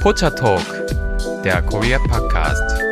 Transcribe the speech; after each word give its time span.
Pocha 0.00 0.30
Talk, 0.30 0.64
der 1.44 1.60
Korea 1.60 1.98
Podcast. 1.98 2.82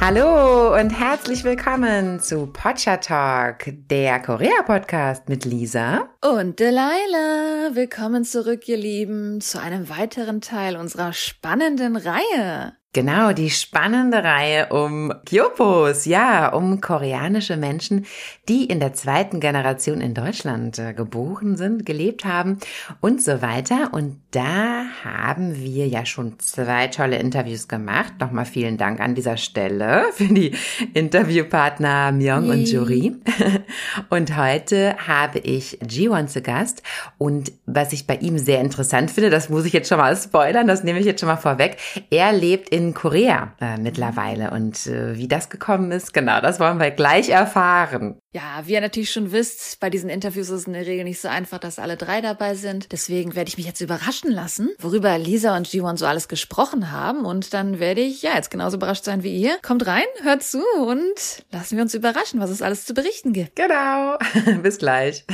Hallo 0.00 0.74
und 0.74 0.90
herzlich 0.90 1.44
willkommen 1.44 2.18
zu 2.18 2.48
Pocha 2.48 2.96
Talk, 2.96 3.66
der 3.88 4.18
Korea 4.18 4.62
Podcast 4.66 5.28
mit 5.28 5.44
Lisa 5.44 6.08
und 6.28 6.58
Delilah. 6.58 7.70
Willkommen 7.74 8.24
zurück, 8.24 8.66
ihr 8.66 8.78
Lieben, 8.78 9.40
zu 9.40 9.60
einem 9.60 9.88
weiteren 9.88 10.40
Teil 10.40 10.76
unserer 10.76 11.12
spannenden 11.12 11.94
Reihe. 11.94 12.76
Genau, 12.94 13.32
die 13.32 13.50
spannende 13.50 14.22
Reihe 14.22 14.68
um 14.68 15.12
Kyopos, 15.26 16.04
ja, 16.04 16.52
um 16.54 16.80
koreanische 16.80 17.56
Menschen, 17.56 18.06
die 18.48 18.66
in 18.66 18.78
der 18.78 18.92
zweiten 18.92 19.40
Generation 19.40 20.00
in 20.00 20.14
Deutschland 20.14 20.78
äh, 20.78 20.94
geboren 20.94 21.56
sind, 21.56 21.84
gelebt 21.84 22.24
haben 22.24 22.60
und 23.00 23.20
so 23.20 23.42
weiter. 23.42 23.88
Und 23.92 24.20
da 24.30 24.84
haben 25.02 25.56
wir 25.56 25.88
ja 25.88 26.06
schon 26.06 26.38
zwei 26.38 26.86
tolle 26.86 27.18
Interviews 27.18 27.66
gemacht. 27.66 28.12
Nochmal 28.20 28.44
vielen 28.44 28.76
Dank 28.76 29.00
an 29.00 29.16
dieser 29.16 29.38
Stelle 29.38 30.04
für 30.12 30.32
die 30.32 30.52
Interviewpartner 30.92 32.12
Myung 32.12 32.48
und 32.48 32.68
Jury. 32.68 33.16
Und 34.10 34.36
heute 34.36 34.96
habe 35.08 35.40
ich 35.40 35.78
Jiwon 35.88 36.28
zu 36.28 36.42
Gast. 36.42 36.82
Und 37.18 37.52
was 37.66 37.92
ich 37.92 38.06
bei 38.06 38.16
ihm 38.16 38.38
sehr 38.38 38.60
interessant 38.60 39.10
finde, 39.10 39.30
das 39.30 39.48
muss 39.48 39.64
ich 39.64 39.72
jetzt 39.72 39.88
schon 39.88 39.98
mal 39.98 40.16
spoilern, 40.16 40.68
das 40.68 40.84
nehme 40.84 41.00
ich 41.00 41.06
jetzt 41.06 41.20
schon 41.20 41.28
mal 41.28 41.36
vorweg. 41.36 41.76
Er 42.10 42.32
lebt 42.32 42.68
in 42.68 42.83
in 42.88 42.94
Korea 42.94 43.52
äh, 43.60 43.76
mittlerweile. 43.78 44.50
Und 44.50 44.86
äh, 44.86 45.16
wie 45.16 45.28
das 45.28 45.48
gekommen 45.48 45.90
ist, 45.90 46.12
genau, 46.12 46.40
das 46.40 46.60
wollen 46.60 46.78
wir 46.78 46.90
gleich 46.90 47.28
erfahren. 47.28 48.18
Ja, 48.32 48.62
wie 48.64 48.72
ihr 48.72 48.80
natürlich 48.80 49.12
schon 49.12 49.32
wisst, 49.32 49.80
bei 49.80 49.90
diesen 49.90 50.10
Interviews 50.10 50.48
ist 50.48 50.60
es 50.60 50.66
in 50.66 50.72
der 50.72 50.86
Regel 50.86 51.04
nicht 51.04 51.20
so 51.20 51.28
einfach, 51.28 51.58
dass 51.58 51.78
alle 51.78 51.96
drei 51.96 52.20
dabei 52.20 52.54
sind. 52.54 52.92
Deswegen 52.92 53.34
werde 53.34 53.48
ich 53.48 53.56
mich 53.56 53.66
jetzt 53.66 53.80
überraschen 53.80 54.30
lassen, 54.30 54.70
worüber 54.78 55.16
Lisa 55.18 55.56
und 55.56 55.72
Jiwon 55.72 55.96
so 55.96 56.06
alles 56.06 56.28
gesprochen 56.28 56.90
haben. 56.90 57.24
Und 57.24 57.54
dann 57.54 57.78
werde 57.78 58.00
ich 58.00 58.22
ja 58.22 58.34
jetzt 58.34 58.50
genauso 58.50 58.76
überrascht 58.76 59.04
sein 59.04 59.22
wie 59.22 59.36
ihr. 59.36 59.56
Kommt 59.62 59.86
rein, 59.86 60.04
hört 60.22 60.42
zu 60.42 60.62
und 60.86 61.44
lassen 61.50 61.76
wir 61.76 61.82
uns 61.82 61.94
überraschen, 61.94 62.40
was 62.40 62.50
es 62.50 62.62
alles 62.62 62.84
zu 62.86 62.94
berichten 62.94 63.32
gibt. 63.32 63.56
Genau. 63.56 64.18
Bis 64.62 64.78
gleich. 64.78 65.24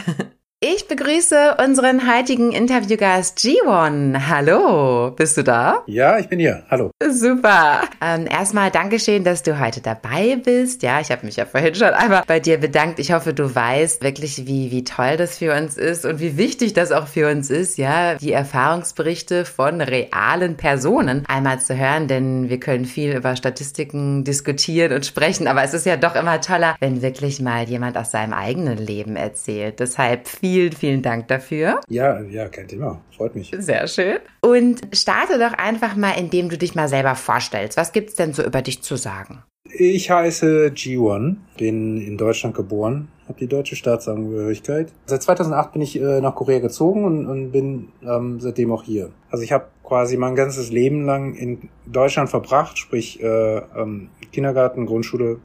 Ich 0.62 0.88
begrüße 0.88 1.56
unseren 1.64 2.06
heutigen 2.06 2.52
Interviewgast 2.52 3.38
G1. 3.38 4.28
Hallo, 4.28 5.10
bist 5.10 5.38
du 5.38 5.42
da? 5.42 5.82
Ja, 5.86 6.18
ich 6.18 6.28
bin 6.28 6.38
hier. 6.38 6.64
Hallo. 6.70 6.90
Super. 7.10 7.80
Ähm, 8.02 8.26
erstmal 8.26 8.70
Dankeschön, 8.70 9.24
dass 9.24 9.42
du 9.42 9.58
heute 9.58 9.80
dabei 9.80 10.36
bist. 10.36 10.82
Ja, 10.82 11.00
ich 11.00 11.10
habe 11.10 11.24
mich 11.24 11.36
ja 11.36 11.46
vorhin 11.46 11.74
schon 11.74 11.94
einmal 11.94 12.24
bei 12.26 12.40
dir 12.40 12.58
bedankt. 12.58 12.98
Ich 12.98 13.10
hoffe, 13.10 13.32
du 13.32 13.54
weißt 13.54 14.02
wirklich, 14.02 14.46
wie, 14.46 14.70
wie 14.70 14.84
toll 14.84 15.16
das 15.16 15.38
für 15.38 15.56
uns 15.56 15.78
ist 15.78 16.04
und 16.04 16.20
wie 16.20 16.36
wichtig 16.36 16.74
das 16.74 16.92
auch 16.92 17.06
für 17.06 17.30
uns 17.30 17.48
ist, 17.48 17.78
ja, 17.78 18.16
die 18.16 18.32
Erfahrungsberichte 18.32 19.46
von 19.46 19.80
realen 19.80 20.58
Personen 20.58 21.24
einmal 21.26 21.58
zu 21.60 21.74
hören, 21.74 22.06
denn 22.06 22.50
wir 22.50 22.60
können 22.60 22.84
viel 22.84 23.16
über 23.16 23.34
Statistiken 23.34 24.24
diskutieren 24.24 24.92
und 24.92 25.06
sprechen, 25.06 25.48
aber 25.48 25.62
es 25.62 25.72
ist 25.72 25.86
ja 25.86 25.96
doch 25.96 26.16
immer 26.16 26.42
toller, 26.42 26.76
wenn 26.80 27.00
wirklich 27.00 27.40
mal 27.40 27.66
jemand 27.66 27.96
aus 27.96 28.10
seinem 28.10 28.34
eigenen 28.34 28.76
Leben 28.76 29.16
erzählt. 29.16 29.80
Deshalb 29.80 30.28
viel 30.28 30.49
Vielen, 30.50 30.72
vielen 30.72 31.02
Dank 31.02 31.28
dafür. 31.28 31.80
Ja, 31.88 32.20
ja, 32.22 32.48
kein 32.48 32.66
Thema. 32.66 33.00
Freut 33.16 33.36
mich. 33.36 33.52
Sehr 33.56 33.86
schön. 33.86 34.16
Und 34.40 34.80
starte 34.92 35.38
doch 35.38 35.52
einfach 35.52 35.94
mal, 35.94 36.18
indem 36.18 36.48
du 36.48 36.58
dich 36.58 36.74
mal 36.74 36.88
selber 36.88 37.14
vorstellst. 37.14 37.76
Was 37.76 37.92
gibt's 37.92 38.16
denn 38.16 38.32
so 38.32 38.42
über 38.42 38.60
dich 38.60 38.82
zu 38.82 38.96
sagen? 38.96 39.44
Ich 39.72 40.10
heiße 40.10 40.72
G1, 40.74 41.36
bin 41.56 42.00
in 42.00 42.18
Deutschland 42.18 42.56
geboren, 42.56 43.06
habe 43.28 43.38
die 43.38 43.46
deutsche 43.46 43.76
Staatsangehörigkeit. 43.76 44.92
Seit 45.06 45.22
2008 45.22 45.72
bin 45.72 45.82
ich 45.82 46.00
äh, 46.00 46.20
nach 46.20 46.34
Korea 46.34 46.58
gezogen 46.58 47.04
und, 47.04 47.26
und 47.26 47.52
bin 47.52 47.90
ähm, 48.02 48.40
seitdem 48.40 48.72
auch 48.72 48.82
hier. 48.82 49.10
Also 49.30 49.44
ich 49.44 49.52
habe 49.52 49.66
quasi 49.84 50.16
mein 50.16 50.34
ganzes 50.34 50.72
Leben 50.72 51.06
lang 51.06 51.34
in 51.34 51.68
Deutschland 51.86 52.30
verbracht, 52.30 52.78
sprich 52.78 53.22
äh, 53.22 53.58
ähm, 53.58 54.08
Kindergarten, 54.32 54.86
Grundschule, 54.86 55.38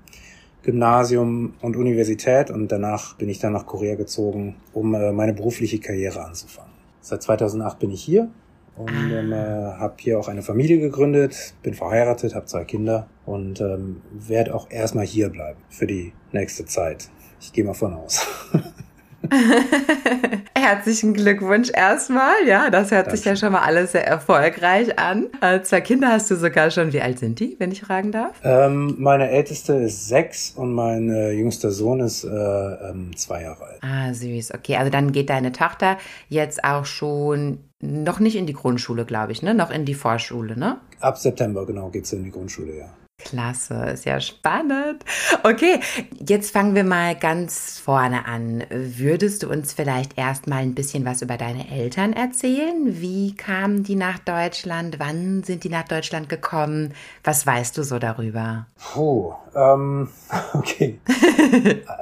Gymnasium 0.66 1.54
und 1.62 1.76
Universität 1.76 2.50
und 2.50 2.72
danach 2.72 3.16
bin 3.18 3.30
ich 3.30 3.38
dann 3.40 3.54
nach 3.54 3.68
Korea 3.68 3.96
gezogen, 3.96 4.56
um 4.74 4.96
äh, 4.96 5.12
meine 5.12 5.34
berufliche 5.34 5.80
Karriere 5.80 6.26
anzufangen. 6.26 6.74
Seit 7.02 7.22
2008 7.22 7.78
bin 7.78 7.92
ich 7.92 8.04
hier 8.04 8.32
und 8.76 9.12
ähm, 9.12 9.32
äh, 9.32 9.36
habe 9.36 9.94
hier 10.00 10.20
auch 10.20 10.28
eine 10.28 10.42
Familie 10.42 10.80
gegründet, 10.80 11.54
bin 11.62 11.76
verheiratet, 11.76 12.34
habe 12.34 12.48
zwei 12.48 12.64
Kinder 12.64 13.08
und 13.28 13.62
ähm, 13.62 14.02
werde 14.12 14.56
auch 14.56 14.72
erstmal 14.72 15.06
hier 15.06 15.30
bleiben 15.30 15.60
für 15.70 15.86
die 15.86 16.14
nächste 16.32 16.66
Zeit. 16.66 17.10
Ich 17.40 17.54
gehe 17.54 17.64
mal 17.64 17.76
von 17.76 17.94
aus. 17.94 18.26
Herzlichen 20.58 21.14
Glückwunsch 21.14 21.70
erstmal. 21.74 22.34
Ja, 22.48 22.70
das 22.70 22.92
hört 22.92 23.08
Danke. 23.08 23.18
sich 23.18 23.26
ja 23.26 23.36
schon 23.36 23.52
mal 23.52 23.62
alles 23.62 23.92
sehr 23.92 24.08
erfolgreich 24.08 24.98
an. 24.98 25.28
Äh, 25.42 25.62
zwei 25.62 25.82
Kinder 25.82 26.10
hast 26.10 26.32
du 26.32 26.36
sogar 26.36 26.72
schon. 26.72 26.94
Wie 26.94 27.02
alt 27.02 27.20
sind 27.20 27.40
die, 27.40 27.56
wenn 27.60 27.72
ich 27.72 27.82
fragen 27.82 28.12
darf? 28.12 28.34
Ähm, 28.44 28.96
meine 28.98 29.30
älteste 29.30 29.74
ist 29.74 30.08
sechs 30.08 30.52
und 30.52 30.74
mein 30.74 31.10
äh, 31.10 31.32
jüngster 31.32 31.72
Sohn 31.72 32.00
ist 32.00 32.24
äh, 32.24 32.30
ähm, 32.30 33.16
zwei 33.16 33.44
Jahre 33.44 33.64
alt. 33.66 33.80
Ah, 33.82 34.14
süß. 34.14 34.54
Okay, 34.54 34.76
also 34.78 34.90
dann 34.90 35.12
geht 35.12 35.30
deine 35.30 35.52
Tochter 35.52 35.98
jetzt 36.30 36.64
auch 36.64 36.86
schon 36.86 37.60
noch 37.82 38.20
nicht 38.20 38.36
in 38.36 38.48
die 38.48 38.54
Grundschule, 38.54 39.06
glaube 39.06 39.32
ich, 39.32 39.42
ne? 39.42 39.54
Noch 39.54 39.72
in 39.72 39.86
die 39.86 39.94
Vorschule, 39.94 40.58
ne? 40.58 40.78
Ab 41.00 41.18
September, 41.18 41.66
genau, 41.66 41.90
geht 41.90 42.08
sie 42.08 42.16
in 42.16 42.24
die 42.24 42.32
Grundschule, 42.32 42.78
ja. 42.78 42.90
Klasse, 43.18 43.74
ist 43.94 44.06
ja 44.06 44.20
spannend. 44.20 45.04
Okay, 45.44 45.80
jetzt 46.20 46.52
fangen 46.52 46.76
wir 46.76 46.84
mal 46.84 47.16
ganz 47.16 47.80
vorne 47.80 48.26
an. 48.26 48.64
Würdest 48.70 49.42
du 49.42 49.50
uns 49.50 49.74
vielleicht 49.74 50.18
erst 50.18 50.48
mal 50.48 50.62
ein 50.62 50.76
bisschen 50.76 51.06
was 51.06 51.22
über 51.22 51.38
deine 51.38 51.72
Eltern 51.72 52.14
erzählen? 52.14 53.02
Wie 53.02 53.36
kamen 53.36 53.84
die 53.84 53.96
nach 53.96 54.20
Deutschland? 54.20 55.00
Wann 55.00 55.44
sind 55.44 55.64
die 55.64 55.70
nach 55.70 55.88
Deutschland 55.88 56.30
gekommen? 56.30 56.94
Was 57.24 57.48
weißt 57.48 57.78
du 57.78 57.84
so 57.84 58.00
darüber? 58.00 58.68
Puh, 58.94 59.34
ähm, 59.56 60.10
okay. 60.54 61.00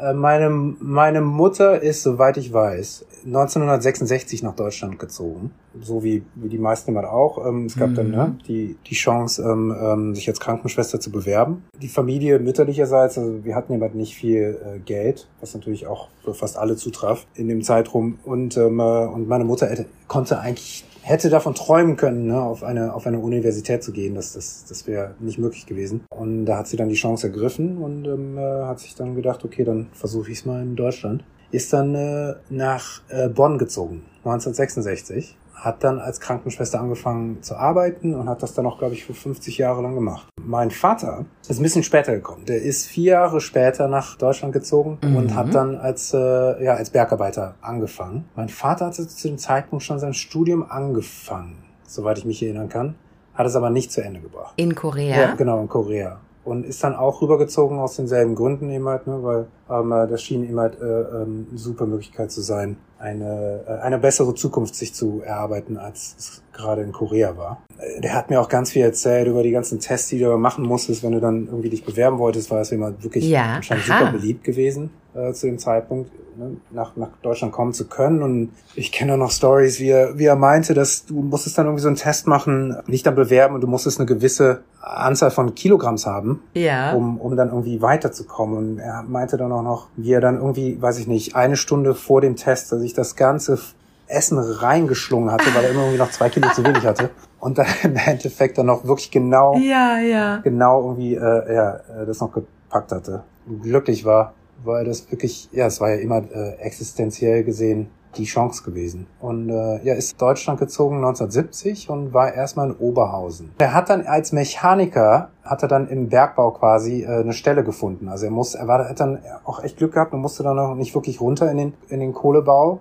Äh, 0.02 0.14
meine, 0.14 0.50
meine 0.50 1.22
Mutter 1.22 1.82
ist, 1.82 2.04
soweit 2.04 2.38
ich 2.38 2.52
weiß, 2.52 3.06
1966 3.26 4.44
nach 4.44 4.56
Deutschland 4.56 5.00
gezogen. 5.00 5.52
So 5.82 6.04
wie, 6.04 6.24
wie 6.36 6.50
die 6.50 6.58
meisten 6.58 6.92
immer 6.92 7.12
auch. 7.12 7.46
Ähm, 7.46 7.66
es 7.66 7.76
gab 7.76 7.92
mhm. 7.92 7.96
dann 7.96 8.12
ne, 8.12 8.38
die, 8.48 8.78
die 8.86 8.96
Chance, 8.96 9.42
ähm, 9.44 9.76
ähm, 9.80 10.16
sich 10.16 10.28
als 10.28 10.40
Krankenschwester 10.40 11.00
zu 11.00 11.12
bewerben. 11.12 11.64
Die 11.82 11.88
Familie 11.88 12.40
mütterlicherseits, 12.40 13.18
also 13.18 13.44
wir 13.44 13.56
hatten 13.56 13.74
jemand 13.74 13.96
nicht 13.96 14.16
viel 14.16 14.60
äh, 14.66 14.80
Geld, 14.80 15.28
was 15.40 15.54
natürlich 15.54 15.88
auch 15.88 16.10
für 16.24 16.34
fast 16.34 16.58
alle 16.58 16.76
zutraf 16.76 17.26
in 17.36 17.48
dem 17.48 17.62
Zeitraum. 17.62 18.20
Und, 18.24 18.58
ähm, 18.58 18.80
äh, 18.80 19.06
und 19.06 19.28
meine 19.28 19.46
Mutter 19.46 19.68
hätte, 19.68 19.86
konnte 20.08 20.40
eigentlich 20.40 20.86
hätte 21.04 21.30
davon 21.30 21.54
träumen 21.54 21.96
können, 21.98 22.28
ne, 22.28 22.42
auf 22.42 22.64
eine 22.64 22.94
auf 22.94 23.06
eine 23.06 23.20
Universität 23.20 23.84
zu 23.84 23.92
gehen. 23.92 24.16
Das 24.16 24.34
das 24.34 24.66
das 24.68 24.88
wäre 24.88 25.16
nicht 25.20 25.38
möglich 25.38 25.66
gewesen. 25.66 26.06
Und 26.10 26.46
da 26.46 26.58
hat 26.58 26.68
sie 26.68 26.78
dann 26.78 26.90
die 26.90 26.96
Chance 26.96 27.28
ergriffen 27.28 27.78
und 27.78 28.06
ähm, 28.06 28.38
äh, 28.38 28.42
hat 28.42 28.80
sich 28.80 28.96
dann 28.96 29.16
gedacht, 29.16 29.44
okay, 29.44 29.64
dann 29.64 29.88
versuche 29.94 30.32
ich 30.32 30.40
es 30.40 30.46
mal 30.46 30.62
in 30.62 30.76
Deutschland. 30.76 31.24
Ist 31.52 31.72
dann 31.74 31.94
äh, 31.94 32.34
nach 32.50 33.02
äh, 33.10 33.30
Bonn 33.30 33.58
gezogen, 33.60 34.04
1966 34.24 35.38
hat 35.64 35.84
dann 35.84 36.00
als 36.00 36.20
Krankenschwester 36.20 36.80
angefangen 36.80 37.42
zu 37.42 37.56
arbeiten 37.56 38.16
und 38.16 38.28
hat 38.28 38.44
das 38.44 38.54
dann 38.54 38.66
auch, 38.66 38.78
glaube 38.80 38.96
ich, 38.96 39.06
für 39.06 39.14
50 39.14 39.58
Jahre 39.58 39.82
lang 39.82 39.96
gemacht. 39.96 40.28
Mein 40.42 40.72
Vater 40.72 41.26
ist 41.48 41.58
ein 41.58 41.64
bisschen 41.64 41.84
später 41.84 42.14
gekommen. 42.14 42.46
Der 42.46 42.62
ist 42.62 42.86
vier 42.86 43.14
Jahre 43.14 43.40
später 43.40 43.88
nach 43.88 44.18
Deutschland 44.18 44.54
gezogen 44.54 44.98
mhm. 45.02 45.16
und 45.16 45.36
hat 45.36 45.56
dann 45.56 45.78
als, 45.78 46.14
äh, 46.14 46.64
ja, 46.64 46.74
als 46.74 46.90
Bergarbeiter 46.90 47.56
angefangen. 47.62 48.26
Mein 48.36 48.50
Vater 48.50 48.88
hatte 48.88 49.08
zu 49.08 49.28
dem 49.30 49.38
Zeitpunkt 49.38 49.84
schon 49.84 50.00
sein 50.00 50.14
Studium 50.14 50.70
angefangen, 50.70 51.64
soweit 51.88 52.18
ich 52.18 52.26
mich 52.26 52.44
erinnern 52.44 52.68
kann, 52.68 52.96
hat 53.34 53.48
es 53.48 53.56
aber 53.56 53.70
nicht 53.70 53.92
zu 53.92 54.04
Ende 54.04 54.20
gebracht. 54.20 54.54
In 54.58 54.76
Korea? 54.76 55.16
Ja, 55.16 55.36
genau, 55.36 55.62
in 55.62 55.70
Korea 55.70 56.20
und 56.46 56.66
ist 56.66 56.84
dann 56.84 56.96
auch 56.96 57.22
rübergezogen 57.22 57.80
aus 57.80 57.96
denselben 57.96 58.36
Gründen 58.36 58.70
eben 58.70 58.88
halt, 58.88 59.08
ne, 59.08 59.24
weil 59.24 59.48
ähm, 59.70 59.92
äh, 59.92 60.08
das 60.08 60.22
schien 60.22 60.44
eben 60.44 60.60
halt 60.60 60.80
äh, 60.82 60.84
ähm, 60.84 61.48
eine 61.50 61.58
super 61.58 61.86
Möglichkeit 61.86 62.32
zu 62.32 62.42
sein, 62.42 62.78
eine, 63.04 63.66
äh, 63.68 63.82
eine 63.82 64.00
bessere 64.00 64.34
Zukunft 64.34 64.76
sich 64.76 64.94
zu 64.94 65.22
erarbeiten, 65.22 65.78
als 65.78 66.16
es 66.18 66.42
gerade 66.54 66.82
in 66.84 66.94
Korea 66.94 67.36
war. 67.36 67.62
Äh, 67.78 68.02
der 68.02 68.16
hat 68.16 68.30
mir 68.30 68.40
auch 68.40 68.48
ganz 68.48 68.72
viel 68.72 68.82
erzählt 68.82 69.28
über 69.28 69.44
die 69.44 69.52
ganzen 69.52 69.80
Tests, 69.80 70.08
die 70.08 70.20
du 70.20 70.38
machen 70.38 70.66
musstest, 70.66 71.04
wenn 71.04 71.12
du 71.12 71.20
dann 71.20 71.48
irgendwie 71.48 71.70
dich 71.70 71.84
bewerben 71.84 72.18
wolltest, 72.18 72.50
war 72.50 72.62
es 72.62 72.72
immer 72.72 73.04
wirklich 73.04 73.26
ja, 73.28 73.56
anscheinend 73.56 73.86
super 73.86 74.12
beliebt 74.12 74.44
gewesen 74.44 74.92
äh, 75.14 75.34
zu 75.34 75.48
dem 75.48 75.60
Zeitpunkt 75.60 76.12
ne, 76.38 76.58
nach, 76.72 76.96
nach 76.96 77.10
Deutschland 77.22 77.54
kommen 77.54 77.74
zu 77.74 77.88
können. 77.88 78.24
Und 78.24 78.52
ich 78.76 78.92
kenne 78.92 79.14
auch 79.14 79.18
noch 79.18 79.32
Stories, 79.32 79.80
wie 79.80 79.90
er, 79.90 80.18
wie 80.18 80.26
er 80.26 80.36
meinte, 80.36 80.74
dass 80.74 81.06
du 81.06 81.22
musstest 81.22 81.58
dann 81.58 81.66
irgendwie 81.66 81.82
so 81.82 81.88
einen 81.88 81.98
Test 81.98 82.28
machen, 82.28 82.78
nicht 82.88 83.06
dann 83.06 83.16
bewerben 83.16 83.56
und 83.56 83.62
du 83.62 83.68
musstest 83.68 84.00
eine 84.00 84.08
gewisse 84.08 84.64
Anzahl 84.82 85.32
von 85.32 85.56
Kilogramms 85.56 86.06
haben, 86.06 86.42
ja. 86.54 86.94
um, 86.94 87.20
um 87.20 87.36
dann 87.36 87.50
irgendwie 87.50 87.82
weiterzukommen. 87.82 88.58
Und 88.58 88.80
er 88.80 89.04
meinte 89.04 89.38
dann 89.38 89.52
auch 89.52 89.64
noch, 89.64 89.88
wie 89.96 90.12
er 90.12 90.22
dann 90.22 90.38
irgendwie, 90.38 90.82
weiß 90.82 91.00
ich 91.00 91.08
nicht, 91.08 91.36
eine 91.36 91.56
Stunde 91.56 91.96
vor 91.96 92.22
dem 92.22 92.36
Test, 92.36 92.72
dass 92.72 92.82
ich 92.82 92.93
das 92.94 93.16
ganze 93.16 93.60
Essen 94.08 94.38
reingeschlungen 94.38 95.32
hatte, 95.32 95.46
weil 95.54 95.66
er 95.66 95.72
immer 95.72 95.82
irgendwie 95.82 96.00
noch 96.00 96.12
zwei 96.12 96.30
Kilo 96.30 96.50
zu 96.54 96.64
wenig 96.64 96.86
hatte. 96.86 97.10
Und 97.40 97.58
dann 97.58 97.68
im 97.84 97.96
Endeffekt 97.96 98.58
dann 98.58 98.68
noch 98.68 98.86
wirklich 98.86 99.12
genau, 99.12 99.58
ja, 99.58 100.00
ja. 100.00 100.38
genau 100.38 100.82
irgendwie, 100.82 101.16
äh, 101.16 101.54
ja, 101.54 101.76
äh, 101.76 102.06
das 102.06 102.20
noch 102.20 102.32
gepackt 102.32 102.92
hatte. 102.92 103.24
Und 103.46 103.64
glücklich 103.64 104.06
war 104.06 104.34
weil 104.64 104.86
das 104.86 105.10
wirklich, 105.12 105.50
ja, 105.52 105.68
es 105.68 105.82
war 105.82 105.92
ja 105.92 105.98
immer 105.98 106.24
äh, 106.32 106.56
existenziell 106.60 107.44
gesehen 107.44 107.88
die 108.18 108.26
Chance 108.26 108.64
gewesen. 108.64 109.08
Und 109.20 109.50
äh, 109.50 109.84
ja, 109.84 109.94
ist 109.94 110.22
Deutschland 110.22 110.60
gezogen 110.60 110.98
1970 110.98 111.90
und 111.90 112.14
war 112.14 112.34
erstmal 112.34 112.70
in 112.70 112.76
Oberhausen. 112.76 113.52
Er 113.58 113.74
hat 113.74 113.90
dann 113.90 114.06
als 114.06 114.32
Mechaniker 114.32 115.30
hat 115.44 115.62
er 115.62 115.68
dann 115.68 115.88
im 115.90 116.10
Bergbau 116.10 116.52
quasi 116.52 117.04
äh, 117.04 117.08
eine 117.08 117.34
Stelle 117.34 117.64
gefunden. 117.64 118.08
Also 118.08 118.26
er 118.26 118.32
muss, 118.32 118.56
er 118.56 118.68
war, 118.68 118.88
hat 118.88 119.00
dann 119.00 119.20
auch 119.44 119.64
echt 119.64 119.78
Glück 119.78 119.94
gehabt 119.94 120.14
und 120.14 120.22
musste 120.22 120.44
dann 120.44 120.56
noch 120.56 120.76
nicht 120.76 120.96
wirklich 120.96 121.20
runter 121.20 121.52
in 121.52 121.58
den 121.58 121.74
in 121.90 122.00
den 122.00 122.14
Kohlebau 122.14 122.80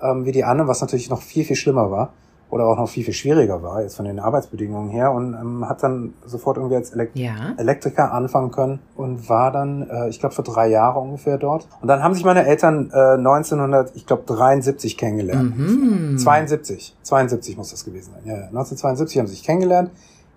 ähm, 0.00 0.24
wie 0.24 0.32
die 0.32 0.44
anderen, 0.44 0.68
was 0.68 0.80
natürlich 0.80 1.10
noch 1.10 1.22
viel 1.22 1.44
viel 1.44 1.56
schlimmer 1.56 1.90
war 1.90 2.12
oder 2.50 2.66
auch 2.66 2.76
noch 2.76 2.88
viel, 2.88 3.04
viel 3.04 3.14
schwieriger 3.14 3.62
war, 3.62 3.82
jetzt 3.82 3.96
von 3.96 4.04
den 4.04 4.20
Arbeitsbedingungen 4.20 4.90
her 4.90 5.12
und 5.12 5.34
ähm, 5.34 5.68
hat 5.68 5.82
dann 5.82 6.14
sofort 6.24 6.56
irgendwie 6.56 6.76
als 6.76 6.90
Elekt 6.90 7.18
ja. 7.18 7.54
Elektriker 7.56 8.12
anfangen 8.12 8.50
können 8.50 8.78
und 8.96 9.28
war 9.28 9.50
dann, 9.50 9.88
äh, 9.88 10.08
ich 10.08 10.20
glaube, 10.20 10.34
für 10.34 10.42
drei 10.42 10.68
Jahre 10.68 11.00
ungefähr 11.00 11.38
dort. 11.38 11.66
Und 11.80 11.88
dann 11.88 12.02
haben 12.02 12.14
sich 12.14 12.24
meine 12.24 12.46
Eltern 12.46 12.90
äh, 12.92 13.14
1900, 13.14 13.96
ich 13.96 14.06
glaube, 14.06 14.22
73 14.26 14.96
kennengelernt. 14.96 15.58
Mhm. 15.58 16.18
72, 16.18 16.96
72 17.02 17.56
muss 17.56 17.70
das 17.70 17.84
gewesen 17.84 18.12
sein. 18.12 18.22
Ja, 18.24 18.34
1972 18.46 19.18
haben 19.18 19.26
sie 19.26 19.34
sich 19.34 19.44
kennengelernt 19.44 19.90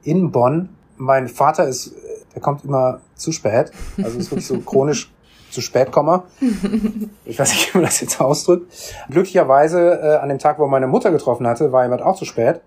in 0.04 0.32
Bonn. 0.32 0.70
Mein 0.98 1.28
Vater 1.28 1.68
ist, 1.68 1.94
der 2.34 2.42
kommt 2.42 2.64
immer 2.64 3.02
zu 3.16 3.32
spät, 3.32 3.72
also 4.02 4.18
ist 4.18 4.32
wirklich 4.32 4.48
so 4.48 4.58
chronisch 4.60 5.12
zu 5.52 5.62
spät 5.62 5.92
komme. 5.92 6.24
Ich 7.26 7.38
weiß 7.38 7.52
nicht, 7.52 7.74
wie 7.74 7.80
man 7.80 7.86
das 7.86 8.00
jetzt 8.00 8.22
ausdrückt. 8.22 8.72
Glücklicherweise 9.10 10.00
äh, 10.02 10.16
an 10.18 10.30
dem 10.30 10.40
Tag, 10.40 10.60
wo 10.60 10.68
meine 10.68 10.88
Mutter 10.88 11.12
getroffen 11.12 11.46
hatte, 11.46 11.74
war 11.74 11.84
jemand 11.84 12.02
auch 12.02 12.16
zu 12.16 12.24
spät 12.24 12.62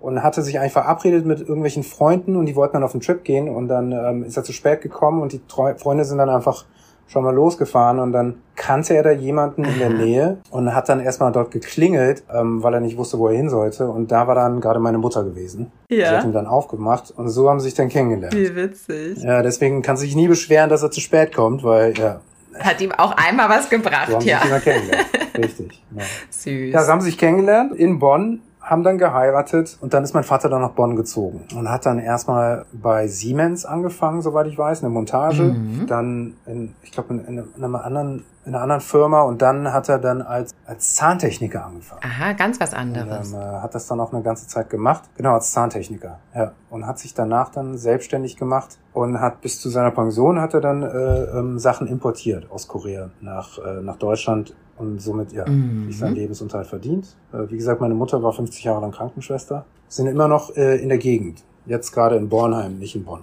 und 0.00 0.22
hatte 0.22 0.42
sich 0.42 0.58
eigentlich 0.58 0.72
verabredet 0.72 1.26
mit 1.26 1.40
irgendwelchen 1.40 1.82
Freunden 1.82 2.36
und 2.36 2.46
die 2.46 2.56
wollten 2.56 2.74
dann 2.74 2.84
auf 2.84 2.94
einen 2.94 3.02
Trip 3.02 3.22
gehen 3.24 3.48
und 3.48 3.68
dann 3.68 3.92
ähm, 3.92 4.24
ist 4.24 4.36
er 4.36 4.44
zu 4.44 4.52
spät 4.52 4.80
gekommen 4.80 5.20
und 5.20 5.32
die 5.32 5.46
Treu 5.46 5.74
Freunde 5.74 6.04
sind 6.04 6.18
dann 6.18 6.30
einfach 6.30 6.64
schon 7.08 7.24
mal 7.24 7.34
losgefahren 7.34 7.98
und 7.98 8.12
dann 8.12 8.36
kannte 8.54 8.94
er 8.94 9.02
da 9.02 9.10
jemanden 9.10 9.64
in 9.64 9.78
der 9.78 9.90
Nähe 10.04 10.38
und 10.50 10.74
hat 10.74 10.88
dann 10.88 11.00
erstmal 11.00 11.32
dort 11.32 11.50
geklingelt, 11.50 12.22
ähm, 12.32 12.62
weil 12.62 12.74
er 12.74 12.80
nicht 12.80 12.96
wusste, 12.96 13.18
wo 13.18 13.28
er 13.28 13.34
hin 13.34 13.48
sollte. 13.48 13.88
Und 13.88 14.12
da 14.12 14.26
war 14.26 14.34
dann 14.34 14.60
gerade 14.60 14.78
meine 14.78 14.98
Mutter 14.98 15.24
gewesen. 15.24 15.72
Ja. 15.88 16.10
Sie 16.10 16.16
hat 16.16 16.24
ihn 16.24 16.32
dann 16.32 16.46
aufgemacht 16.46 17.12
und 17.16 17.28
so 17.28 17.48
haben 17.48 17.60
sie 17.60 17.64
sich 17.64 17.74
dann 17.74 17.88
kennengelernt. 17.88 18.34
Wie 18.34 18.54
witzig. 18.54 19.18
Ja, 19.22 19.42
deswegen 19.42 19.82
kann 19.82 19.96
sich 19.96 20.14
nie 20.14 20.28
beschweren, 20.28 20.68
dass 20.68 20.82
er 20.82 20.90
zu 20.90 21.00
spät 21.00 21.34
kommt, 21.34 21.64
weil 21.64 21.96
ja. 21.96 22.20
Hat 22.58 22.80
ihm 22.80 22.92
auch 22.92 23.12
einmal 23.16 23.48
was 23.48 23.70
gebracht, 23.70 24.08
so 24.08 24.16
haben 24.16 24.26
ja. 24.26 24.40
Sich 24.40 24.64
kennengelernt. 24.64 25.06
Richtig. 25.38 25.82
Ja. 25.94 26.02
Süß. 26.30 26.72
Ja, 26.72 26.82
sie 26.82 26.90
haben 26.90 27.00
sich 27.00 27.16
kennengelernt 27.16 27.72
in 27.74 27.98
Bonn 27.98 28.40
haben 28.68 28.82
dann 28.82 28.98
geheiratet 28.98 29.78
und 29.80 29.94
dann 29.94 30.04
ist 30.04 30.12
mein 30.12 30.24
Vater 30.24 30.50
dann 30.50 30.60
nach 30.60 30.72
Bonn 30.72 30.94
gezogen 30.94 31.46
und 31.54 31.70
hat 31.70 31.86
dann 31.86 31.98
erstmal 31.98 32.66
bei 32.72 33.08
Siemens 33.08 33.64
angefangen, 33.64 34.20
soweit 34.20 34.46
ich 34.46 34.58
weiß, 34.58 34.84
eine 34.84 34.90
Montage, 34.90 35.42
mhm. 35.42 35.86
dann 35.86 36.34
in, 36.44 36.74
ich 36.82 36.92
glaube 36.92 37.14
in, 37.14 37.24
in, 37.24 37.44
in, 37.56 37.64
einer 37.64 37.82
anderen 37.82 38.24
in 38.44 38.54
einer 38.54 38.62
anderen 38.62 38.80
Firma 38.80 39.22
und 39.22 39.42
dann 39.42 39.72
hat 39.72 39.88
er 39.88 39.98
dann 39.98 40.20
als 40.20 40.54
als 40.66 40.94
Zahntechniker 40.94 41.64
angefangen. 41.64 42.02
Aha, 42.04 42.32
ganz 42.34 42.60
was 42.60 42.74
anderes. 42.74 43.32
Und, 43.32 43.40
ähm, 43.40 43.62
hat 43.62 43.74
das 43.74 43.86
dann 43.86 44.00
auch 44.00 44.12
eine 44.12 44.22
ganze 44.22 44.46
Zeit 44.48 44.68
gemacht, 44.68 45.04
genau 45.16 45.34
als 45.34 45.50
Zahntechniker, 45.52 46.18
ja 46.34 46.52
und 46.70 46.86
hat 46.86 46.98
sich 46.98 47.14
danach 47.14 47.48
dann 47.48 47.78
selbstständig 47.78 48.36
gemacht 48.36 48.78
und 48.92 49.20
hat 49.20 49.40
bis 49.40 49.60
zu 49.60 49.70
seiner 49.70 49.90
Pension 49.90 50.40
hat 50.40 50.52
er 50.52 50.60
dann 50.60 50.82
äh, 50.82 50.88
ähm, 51.38 51.58
Sachen 51.58 51.86
importiert 51.86 52.50
aus 52.50 52.68
Korea 52.68 53.08
nach 53.20 53.58
äh, 53.58 53.80
nach 53.80 53.96
Deutschland 53.96 54.54
und 54.78 55.00
somit 55.00 55.32
ja 55.32 55.48
mhm. 55.48 55.86
sich 55.86 55.98
seinen 55.98 56.14
Lebensunterhalt 56.14 56.68
verdient. 56.68 57.16
Äh, 57.32 57.50
wie 57.50 57.56
gesagt, 57.56 57.80
meine 57.80 57.94
Mutter 57.94 58.22
war 58.22 58.32
50 58.32 58.62
Jahre 58.64 58.80
lang 58.80 58.92
Krankenschwester. 58.92 59.64
Sind 59.88 60.06
immer 60.06 60.28
noch 60.28 60.54
äh, 60.56 60.76
in 60.76 60.88
der 60.88 60.98
Gegend. 60.98 61.42
Jetzt 61.66 61.90
gerade 61.92 62.14
in 62.16 62.28
Bornheim, 62.28 62.78
nicht 62.78 62.94
in 62.94 63.04
Bonn. 63.04 63.22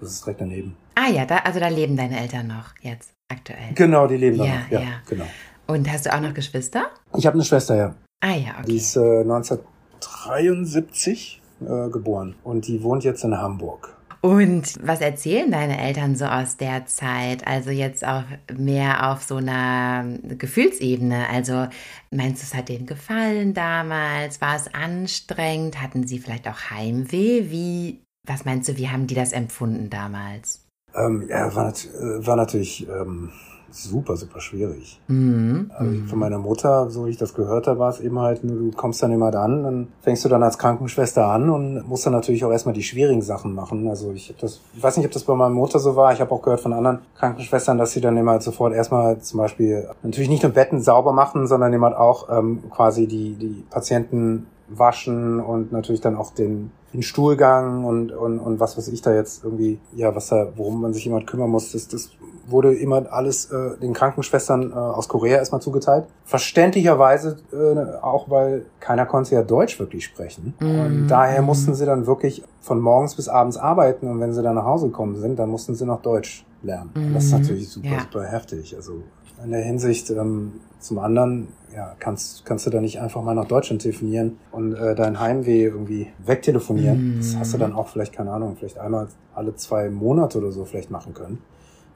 Das 0.00 0.10
ist 0.10 0.24
direkt 0.24 0.40
daneben. 0.40 0.76
Ah 0.94 1.08
ja, 1.08 1.26
da, 1.26 1.38
also 1.38 1.58
da 1.60 1.68
leben 1.68 1.96
deine 1.96 2.20
Eltern 2.20 2.48
noch 2.48 2.74
jetzt 2.82 3.12
aktuell. 3.28 3.74
Genau, 3.74 4.06
die 4.06 4.16
leben 4.16 4.36
ja, 4.36 4.44
da 4.44 4.58
noch. 4.58 4.70
Ja, 4.70 4.80
ja, 4.80 5.02
genau. 5.08 5.26
Und 5.66 5.90
hast 5.90 6.06
du 6.06 6.14
auch 6.14 6.20
noch 6.20 6.34
Geschwister? 6.34 6.86
Ich 7.16 7.26
habe 7.26 7.34
eine 7.34 7.44
Schwester, 7.44 7.76
ja. 7.76 7.94
Ah 8.20 8.34
ja, 8.34 8.50
okay. 8.58 8.68
Die 8.68 8.76
ist 8.76 8.96
äh, 8.96 9.20
1973 9.20 11.42
äh, 11.60 11.90
geboren 11.90 12.34
und 12.42 12.66
die 12.66 12.82
wohnt 12.82 13.04
jetzt 13.04 13.22
in 13.24 13.36
Hamburg. 13.36 13.97
Und 14.20 14.74
was 14.84 15.00
erzählen 15.00 15.50
deine 15.50 15.80
Eltern 15.80 16.16
so 16.16 16.24
aus 16.24 16.56
der 16.56 16.86
Zeit? 16.86 17.46
Also 17.46 17.70
jetzt 17.70 18.04
auch 18.04 18.24
mehr 18.56 19.10
auf 19.10 19.22
so 19.22 19.36
einer 19.36 20.04
Gefühlsebene. 20.22 21.28
Also 21.28 21.68
meinst 22.10 22.42
du, 22.42 22.46
es 22.46 22.54
hat 22.54 22.68
denen 22.68 22.86
gefallen 22.86 23.54
damals? 23.54 24.40
War 24.40 24.56
es 24.56 24.72
anstrengend? 24.74 25.80
Hatten 25.80 26.06
sie 26.06 26.18
vielleicht 26.18 26.48
auch 26.48 26.70
Heimweh? 26.70 27.50
Wie, 27.50 28.00
was 28.26 28.44
meinst 28.44 28.68
du, 28.68 28.76
wie 28.76 28.88
haben 28.88 29.06
die 29.06 29.14
das 29.14 29.32
empfunden 29.32 29.88
damals? 29.88 30.64
Ähm, 30.94 31.26
ja, 31.28 31.54
war, 31.54 31.68
äh, 31.68 32.26
war 32.26 32.36
natürlich 32.36 32.88
ähm, 32.88 33.30
super, 33.70 34.16
super 34.16 34.40
schwierig. 34.40 35.00
Mhm. 35.08 35.70
Also 35.76 35.92
von 36.08 36.18
meiner 36.18 36.38
Mutter, 36.38 36.90
so 36.90 37.06
wie 37.06 37.10
ich 37.10 37.16
das 37.16 37.34
gehört 37.34 37.66
habe, 37.66 37.78
war 37.78 37.90
es 37.90 38.00
eben 38.00 38.18
halt, 38.18 38.40
du 38.42 38.70
kommst 38.72 39.02
dann 39.02 39.12
immer 39.12 39.30
dann, 39.30 39.62
dann 39.62 39.88
fängst 40.02 40.24
du 40.24 40.28
dann 40.28 40.42
als 40.42 40.58
Krankenschwester 40.58 41.26
an 41.26 41.50
und 41.50 41.88
musst 41.88 42.06
dann 42.06 42.12
natürlich 42.12 42.44
auch 42.44 42.50
erstmal 42.50 42.74
die 42.74 42.82
schwierigen 42.82 43.22
Sachen 43.22 43.54
machen. 43.54 43.88
Also 43.88 44.12
ich 44.12 44.28
habe 44.28 44.40
das, 44.40 44.60
ich 44.74 44.82
weiß 44.82 44.96
nicht, 44.96 45.06
ob 45.06 45.12
das 45.12 45.24
bei 45.24 45.34
meiner 45.34 45.54
Mutter 45.54 45.78
so 45.78 45.96
war. 45.96 46.12
Ich 46.12 46.20
habe 46.20 46.32
auch 46.32 46.42
gehört 46.42 46.60
von 46.60 46.72
anderen 46.72 47.00
Krankenschwestern, 47.16 47.78
dass 47.78 47.92
sie 47.92 48.00
dann 48.00 48.16
immer 48.16 48.32
halt 48.32 48.42
sofort 48.42 48.74
erstmal 48.74 49.20
zum 49.20 49.38
Beispiel 49.38 49.88
natürlich 50.02 50.30
nicht 50.30 50.42
nur 50.42 50.52
Betten 50.52 50.80
sauber 50.80 51.12
machen, 51.12 51.46
sondern 51.46 51.72
eben 51.72 51.84
halt 51.84 51.96
auch 51.96 52.28
ähm, 52.30 52.62
quasi 52.70 53.06
die, 53.06 53.34
die 53.34 53.64
Patienten 53.70 54.46
waschen 54.68 55.40
und 55.40 55.72
natürlich 55.72 56.00
dann 56.00 56.16
auch 56.16 56.32
den, 56.32 56.70
den 56.92 57.02
Stuhlgang 57.02 57.84
und, 57.84 58.12
und, 58.12 58.38
und 58.38 58.60
was 58.60 58.76
weiß 58.76 58.88
ich 58.88 59.02
da 59.02 59.14
jetzt 59.14 59.44
irgendwie, 59.44 59.78
ja, 59.94 60.14
was 60.14 60.28
da, 60.28 60.48
worum 60.56 60.80
man 60.82 60.92
sich 60.92 61.04
jemand 61.04 61.26
kümmern 61.26 61.50
muss, 61.50 61.72
das, 61.72 61.88
das 61.88 62.10
wurde 62.50 62.74
immer 62.74 63.10
alles 63.10 63.50
äh, 63.50 63.76
den 63.78 63.92
Krankenschwestern 63.92 64.72
äh, 64.72 64.74
aus 64.74 65.08
Korea 65.08 65.38
erstmal 65.38 65.60
zugeteilt. 65.60 66.04
Verständlicherweise 66.24 67.38
äh, 67.52 68.02
auch, 68.02 68.30
weil 68.30 68.66
keiner 68.80 69.06
konnte 69.06 69.34
ja 69.34 69.42
Deutsch 69.42 69.78
wirklich 69.78 70.04
sprechen. 70.04 70.54
Mm. 70.60 70.80
Und 70.80 71.08
daher 71.08 71.42
mussten 71.42 71.74
sie 71.74 71.86
dann 71.86 72.06
wirklich 72.06 72.42
von 72.60 72.80
morgens 72.80 73.14
bis 73.14 73.28
abends 73.28 73.56
arbeiten 73.56 74.08
und 74.08 74.20
wenn 74.20 74.32
sie 74.32 74.42
dann 74.42 74.54
nach 74.54 74.64
Hause 74.64 74.86
gekommen 74.86 75.16
sind, 75.16 75.38
dann 75.38 75.50
mussten 75.50 75.74
sie 75.74 75.84
noch 75.84 76.02
Deutsch 76.02 76.44
lernen. 76.62 76.90
Mm. 76.94 77.14
Das 77.14 77.24
ist 77.24 77.32
mhm. 77.32 77.40
natürlich 77.40 77.68
super, 77.68 77.88
ja. 77.88 78.00
super 78.00 78.24
heftig. 78.24 78.74
Also 78.74 79.02
in 79.44 79.50
der 79.50 79.62
Hinsicht 79.62 80.10
ähm, 80.10 80.60
zum 80.80 80.98
anderen 80.98 81.48
ja, 81.74 81.94
kannst, 81.98 82.44
kannst 82.44 82.66
du 82.66 82.70
da 82.70 82.80
nicht 82.80 83.00
einfach 83.00 83.22
mal 83.22 83.34
nach 83.34 83.46
Deutschland 83.46 83.82
telefonieren 83.82 84.38
und 84.52 84.74
äh, 84.74 84.94
dein 84.94 85.20
Heimweh 85.20 85.64
irgendwie 85.64 86.08
wegtelefonieren. 86.24 87.16
Mm. 87.16 87.16
Das 87.18 87.36
hast 87.36 87.54
du 87.54 87.58
dann 87.58 87.74
auch 87.74 87.88
vielleicht, 87.88 88.14
keine 88.14 88.30
Ahnung, 88.30 88.56
vielleicht 88.58 88.78
einmal 88.78 89.08
alle 89.34 89.54
zwei 89.54 89.90
Monate 89.90 90.38
oder 90.38 90.50
so 90.50 90.64
vielleicht 90.64 90.90
machen 90.90 91.14
können 91.14 91.38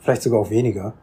vielleicht 0.02 0.22
sogar 0.22 0.40
auch 0.40 0.50
weniger. 0.50 0.94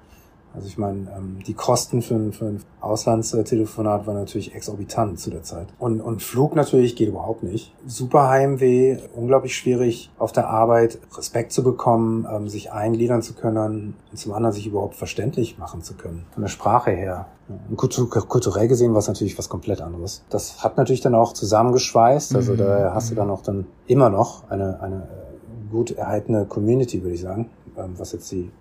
Also 0.53 0.67
ich 0.67 0.77
meine, 0.79 1.07
ähm, 1.15 1.39
die 1.45 1.53
Kosten 1.53 2.01
für 2.01 2.15
ein, 2.15 2.33
für 2.33 2.45
ein 2.45 2.63
Auslandstelefonat 2.81 4.07
waren 4.07 4.15
natürlich 4.15 4.55
exorbitant 4.55 5.19
zu 5.19 5.29
der 5.29 5.43
Zeit. 5.43 5.67
Und, 5.77 6.01
und 6.01 6.23
Flug 6.23 6.55
natürlich 6.55 6.95
geht 6.95 7.07
überhaupt 7.07 7.43
nicht. 7.43 7.73
Super 7.85 8.29
Heimweh, 8.29 8.97
unglaublich 9.15 9.55
schwierig 9.55 10.09
auf 10.17 10.31
der 10.31 10.49
Arbeit 10.49 10.97
Respekt 11.15 11.51
zu 11.51 11.63
bekommen, 11.63 12.27
ähm, 12.31 12.49
sich 12.49 12.71
eingliedern 12.71 13.21
zu 13.21 13.33
können 13.33 13.93
und 14.11 14.17
zum 14.17 14.33
anderen 14.33 14.53
sich 14.53 14.65
überhaupt 14.65 14.95
verständlich 14.95 15.59
machen 15.59 15.83
zu 15.83 15.93
können. 15.93 16.25
Von 16.31 16.41
der 16.41 16.49
Sprache 16.49 16.91
her. 16.91 17.27
Und 17.69 17.77
kulturell 17.77 18.67
gesehen 18.67 18.93
war 18.93 18.99
es 18.99 19.07
natürlich 19.07 19.37
was 19.37 19.49
komplett 19.49 19.81
anderes. 19.81 20.23
Das 20.29 20.63
hat 20.63 20.77
natürlich 20.77 21.01
dann 21.01 21.15
auch 21.15 21.33
zusammengeschweißt. 21.33 22.35
Also 22.35 22.55
da 22.55 22.89
mhm. 22.89 22.93
hast 22.95 23.11
du 23.11 23.15
dann 23.15 23.29
auch 23.29 23.43
dann 23.43 23.67
immer 23.85 24.09
noch 24.09 24.49
eine, 24.49 24.81
eine 24.81 24.95
äh, 24.95 25.71
gut 25.71 25.91
erhaltene 25.91 26.45
Community, 26.45 27.03
würde 27.03 27.15
ich 27.15 27.21
sagen, 27.21 27.49
ähm, 27.77 27.93
was 27.97 28.13
jetzt 28.13 28.31
die 28.31 28.51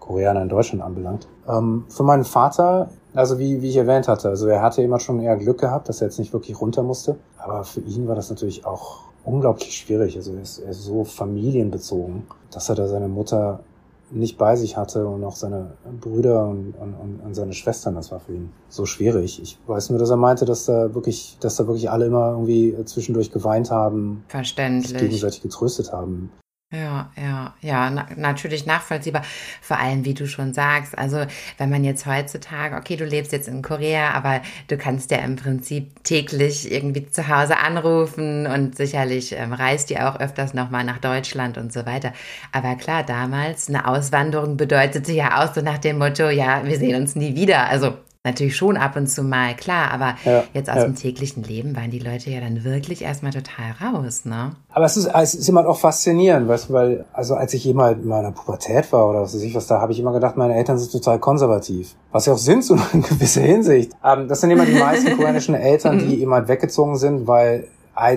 Koreaner 0.00 0.42
in 0.42 0.48
Deutschland 0.48 0.82
anbelangt. 0.82 1.28
Ähm, 1.48 1.84
für 1.88 2.02
meinen 2.02 2.24
Vater, 2.24 2.90
also 3.14 3.38
wie, 3.38 3.62
wie 3.62 3.68
ich 3.68 3.76
erwähnt 3.76 4.08
hatte, 4.08 4.28
also 4.28 4.48
er 4.48 4.62
hatte 4.62 4.82
immer 4.82 4.98
schon 4.98 5.20
eher 5.20 5.36
Glück 5.36 5.60
gehabt, 5.60 5.88
dass 5.88 6.00
er 6.00 6.08
jetzt 6.08 6.18
nicht 6.18 6.32
wirklich 6.32 6.60
runter 6.60 6.82
musste. 6.82 7.16
Aber 7.38 7.64
für 7.64 7.80
ihn 7.80 8.08
war 8.08 8.16
das 8.16 8.30
natürlich 8.30 8.66
auch 8.66 9.02
unglaublich 9.24 9.76
schwierig. 9.76 10.16
Also 10.16 10.34
er 10.34 10.42
ist, 10.42 10.58
er 10.58 10.70
ist 10.70 10.82
so 10.82 11.04
familienbezogen, 11.04 12.26
dass 12.50 12.68
er 12.68 12.74
da 12.74 12.88
seine 12.88 13.08
Mutter 13.08 13.60
nicht 14.12 14.38
bei 14.38 14.56
sich 14.56 14.76
hatte 14.76 15.06
und 15.06 15.22
auch 15.24 15.36
seine 15.36 15.72
Brüder 16.00 16.48
und, 16.48 16.74
und, 16.80 17.20
und 17.24 17.34
seine 17.34 17.52
Schwestern, 17.52 17.94
das 17.94 18.10
war 18.10 18.20
für 18.20 18.34
ihn 18.34 18.50
so 18.68 18.86
schwierig. 18.86 19.40
Ich 19.40 19.58
weiß 19.66 19.90
nur, 19.90 19.98
dass 19.98 20.10
er 20.10 20.16
meinte, 20.16 20.44
dass 20.44 20.64
da 20.64 20.94
wirklich, 20.94 21.36
dass 21.40 21.56
da 21.56 21.66
wirklich 21.66 21.90
alle 21.90 22.06
immer 22.06 22.30
irgendwie 22.30 22.76
zwischendurch 22.84 23.30
geweint 23.30 23.70
haben, 23.70 24.24
Verständlich. 24.28 24.90
sich 24.90 24.98
gegenseitig 24.98 25.42
getröstet 25.42 25.92
haben. 25.92 26.32
Ja, 26.72 27.10
ja, 27.16 27.52
ja, 27.62 27.90
na, 27.90 28.06
natürlich 28.14 28.64
nachvollziehbar. 28.64 29.22
Vor 29.60 29.76
allem, 29.80 30.04
wie 30.04 30.14
du 30.14 30.28
schon 30.28 30.54
sagst, 30.54 30.96
also 30.96 31.26
wenn 31.58 31.68
man 31.68 31.82
jetzt 31.82 32.06
heutzutage, 32.06 32.76
okay, 32.76 32.94
du 32.94 33.04
lebst 33.04 33.32
jetzt 33.32 33.48
in 33.48 33.60
Korea, 33.60 34.12
aber 34.12 34.40
du 34.68 34.76
kannst 34.78 35.10
ja 35.10 35.18
im 35.18 35.34
Prinzip 35.34 36.04
täglich 36.04 36.70
irgendwie 36.70 37.10
zu 37.10 37.26
Hause 37.26 37.58
anrufen 37.58 38.46
und 38.46 38.76
sicherlich 38.76 39.32
ähm, 39.32 39.52
reist 39.52 39.90
ihr 39.90 40.08
auch 40.08 40.20
öfters 40.20 40.54
nochmal 40.54 40.84
nach 40.84 40.98
Deutschland 40.98 41.58
und 41.58 41.72
so 41.72 41.86
weiter. 41.86 42.12
Aber 42.52 42.76
klar, 42.76 43.02
damals 43.02 43.68
eine 43.68 43.88
Auswanderung 43.88 44.56
bedeutete 44.56 45.10
ja 45.10 45.42
auch 45.42 45.52
so 45.52 45.62
nach 45.62 45.78
dem 45.78 45.98
Motto, 45.98 46.28
ja, 46.28 46.64
wir 46.64 46.78
sehen 46.78 46.94
uns 46.94 47.16
nie 47.16 47.34
wieder. 47.34 47.68
Also 47.68 47.94
Natürlich 48.22 48.54
schon 48.54 48.76
ab 48.76 48.96
und 48.96 49.06
zu 49.06 49.22
mal, 49.22 49.56
klar, 49.56 49.90
aber 49.92 50.14
Ja, 50.26 50.44
jetzt 50.52 50.68
aus 50.68 50.76
ja. 50.76 50.84
dem 50.84 50.94
täglichen 50.94 51.42
Leben 51.42 51.74
waren 51.74 51.90
die 51.90 51.98
Leute 51.98 52.28
ja 52.28 52.40
dann 52.40 52.64
wirklich 52.64 53.00
erstmal 53.00 53.32
total 53.32 53.72
raus, 53.80 54.26
ne? 54.26 54.56
Aber 54.68 54.84
es 54.84 54.98
ist, 54.98 55.06
es 55.06 55.34
ist 55.34 55.48
immer 55.48 55.66
auch 55.66 55.78
faszinierend, 55.78 56.46
weißt 56.46 56.68
du, 56.68 56.72
weil, 56.74 57.06
also 57.14 57.34
als 57.34 57.54
ich 57.54 57.64
jemals 57.64 57.96
in 57.96 58.08
meiner 58.08 58.32
Pubertät 58.32 58.92
war 58.92 59.08
oder 59.08 59.22
was 59.22 59.34
weiß 59.34 59.40
ich 59.40 59.54
was, 59.54 59.68
da 59.68 59.80
habe 59.80 59.92
ich 59.92 60.00
immer 60.00 60.12
gedacht, 60.12 60.36
meine 60.36 60.54
Eltern 60.54 60.76
sind 60.76 60.92
total 60.92 61.18
konservativ. 61.18 61.94
Was 62.12 62.24
sie 62.24 62.30
auch 62.30 62.36
sind, 62.36 62.62
so 62.62 62.74
in 62.92 63.00
gewisser 63.00 63.40
Hinsicht. 63.40 63.92
Ähm, 64.04 64.28
das 64.28 64.42
sind 64.42 64.50
immer 64.50 64.66
die 64.66 64.74
meisten 64.74 65.12
koreanischen 65.16 65.54
Eltern, 65.54 65.98
die 65.98 66.26
halt 66.28 66.48
weggezogen 66.48 66.98
sind, 66.98 67.26
weil 67.26 67.68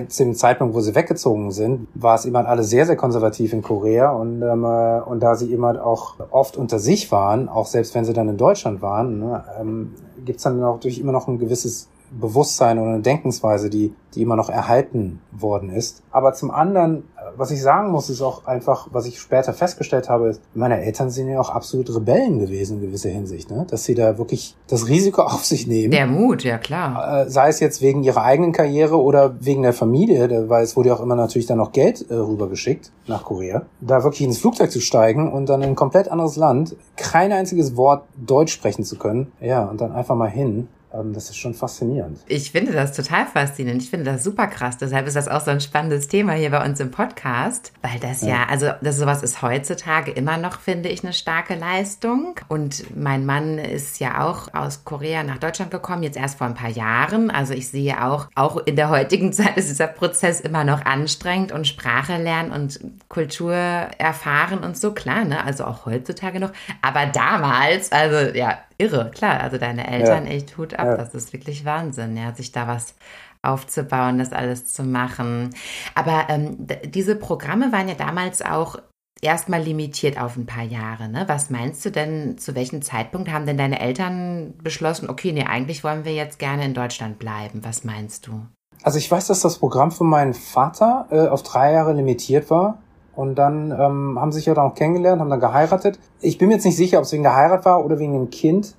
zu 0.08 0.24
dem 0.24 0.34
Zeitpunkt, 0.34 0.74
wo 0.74 0.80
sie 0.80 0.94
weggezogen 0.94 1.50
sind, 1.50 1.88
war 1.94 2.14
es 2.14 2.24
halt 2.24 2.46
alle 2.46 2.62
sehr, 2.62 2.86
sehr 2.86 2.96
konservativ 2.96 3.52
in 3.52 3.62
Korea 3.62 4.10
und, 4.10 4.42
ähm, 4.42 4.64
äh, 4.64 5.00
und 5.00 5.20
da 5.20 5.34
sie 5.34 5.52
halt 5.64 5.78
auch 5.78 6.14
oft 6.30 6.56
unter 6.56 6.78
sich 6.78 7.12
waren, 7.12 7.48
auch 7.48 7.66
selbst 7.66 7.94
wenn 7.94 8.04
sie 8.04 8.12
dann 8.12 8.28
in 8.28 8.36
Deutschland 8.36 8.82
waren, 8.82 9.18
ne, 9.18 9.44
ähm, 9.60 9.94
gibt 10.24 10.38
es 10.38 10.44
dann 10.44 10.62
auch 10.62 10.80
durch 10.80 10.98
immer 10.98 11.12
noch 11.12 11.28
ein 11.28 11.38
gewisses 11.38 11.88
Bewusstsein 12.20 12.78
oder 12.78 12.92
eine 12.92 13.00
Denkensweise, 13.00 13.70
die, 13.70 13.94
die 14.14 14.22
immer 14.22 14.36
noch 14.36 14.48
erhalten 14.48 15.20
worden 15.32 15.70
ist. 15.70 16.02
Aber 16.10 16.32
zum 16.34 16.50
anderen, 16.50 17.04
was 17.36 17.50
ich 17.50 17.60
sagen 17.60 17.90
muss, 17.90 18.10
ist 18.10 18.22
auch 18.22 18.46
einfach, 18.46 18.88
was 18.92 19.06
ich 19.06 19.18
später 19.18 19.52
festgestellt 19.52 20.08
habe, 20.08 20.28
ist, 20.28 20.40
meine 20.54 20.80
Eltern 20.80 21.10
sind 21.10 21.28
ja 21.28 21.40
auch 21.40 21.50
absolut 21.50 21.94
Rebellen 21.94 22.38
gewesen 22.38 22.78
in 22.78 22.86
gewisser 22.86 23.08
Hinsicht, 23.08 23.50
ne? 23.50 23.66
dass 23.68 23.84
sie 23.84 23.94
da 23.94 24.18
wirklich 24.18 24.56
das 24.68 24.88
Risiko 24.88 25.22
auf 25.22 25.44
sich 25.44 25.66
nehmen. 25.66 25.90
Der 25.90 26.06
Mut, 26.06 26.44
ja 26.44 26.58
klar. 26.58 27.22
Äh, 27.22 27.30
sei 27.30 27.48
es 27.48 27.60
jetzt 27.60 27.82
wegen 27.82 28.02
ihrer 28.02 28.22
eigenen 28.22 28.52
Karriere 28.52 29.00
oder 29.00 29.34
wegen 29.40 29.62
der 29.62 29.72
Familie, 29.72 30.48
weil 30.48 30.64
es 30.64 30.76
wurde 30.76 30.90
ja 30.90 30.94
auch 30.94 31.00
immer 31.00 31.16
natürlich 31.16 31.46
dann 31.46 31.58
noch 31.58 31.72
Geld 31.72 32.10
äh, 32.10 32.14
rübergeschickt 32.14 32.92
nach 33.06 33.24
Korea, 33.24 33.62
da 33.80 34.04
wirklich 34.04 34.22
ins 34.22 34.38
Flugzeug 34.38 34.70
zu 34.70 34.80
steigen 34.80 35.32
und 35.32 35.48
dann 35.48 35.62
in 35.62 35.70
ein 35.70 35.74
komplett 35.74 36.08
anderes 36.08 36.36
Land, 36.36 36.76
kein 36.96 37.32
einziges 37.32 37.76
Wort 37.76 38.04
Deutsch 38.16 38.52
sprechen 38.52 38.84
zu 38.84 38.96
können, 38.96 39.32
ja, 39.40 39.64
und 39.64 39.80
dann 39.80 39.92
einfach 39.92 40.14
mal 40.14 40.30
hin 40.30 40.68
das 41.02 41.30
ist 41.30 41.36
schon 41.36 41.54
faszinierend. 41.54 42.20
Ich 42.28 42.52
finde 42.52 42.72
das 42.72 42.92
total 42.92 43.26
faszinierend. 43.26 43.82
Ich 43.82 43.90
finde 43.90 44.04
das 44.04 44.22
super 44.22 44.46
krass. 44.46 44.78
Deshalb 44.78 45.06
ist 45.06 45.16
das 45.16 45.28
auch 45.28 45.40
so 45.40 45.50
ein 45.50 45.60
spannendes 45.60 46.08
Thema 46.08 46.32
hier 46.32 46.50
bei 46.50 46.64
uns 46.64 46.78
im 46.78 46.90
Podcast, 46.90 47.72
weil 47.82 47.98
das 48.00 48.22
ja, 48.22 48.28
ja 48.28 48.46
also 48.48 48.70
das 48.80 48.98
sowas 48.98 49.22
ist 49.22 49.42
heutzutage 49.42 50.12
immer 50.12 50.36
noch, 50.36 50.60
finde 50.60 50.88
ich, 50.88 51.02
eine 51.02 51.12
starke 51.12 51.56
Leistung. 51.56 52.36
Und 52.48 52.96
mein 52.96 53.26
Mann 53.26 53.58
ist 53.58 53.98
ja 53.98 54.24
auch 54.24 54.54
aus 54.54 54.84
Korea 54.84 55.24
nach 55.24 55.38
Deutschland 55.38 55.70
gekommen, 55.70 56.04
jetzt 56.04 56.16
erst 56.16 56.38
vor 56.38 56.46
ein 56.46 56.54
paar 56.54 56.70
Jahren. 56.70 57.30
Also 57.30 57.54
ich 57.54 57.68
sehe 57.68 58.04
auch, 58.04 58.28
auch 58.34 58.58
in 58.58 58.76
der 58.76 58.90
heutigen 58.90 59.32
Zeit 59.32 59.56
ist 59.56 59.68
dieser 59.68 59.88
Prozess 59.88 60.40
immer 60.40 60.64
noch 60.64 60.84
anstrengend 60.84 61.50
und 61.50 61.66
Sprache 61.66 62.18
lernen 62.18 62.52
und 62.52 62.78
Kultur 63.08 63.54
erfahren 63.54 64.60
und 64.60 64.76
so, 64.76 64.92
klar, 64.92 65.24
ne? 65.24 65.44
Also 65.44 65.64
auch 65.64 65.86
heutzutage 65.86 66.38
noch. 66.38 66.52
Aber 66.82 67.06
damals, 67.06 67.90
also 67.90 68.36
ja, 68.36 68.58
irre, 68.78 69.10
klar. 69.10 69.40
Also 69.40 69.58
deine 69.58 69.86
Eltern, 69.86 70.26
ja. 70.26 70.32
echt 70.32 70.56
Hut 70.56 70.74
ab. 70.74 70.86
Ja. 70.86 70.96
Das 70.96 71.14
ist 71.14 71.32
wirklich 71.32 71.64
Wahnsinn, 71.64 72.16
ja, 72.16 72.34
sich 72.34 72.52
da 72.52 72.66
was 72.66 72.94
aufzubauen, 73.42 74.18
das 74.18 74.32
alles 74.32 74.72
zu 74.72 74.82
machen. 74.82 75.50
Aber 75.94 76.26
ähm, 76.28 76.66
diese 76.84 77.14
Programme 77.16 77.72
waren 77.72 77.88
ja 77.88 77.94
damals 77.94 78.42
auch 78.42 78.78
erstmal 79.20 79.62
limitiert 79.62 80.20
auf 80.20 80.36
ein 80.36 80.46
paar 80.46 80.62
Jahre. 80.62 81.08
Ne? 81.08 81.24
Was 81.26 81.50
meinst 81.50 81.84
du 81.84 81.90
denn, 81.90 82.38
zu 82.38 82.54
welchem 82.54 82.82
Zeitpunkt 82.82 83.30
haben 83.30 83.46
denn 83.46 83.58
deine 83.58 83.80
Eltern 83.80 84.54
beschlossen, 84.62 85.08
okay, 85.08 85.32
nee, 85.32 85.44
eigentlich 85.44 85.82
wollen 85.84 86.04
wir 86.04 86.14
jetzt 86.14 86.38
gerne 86.38 86.64
in 86.64 86.74
Deutschland 86.74 87.18
bleiben? 87.18 87.64
Was 87.64 87.84
meinst 87.84 88.26
du? 88.26 88.46
Also 88.82 88.98
ich 88.98 89.10
weiß, 89.10 89.28
dass 89.28 89.40
das 89.40 89.58
Programm 89.58 89.92
für 89.92 90.04
meinen 90.04 90.34
Vater 90.34 91.06
äh, 91.10 91.28
auf 91.28 91.42
drei 91.42 91.72
Jahre 91.72 91.94
limitiert 91.94 92.50
war. 92.50 92.82
Und 93.16 93.36
dann 93.36 93.70
ähm, 93.70 94.18
haben 94.20 94.32
sie 94.32 94.36
sich 94.38 94.46
ja 94.46 94.54
dann 94.54 94.70
auch 94.70 94.74
kennengelernt, 94.74 95.20
haben 95.20 95.30
dann 95.30 95.40
geheiratet. 95.40 95.98
Ich 96.20 96.38
bin 96.38 96.48
mir 96.48 96.54
jetzt 96.54 96.64
nicht 96.64 96.76
sicher, 96.76 96.98
ob 96.98 97.04
es 97.04 97.12
wegen 97.12 97.22
der 97.22 97.36
Heirat 97.36 97.64
war 97.64 97.84
oder 97.84 97.98
wegen 97.98 98.12
dem 98.12 98.30
Kind, 98.30 98.74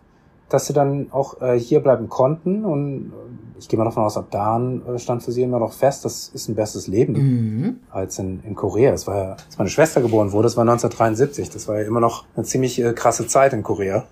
dass 0.50 0.68
sie 0.68 0.74
dann 0.74 1.08
auch 1.12 1.42
äh, 1.42 1.58
hier 1.58 1.80
bleiben 1.80 2.10
konnten. 2.10 2.65
Und 2.65 3.13
ich 3.58 3.70
gehe 3.70 3.80
mal 3.80 3.86
davon 3.86 4.04
aus, 4.04 4.18
ab 4.18 4.27
da 4.32 4.60
äh, 4.60 5.00
stand 5.00 5.24
für 5.24 5.32
sie 5.32 5.42
immer 5.44 5.60
noch 5.60 5.72
fest, 5.74 6.04
das 6.06 6.30
ist 6.34 6.50
ein 6.50 6.56
besseres 6.56 6.88
Leben 6.88 7.13
Mhm. 7.13 7.80
als 7.89 8.20
in, 8.20 8.42
in 8.44 8.56
Korea. 8.56 8.92
Das 8.92 9.08
war 9.08 9.15
ja, 9.18 9.32
als 9.32 9.58
meine 9.58 9.70
Schwester 9.70 10.01
geboren 10.01 10.32
wurde, 10.34 10.44
das 10.48 10.58
war 10.58 10.62
1973. 10.63 11.50
Das 11.50 11.68
war 11.68 11.80
ja 11.80 11.88
immer 11.88 12.01
noch 12.01 12.25
eine 12.36 12.46
ziemlich 12.46 12.80
äh, 12.82 12.94
krasse 12.94 13.27
Zeit 13.27 13.54
in 13.54 13.63
Korea. 13.63 14.04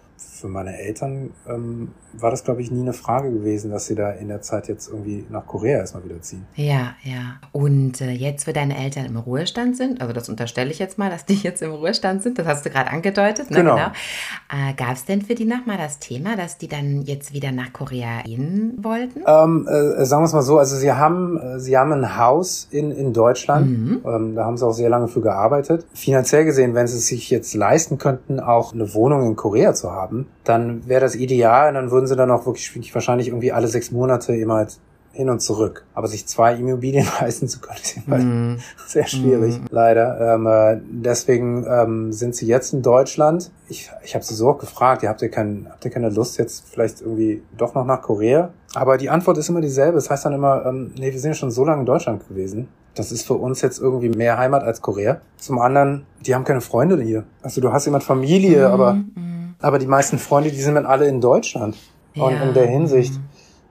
Für 0.43 0.49
meine 0.49 0.77
Eltern 0.77 1.29
ähm, 1.47 1.93
war 2.11 2.29
das, 2.29 2.43
glaube 2.43 2.61
ich, 2.61 2.69
nie 2.69 2.81
eine 2.81 2.91
Frage 2.91 3.31
gewesen, 3.31 3.71
dass 3.71 3.85
sie 3.85 3.95
da 3.95 4.11
in 4.11 4.27
der 4.27 4.41
Zeit 4.41 4.67
jetzt 4.67 4.89
irgendwie 4.89 5.23
nach 5.29 5.47
Korea 5.47 5.77
erstmal 5.77 6.03
wieder 6.03 6.21
ziehen. 6.21 6.45
Ja, 6.55 6.95
ja. 7.03 7.39
Und 7.53 8.01
äh, 8.01 8.11
jetzt, 8.11 8.45
wo 8.45 8.51
deine 8.51 8.77
Eltern 8.77 9.05
im 9.05 9.15
Ruhestand 9.15 9.77
sind, 9.77 10.01
also 10.01 10.11
das 10.11 10.27
unterstelle 10.27 10.69
ich 10.69 10.79
jetzt 10.79 10.97
mal, 10.97 11.09
dass 11.09 11.25
die 11.25 11.35
jetzt 11.35 11.61
im 11.61 11.71
Ruhestand 11.71 12.23
sind, 12.23 12.37
das 12.39 12.45
hast 12.45 12.65
du 12.65 12.69
gerade 12.69 12.91
angedeutet, 12.91 13.51
ne? 13.51 13.57
Genau. 13.59 13.75
genau. 13.75 13.87
Äh, 14.51 14.73
Gab 14.75 14.91
es 14.91 15.05
denn 15.05 15.21
für 15.21 15.33
die 15.33 15.45
nochmal 15.45 15.77
das 15.77 15.99
Thema, 15.99 16.35
dass 16.35 16.57
die 16.57 16.67
dann 16.67 17.03
jetzt 17.03 17.31
wieder 17.31 17.53
nach 17.53 17.71
Korea 17.71 18.21
gehen 18.23 18.73
wollten? 18.81 19.21
Ähm, 19.25 19.65
äh, 19.65 20.03
sagen 20.03 20.23
wir 20.23 20.25
es 20.25 20.33
mal 20.33 20.41
so, 20.41 20.57
also 20.59 20.75
sie 20.75 20.91
haben, 20.91 21.37
äh, 21.39 21.59
sie 21.61 21.77
haben 21.77 21.93
ein 21.93 22.17
Haus 22.17 22.67
in, 22.69 22.91
in 22.91 23.13
Deutschland, 23.13 23.69
Mhm. 23.69 24.01
ähm, 24.05 24.35
da 24.35 24.43
haben 24.43 24.57
sie 24.57 24.67
auch 24.67 24.73
sehr 24.73 24.89
lange 24.89 25.07
für 25.07 25.21
gearbeitet. 25.21 25.85
Finanziell 25.93 26.43
gesehen, 26.43 26.75
wenn 26.75 26.87
sie 26.87 26.97
es 26.97 27.07
sich 27.07 27.29
jetzt 27.29 27.53
leisten 27.53 27.97
könnten, 27.97 28.41
auch 28.41 28.73
eine 28.73 28.93
Wohnung 28.93 29.25
in 29.25 29.37
Korea 29.37 29.73
zu 29.73 29.91
haben, 29.91 30.27
dann 30.43 30.87
wäre 30.87 31.01
das 31.01 31.15
ideal 31.15 31.69
und 31.69 31.75
dann 31.75 31.91
würden 31.91 32.07
sie 32.07 32.15
dann 32.15 32.31
auch 32.31 32.45
wirklich, 32.45 32.93
wahrscheinlich 32.93 33.27
irgendwie 33.29 33.51
alle 33.51 33.67
sechs 33.67 33.91
Monate 33.91 34.35
immer 34.35 34.55
halt 34.55 34.77
hin 35.15 35.29
und 35.29 35.41
zurück. 35.41 35.85
Aber 35.93 36.07
sich 36.07 36.25
zwei 36.25 36.55
Immobilien 36.55 37.05
leisten 37.21 37.47
zu 37.47 37.59
können, 37.61 37.77
ist 37.81 37.97
immer 38.07 38.17
Mhm. 38.17 38.57
sehr 38.87 39.05
schwierig, 39.05 39.59
leider. 39.69 40.33
Ähm, 40.35 40.47
äh, 40.47 40.79
deswegen 40.89 41.65
ähm, 41.69 42.11
sind 42.11 42.35
sie 42.35 42.47
jetzt 42.47 42.73
in 42.73 42.81
Deutschland. 42.81 43.51
Ich, 43.69 43.91
ich 44.03 44.15
habe 44.15 44.25
sie 44.25 44.33
so 44.33 44.49
auch 44.49 44.57
gefragt, 44.57 45.03
ihr 45.03 45.09
habt 45.09 45.21
ihr, 45.21 45.29
kein, 45.29 45.67
habt 45.69 45.85
ihr 45.85 45.91
keine 45.91 46.09
Lust 46.09 46.39
jetzt 46.39 46.65
vielleicht 46.67 47.01
irgendwie 47.01 47.43
doch 47.57 47.75
noch 47.75 47.85
nach 47.85 48.01
Korea? 48.01 48.49
Aber 48.73 48.97
die 48.97 49.11
Antwort 49.11 49.37
ist 49.37 49.49
immer 49.49 49.61
dieselbe. 49.61 49.99
Es 49.99 50.09
heißt 50.09 50.25
dann 50.25 50.33
immer, 50.33 50.65
ähm, 50.65 50.91
nee, 50.97 51.11
wir 51.13 51.19
sind 51.19 51.29
ja 51.31 51.35
schon 51.35 51.51
so 51.51 51.63
lange 51.63 51.81
in 51.81 51.85
Deutschland 51.85 52.27
gewesen. 52.27 52.67
Das 52.95 53.11
ist 53.11 53.25
für 53.25 53.35
uns 53.35 53.61
jetzt 53.61 53.79
irgendwie 53.79 54.09
mehr 54.09 54.37
Heimat 54.39 54.63
als 54.63 54.81
Korea. 54.81 55.21
Zum 55.37 55.59
anderen, 55.59 56.05
die 56.25 56.33
haben 56.33 56.43
keine 56.43 56.61
Freunde 56.61 56.99
hier. 57.01 57.23
Also 57.43 57.61
du 57.61 57.71
hast 57.71 57.85
jemand 57.85 58.03
Familie, 58.03 58.67
aber, 58.69 58.93
Mhm. 58.95 59.32
Aber 59.63 59.79
die 59.79 59.87
meisten 59.87 60.17
Freunde, 60.19 60.51
die 60.51 60.61
sind 60.61 60.75
dann 60.75 60.85
alle 60.85 61.07
in 61.07 61.21
Deutschland. 61.21 61.75
Und 62.15 62.31
Ja. 62.31 62.43
in 62.43 62.53
der 62.53 62.67
Hinsicht, 62.67 63.13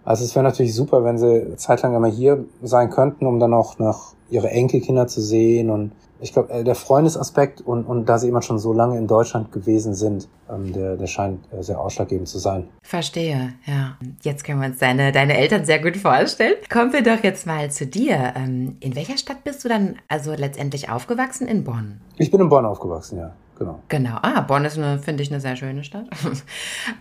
also 0.04 0.24
es 0.24 0.34
wäre 0.34 0.42
natürlich 0.44 0.74
super, 0.74 1.04
wenn 1.04 1.16
sie 1.18 1.54
zeitlang 1.56 1.94
einmal 1.94 2.10
hier 2.10 2.44
sein 2.62 2.90
könnten, 2.90 3.26
um 3.26 3.38
dann 3.38 3.54
auch 3.54 3.78
noch 3.78 4.14
ihre 4.30 4.50
Enkelkinder 4.50 5.06
zu 5.06 5.20
sehen. 5.20 5.70
Und 5.70 5.92
ich 6.20 6.32
glaube, 6.32 6.52
äh, 6.52 6.64
der 6.64 6.74
Freundesaspekt 6.74 7.60
und, 7.60 7.84
und 7.84 8.06
da 8.08 8.18
sie 8.18 8.28
immer 8.28 8.42
schon 8.42 8.58
so 8.58 8.72
lange 8.72 8.98
in 8.98 9.06
Deutschland 9.06 9.52
gewesen 9.52 9.94
sind, 9.94 10.28
ähm, 10.50 10.72
der, 10.72 10.96
der 10.96 11.06
scheint 11.06 11.40
äh, 11.52 11.62
sehr 11.62 11.78
ausschlaggebend 11.78 12.26
zu 12.28 12.38
sein. 12.38 12.68
Verstehe, 12.82 13.52
ja. 13.66 13.96
Jetzt 14.22 14.42
können 14.44 14.60
wir 14.60 14.68
uns 14.68 14.78
deine, 14.78 15.12
deine 15.12 15.36
Eltern 15.36 15.64
sehr 15.64 15.80
gut 15.80 15.96
vorstellen. 15.96 16.54
Kommen 16.72 16.92
wir 16.92 17.02
doch 17.02 17.22
jetzt 17.22 17.46
mal 17.46 17.70
zu 17.70 17.86
dir. 17.86 18.32
Ähm, 18.36 18.76
In 18.80 18.96
welcher 18.96 19.18
Stadt 19.18 19.44
bist 19.44 19.64
du 19.64 19.68
dann 19.68 19.96
also 20.08 20.32
letztendlich 20.32 20.90
aufgewachsen? 20.90 21.46
In 21.46 21.62
Bonn. 21.64 22.00
Ich 22.18 22.30
bin 22.30 22.40
in 22.40 22.48
Bonn 22.48 22.66
aufgewachsen, 22.66 23.18
ja, 23.18 23.32
genau. 23.64 23.80
Genau. 23.88 24.18
Ah, 24.22 24.40
Bonn 24.42 24.64
ist, 24.64 24.78
eine, 24.78 24.98
finde 24.98 25.22
ich, 25.22 25.30
eine 25.30 25.40
sehr 25.40 25.56
schöne 25.56 25.84
Stadt. 25.84 26.06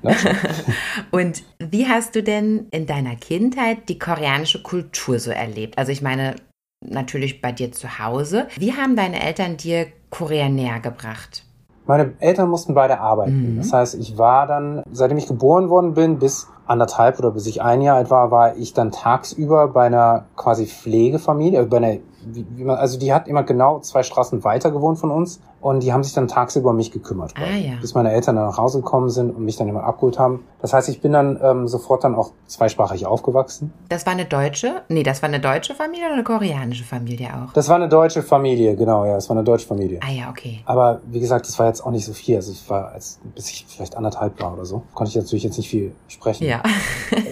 Und 1.11 1.43
wie 1.59 1.87
hast 1.87 2.15
du 2.15 2.23
denn 2.23 2.67
in 2.71 2.85
deiner 2.85 3.15
Kindheit 3.15 3.89
die 3.89 3.99
koreanische 3.99 4.61
Kultur 4.61 5.19
so 5.19 5.31
erlebt? 5.31 5.77
Also 5.77 5.91
ich 5.91 6.01
meine, 6.01 6.35
natürlich 6.83 7.41
bei 7.41 7.51
dir 7.51 7.71
zu 7.71 7.99
Hause. 7.99 8.47
Wie 8.57 8.73
haben 8.73 8.95
deine 8.95 9.21
Eltern 9.21 9.57
dir 9.57 9.87
Korea 10.09 10.49
näher 10.49 10.79
gebracht? 10.79 11.43
Meine 11.85 12.13
Eltern 12.19 12.49
mussten 12.49 12.73
beide 12.73 12.99
arbeiten. 12.99 13.53
Mhm. 13.53 13.57
Das 13.57 13.73
heißt, 13.73 13.95
ich 13.95 14.17
war 14.17 14.47
dann, 14.47 14.83
seitdem 14.91 15.17
ich 15.17 15.27
geboren 15.27 15.69
worden 15.69 15.93
bin, 15.93 16.19
bis 16.19 16.47
anderthalb 16.65 17.19
oder 17.19 17.31
bis 17.31 17.47
ich 17.47 17.61
ein 17.61 17.81
Jahr 17.81 17.97
alt 17.97 18.09
war, 18.09 18.31
war 18.31 18.55
ich 18.55 18.73
dann 18.73 18.91
tagsüber 18.91 19.67
bei 19.67 19.87
einer 19.87 20.25
quasi 20.35 20.67
Pflegefamilie, 20.67 21.61
äh, 21.61 21.65
bei 21.65 21.77
einer, 21.77 21.97
wie, 22.25 22.45
wie 22.55 22.63
man, 22.63 22.77
also 22.77 22.97
die 22.97 23.13
hat 23.13 23.27
immer 23.27 23.43
genau 23.43 23.79
zwei 23.79 24.03
Straßen 24.03 24.43
weiter 24.43 24.71
gewohnt 24.71 24.99
von 24.99 25.11
uns 25.11 25.41
und 25.61 25.83
die 25.83 25.93
haben 25.93 26.03
sich 26.03 26.13
dann 26.13 26.27
tagsüber 26.27 26.71
um 26.71 26.75
mich 26.75 26.91
gekümmert. 26.91 27.33
Ah, 27.37 27.55
ja. 27.55 27.73
Bis 27.79 27.93
meine 27.93 28.11
Eltern 28.11 28.35
dann 28.35 28.47
nach 28.47 28.57
Hause 28.57 28.79
gekommen 28.79 29.09
sind 29.09 29.29
und 29.29 29.45
mich 29.45 29.57
dann 29.57 29.67
immer 29.67 29.83
abgeholt 29.83 30.17
haben. 30.19 30.43
Das 30.59 30.73
heißt, 30.73 30.89
ich 30.89 31.01
bin 31.01 31.13
dann 31.13 31.39
ähm, 31.41 31.67
sofort 31.67 32.03
dann 32.03 32.15
auch 32.15 32.31
zweisprachig 32.47 33.05
aufgewachsen. 33.05 33.71
Das 33.89 34.05
war 34.05 34.13
eine 34.13 34.25
deutsche? 34.25 34.81
Nee, 34.89 35.03
das 35.03 35.21
war 35.21 35.29
eine 35.29 35.39
deutsche 35.39 35.75
Familie 35.75 36.05
oder 36.05 36.15
eine 36.15 36.23
koreanische 36.23 36.83
Familie 36.83 37.29
auch? 37.29 37.53
Das 37.53 37.69
war 37.69 37.75
eine 37.75 37.87
deutsche 37.87 38.23
Familie, 38.23 38.75
genau, 38.75 39.05
ja, 39.05 39.17
es 39.17 39.29
war 39.29 39.37
eine 39.37 39.43
deutsche 39.43 39.67
Familie. 39.67 39.99
Ah 40.03 40.11
ja, 40.11 40.29
okay. 40.29 40.61
Aber 40.65 40.99
wie 41.05 41.19
gesagt, 41.19 41.47
das 41.47 41.57
war 41.59 41.67
jetzt 41.67 41.85
auch 41.85 41.91
nicht 41.91 42.05
so 42.05 42.13
viel. 42.13 42.35
Also 42.35 42.51
ich 42.51 42.67
war, 42.69 42.91
als, 42.91 43.19
bis 43.35 43.49
ich 43.49 43.65
vielleicht 43.69 43.95
anderthalb 43.95 44.41
war 44.41 44.53
oder 44.53 44.65
so, 44.65 44.83
konnte 44.95 45.09
ich 45.09 45.15
natürlich 45.15 45.43
jetzt 45.43 45.57
nicht 45.57 45.69
viel 45.69 45.93
sprechen. 46.07 46.45
Ja. 46.45 46.61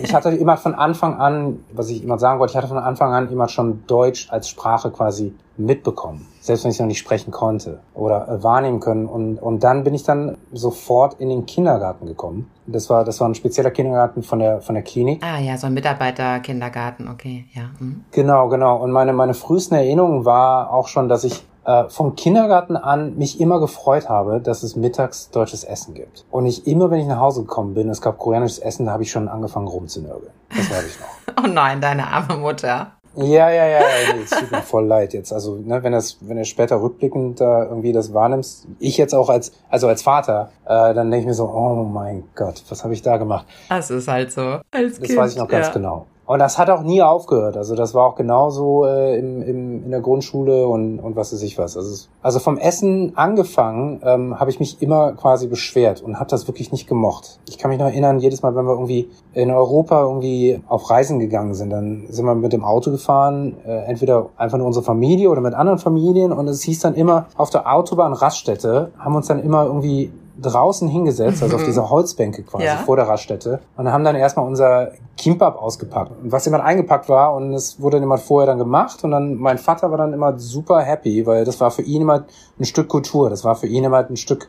Ich 0.01 0.13
hatte 0.13 0.29
immer 0.29 0.57
von 0.57 0.75
Anfang 0.75 1.19
an, 1.19 1.59
was 1.73 1.89
ich 1.89 2.03
immer 2.03 2.17
sagen 2.17 2.39
wollte, 2.39 2.51
ich 2.51 2.57
hatte 2.57 2.67
von 2.67 2.77
Anfang 2.77 3.13
an 3.13 3.31
immer 3.31 3.47
schon 3.47 3.83
Deutsch 3.85 4.29
als 4.31 4.49
Sprache 4.49 4.91
quasi 4.91 5.33
mitbekommen. 5.57 6.25
Selbst 6.41 6.63
wenn 6.63 6.71
ich 6.71 6.79
noch 6.79 6.87
nicht 6.87 6.99
sprechen 6.99 7.31
konnte 7.31 7.79
oder 7.93 8.27
äh, 8.27 8.43
wahrnehmen 8.43 8.79
können. 8.79 9.07
Und, 9.07 9.37
und 9.37 9.63
dann 9.63 9.83
bin 9.83 9.93
ich 9.93 10.03
dann 10.03 10.37
sofort 10.53 11.19
in 11.19 11.29
den 11.29 11.45
Kindergarten 11.45 12.05
gekommen. 12.05 12.49
Das 12.65 12.89
war, 12.89 13.03
das 13.03 13.19
war 13.19 13.27
ein 13.27 13.35
spezieller 13.35 13.71
Kindergarten 13.71 14.23
von 14.23 14.39
der, 14.39 14.61
von 14.61 14.75
der 14.75 14.83
Klinik. 14.83 15.23
Ah 15.23 15.39
ja, 15.39 15.57
so 15.57 15.67
ein 15.67 15.73
Mitarbeiterkindergarten, 15.73 17.07
okay, 17.09 17.45
ja. 17.53 17.63
Mhm. 17.79 18.05
Genau, 18.11 18.47
genau. 18.47 18.77
Und 18.77 18.91
meine, 18.91 19.13
meine 19.13 19.33
frühesten 19.33 19.75
Erinnerungen 19.75 20.25
war 20.25 20.71
auch 20.71 20.87
schon, 20.87 21.09
dass 21.09 21.23
ich 21.23 21.43
äh, 21.65 21.89
vom 21.89 22.15
Kindergarten 22.15 22.77
an 22.77 23.17
mich 23.17 23.39
immer 23.39 23.59
gefreut 23.59 24.09
habe, 24.09 24.41
dass 24.41 24.63
es 24.63 24.75
mittags 24.75 25.29
deutsches 25.29 25.63
Essen 25.63 25.93
gibt. 25.93 26.25
Und 26.31 26.45
ich 26.45 26.65
immer, 26.65 26.89
wenn 26.89 26.99
ich 26.99 27.07
nach 27.07 27.19
Hause 27.19 27.41
gekommen 27.41 27.73
bin, 27.73 27.89
es 27.89 28.01
gab 28.01 28.17
koreanisches 28.17 28.59
Essen, 28.59 28.85
da 28.85 28.93
habe 28.93 29.03
ich 29.03 29.11
schon 29.11 29.27
angefangen 29.27 29.67
rumzunörgeln. 29.67 30.31
Das 30.49 30.71
weiß 30.71 30.87
ich 30.87 30.99
noch. 30.99 31.07
Oh 31.41 31.47
nein, 31.47 31.79
deine 31.79 32.07
arme 32.07 32.35
Mutter. 32.35 32.98
Ja, 33.21 33.49
ja, 33.49 33.67
ja, 33.67 33.79
nee, 34.13 34.21
es 34.23 34.29
tut 34.29 34.51
mir 34.51 34.61
voll 34.61 34.85
leid 34.85 35.13
jetzt. 35.13 35.33
Also, 35.33 35.55
ne, 35.55 35.83
wenn 35.83 35.91
das, 35.91 36.17
wenn 36.21 36.37
du 36.37 36.45
später 36.45 36.81
rückblickend 36.81 37.41
da 37.41 37.65
irgendwie 37.65 37.91
das 37.91 38.13
wahrnimmst, 38.13 38.65
ich 38.79 38.97
jetzt 38.97 39.13
auch 39.13 39.29
als, 39.29 39.51
also 39.69 39.87
als 39.87 40.01
Vater, 40.01 40.51
äh, 40.65 40.93
dann 40.93 41.11
denke 41.11 41.19
ich 41.19 41.25
mir 41.25 41.33
so, 41.33 41.45
oh 41.45 41.83
mein 41.83 42.23
Gott, 42.35 42.63
was 42.69 42.83
habe 42.83 42.93
ich 42.93 43.01
da 43.01 43.17
gemacht? 43.17 43.45
Das 43.67 43.89
ist 43.89 44.07
halt 44.07 44.31
so. 44.31 44.59
Als 44.71 44.99
Das 44.99 45.01
kind, 45.01 45.17
weiß 45.17 45.31
ich 45.33 45.37
noch 45.37 45.47
ganz 45.47 45.67
ja. 45.67 45.73
genau. 45.73 46.05
Und 46.29 46.37
das 46.37 46.59
hat 46.59 46.69
auch 46.69 46.83
nie 46.83 47.01
aufgehört. 47.01 47.57
Also 47.57 47.73
das 47.73 47.95
war 47.95 48.05
auch 48.05 48.13
genauso 48.13 48.85
äh, 48.85 49.17
im, 49.17 49.41
im, 49.41 49.85
in 49.85 49.89
der 49.89 49.99
Grundschule 49.99 50.67
und, 50.67 50.99
und 50.99 51.15
was 51.15 51.33
weiß 51.33 51.41
ich 51.41 51.57
was. 51.57 51.75
Also, 51.75 52.05
also 52.21 52.37
vom 52.37 52.59
Essen 52.59 53.13
angefangen 53.15 53.99
ähm, 54.05 54.39
habe 54.39 54.51
ich 54.51 54.59
mich 54.59 54.79
immer 54.79 55.13
quasi 55.13 55.47
beschwert 55.47 56.03
und 56.03 56.19
habe 56.19 56.29
das 56.29 56.47
wirklich 56.47 56.71
nicht 56.71 56.85
gemocht. 56.85 57.39
Ich 57.49 57.57
kann 57.57 57.71
mich 57.71 57.79
noch 57.79 57.87
erinnern, 57.87 58.19
jedes 58.19 58.43
Mal, 58.43 58.55
wenn 58.55 58.65
wir 58.65 58.73
irgendwie 58.73 59.09
in 59.33 59.49
Europa 59.49 60.03
irgendwie 60.03 60.61
auf 60.67 60.91
Reisen 60.91 61.17
gegangen 61.17 61.55
sind, 61.55 61.71
dann 61.71 62.05
sind 62.09 62.25
wir 62.25 62.35
mit 62.35 62.53
dem 62.53 62.63
Auto 62.63 62.91
gefahren, 62.91 63.57
äh, 63.65 63.85
entweder 63.85 64.29
einfach 64.37 64.59
nur 64.59 64.67
unsere 64.67 64.85
Familie 64.85 65.31
oder 65.31 65.41
mit 65.41 65.55
anderen 65.55 65.79
Familien. 65.79 66.31
Und 66.31 66.47
es 66.47 66.61
hieß 66.61 66.81
dann 66.81 66.93
immer, 66.93 67.25
auf 67.37 67.49
der 67.49 67.73
Autobahn 67.73 68.13
Raststätte 68.13 68.91
haben 68.99 69.15
uns 69.15 69.25
dann 69.25 69.41
immer 69.41 69.65
irgendwie 69.65 70.11
draußen 70.41 70.87
hingesetzt, 70.87 71.43
also 71.43 71.55
auf 71.57 71.63
diese 71.63 71.89
Holzbänke 71.89 72.43
quasi 72.43 72.65
Ja. 72.65 72.77
vor 72.77 72.95
der 72.95 73.07
Raststätte. 73.07 73.59
Und 73.77 73.91
haben 73.91 74.03
dann 74.03 74.15
erstmal 74.15 74.45
unser 74.45 74.91
Kimbab 75.17 75.61
ausgepackt, 75.61 76.11
was 76.23 76.45
jemand 76.45 76.63
eingepackt 76.63 77.09
war 77.09 77.33
und 77.35 77.53
es 77.53 77.81
wurde 77.81 77.97
jemand 77.99 78.21
vorher 78.21 78.47
dann 78.47 78.57
gemacht 78.59 79.03
und 79.03 79.11
dann 79.11 79.35
mein 79.35 79.57
Vater 79.57 79.91
war 79.91 79.97
dann 79.97 80.13
immer 80.13 80.37
super 80.39 80.79
happy, 80.81 81.25
weil 81.25 81.45
das 81.45 81.59
war 81.59 81.71
für 81.71 81.81
ihn 81.81 82.01
immer 82.03 82.23
ein 82.59 82.65
Stück 82.65 82.87
Kultur, 82.87 83.29
das 83.29 83.43
war 83.43 83.55
für 83.55 83.67
ihn 83.67 83.83
immer 83.83 83.97
ein 84.07 84.15
Stück 84.17 84.47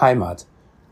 Heimat, 0.00 0.46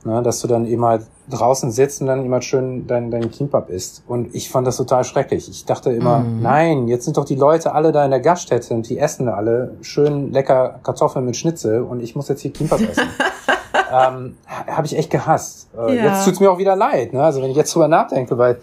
ne, 0.04 0.22
dass 0.22 0.40
du 0.40 0.48
dann 0.48 0.66
eben 0.66 0.84
halt 0.84 1.06
draußen 1.30 1.70
sitzt 1.70 2.00
und 2.00 2.06
dann 2.08 2.24
immer 2.24 2.40
schön 2.42 2.86
dein, 2.86 3.10
dein 3.10 3.30
Kimbab 3.30 3.68
isst. 3.68 4.02
Und 4.08 4.34
ich 4.34 4.48
fand 4.50 4.66
das 4.66 4.78
total 4.78 5.04
schrecklich. 5.04 5.48
Ich 5.50 5.66
dachte 5.66 5.92
immer, 5.92 6.20
nein, 6.20 6.88
jetzt 6.88 7.04
sind 7.04 7.18
doch 7.18 7.26
die 7.26 7.34
Leute 7.34 7.72
alle 7.72 7.92
da 7.92 8.02
in 8.04 8.10
der 8.10 8.20
Gaststätte 8.20 8.72
und 8.74 8.88
die 8.88 8.98
essen 8.98 9.26
da 9.26 9.34
alle 9.34 9.74
schön 9.82 10.32
lecker 10.32 10.80
Kartoffeln 10.82 11.24
mit 11.26 11.36
Schnitzel 11.36 11.82
und 11.82 12.00
ich 12.00 12.16
muss 12.16 12.28
jetzt 12.28 12.40
hier 12.40 12.52
Kimbab 12.52 12.80
essen 12.80 13.04
ähm, 13.92 14.36
habe 14.66 14.86
ich 14.86 14.96
echt 14.96 15.10
gehasst. 15.10 15.68
Äh, 15.76 15.96
Ja. 15.96 16.04
Jetzt 16.06 16.24
tut's 16.24 16.40
mir 16.40 16.50
auch 16.50 16.58
wieder 16.58 16.76
leid, 16.76 17.12
ne? 17.12 17.22
Also 17.22 17.42
wenn 17.42 17.50
ich 17.50 17.56
jetzt 17.56 17.74
drüber 17.74 17.88
nachdenke, 17.88 18.36
weil 18.38 18.58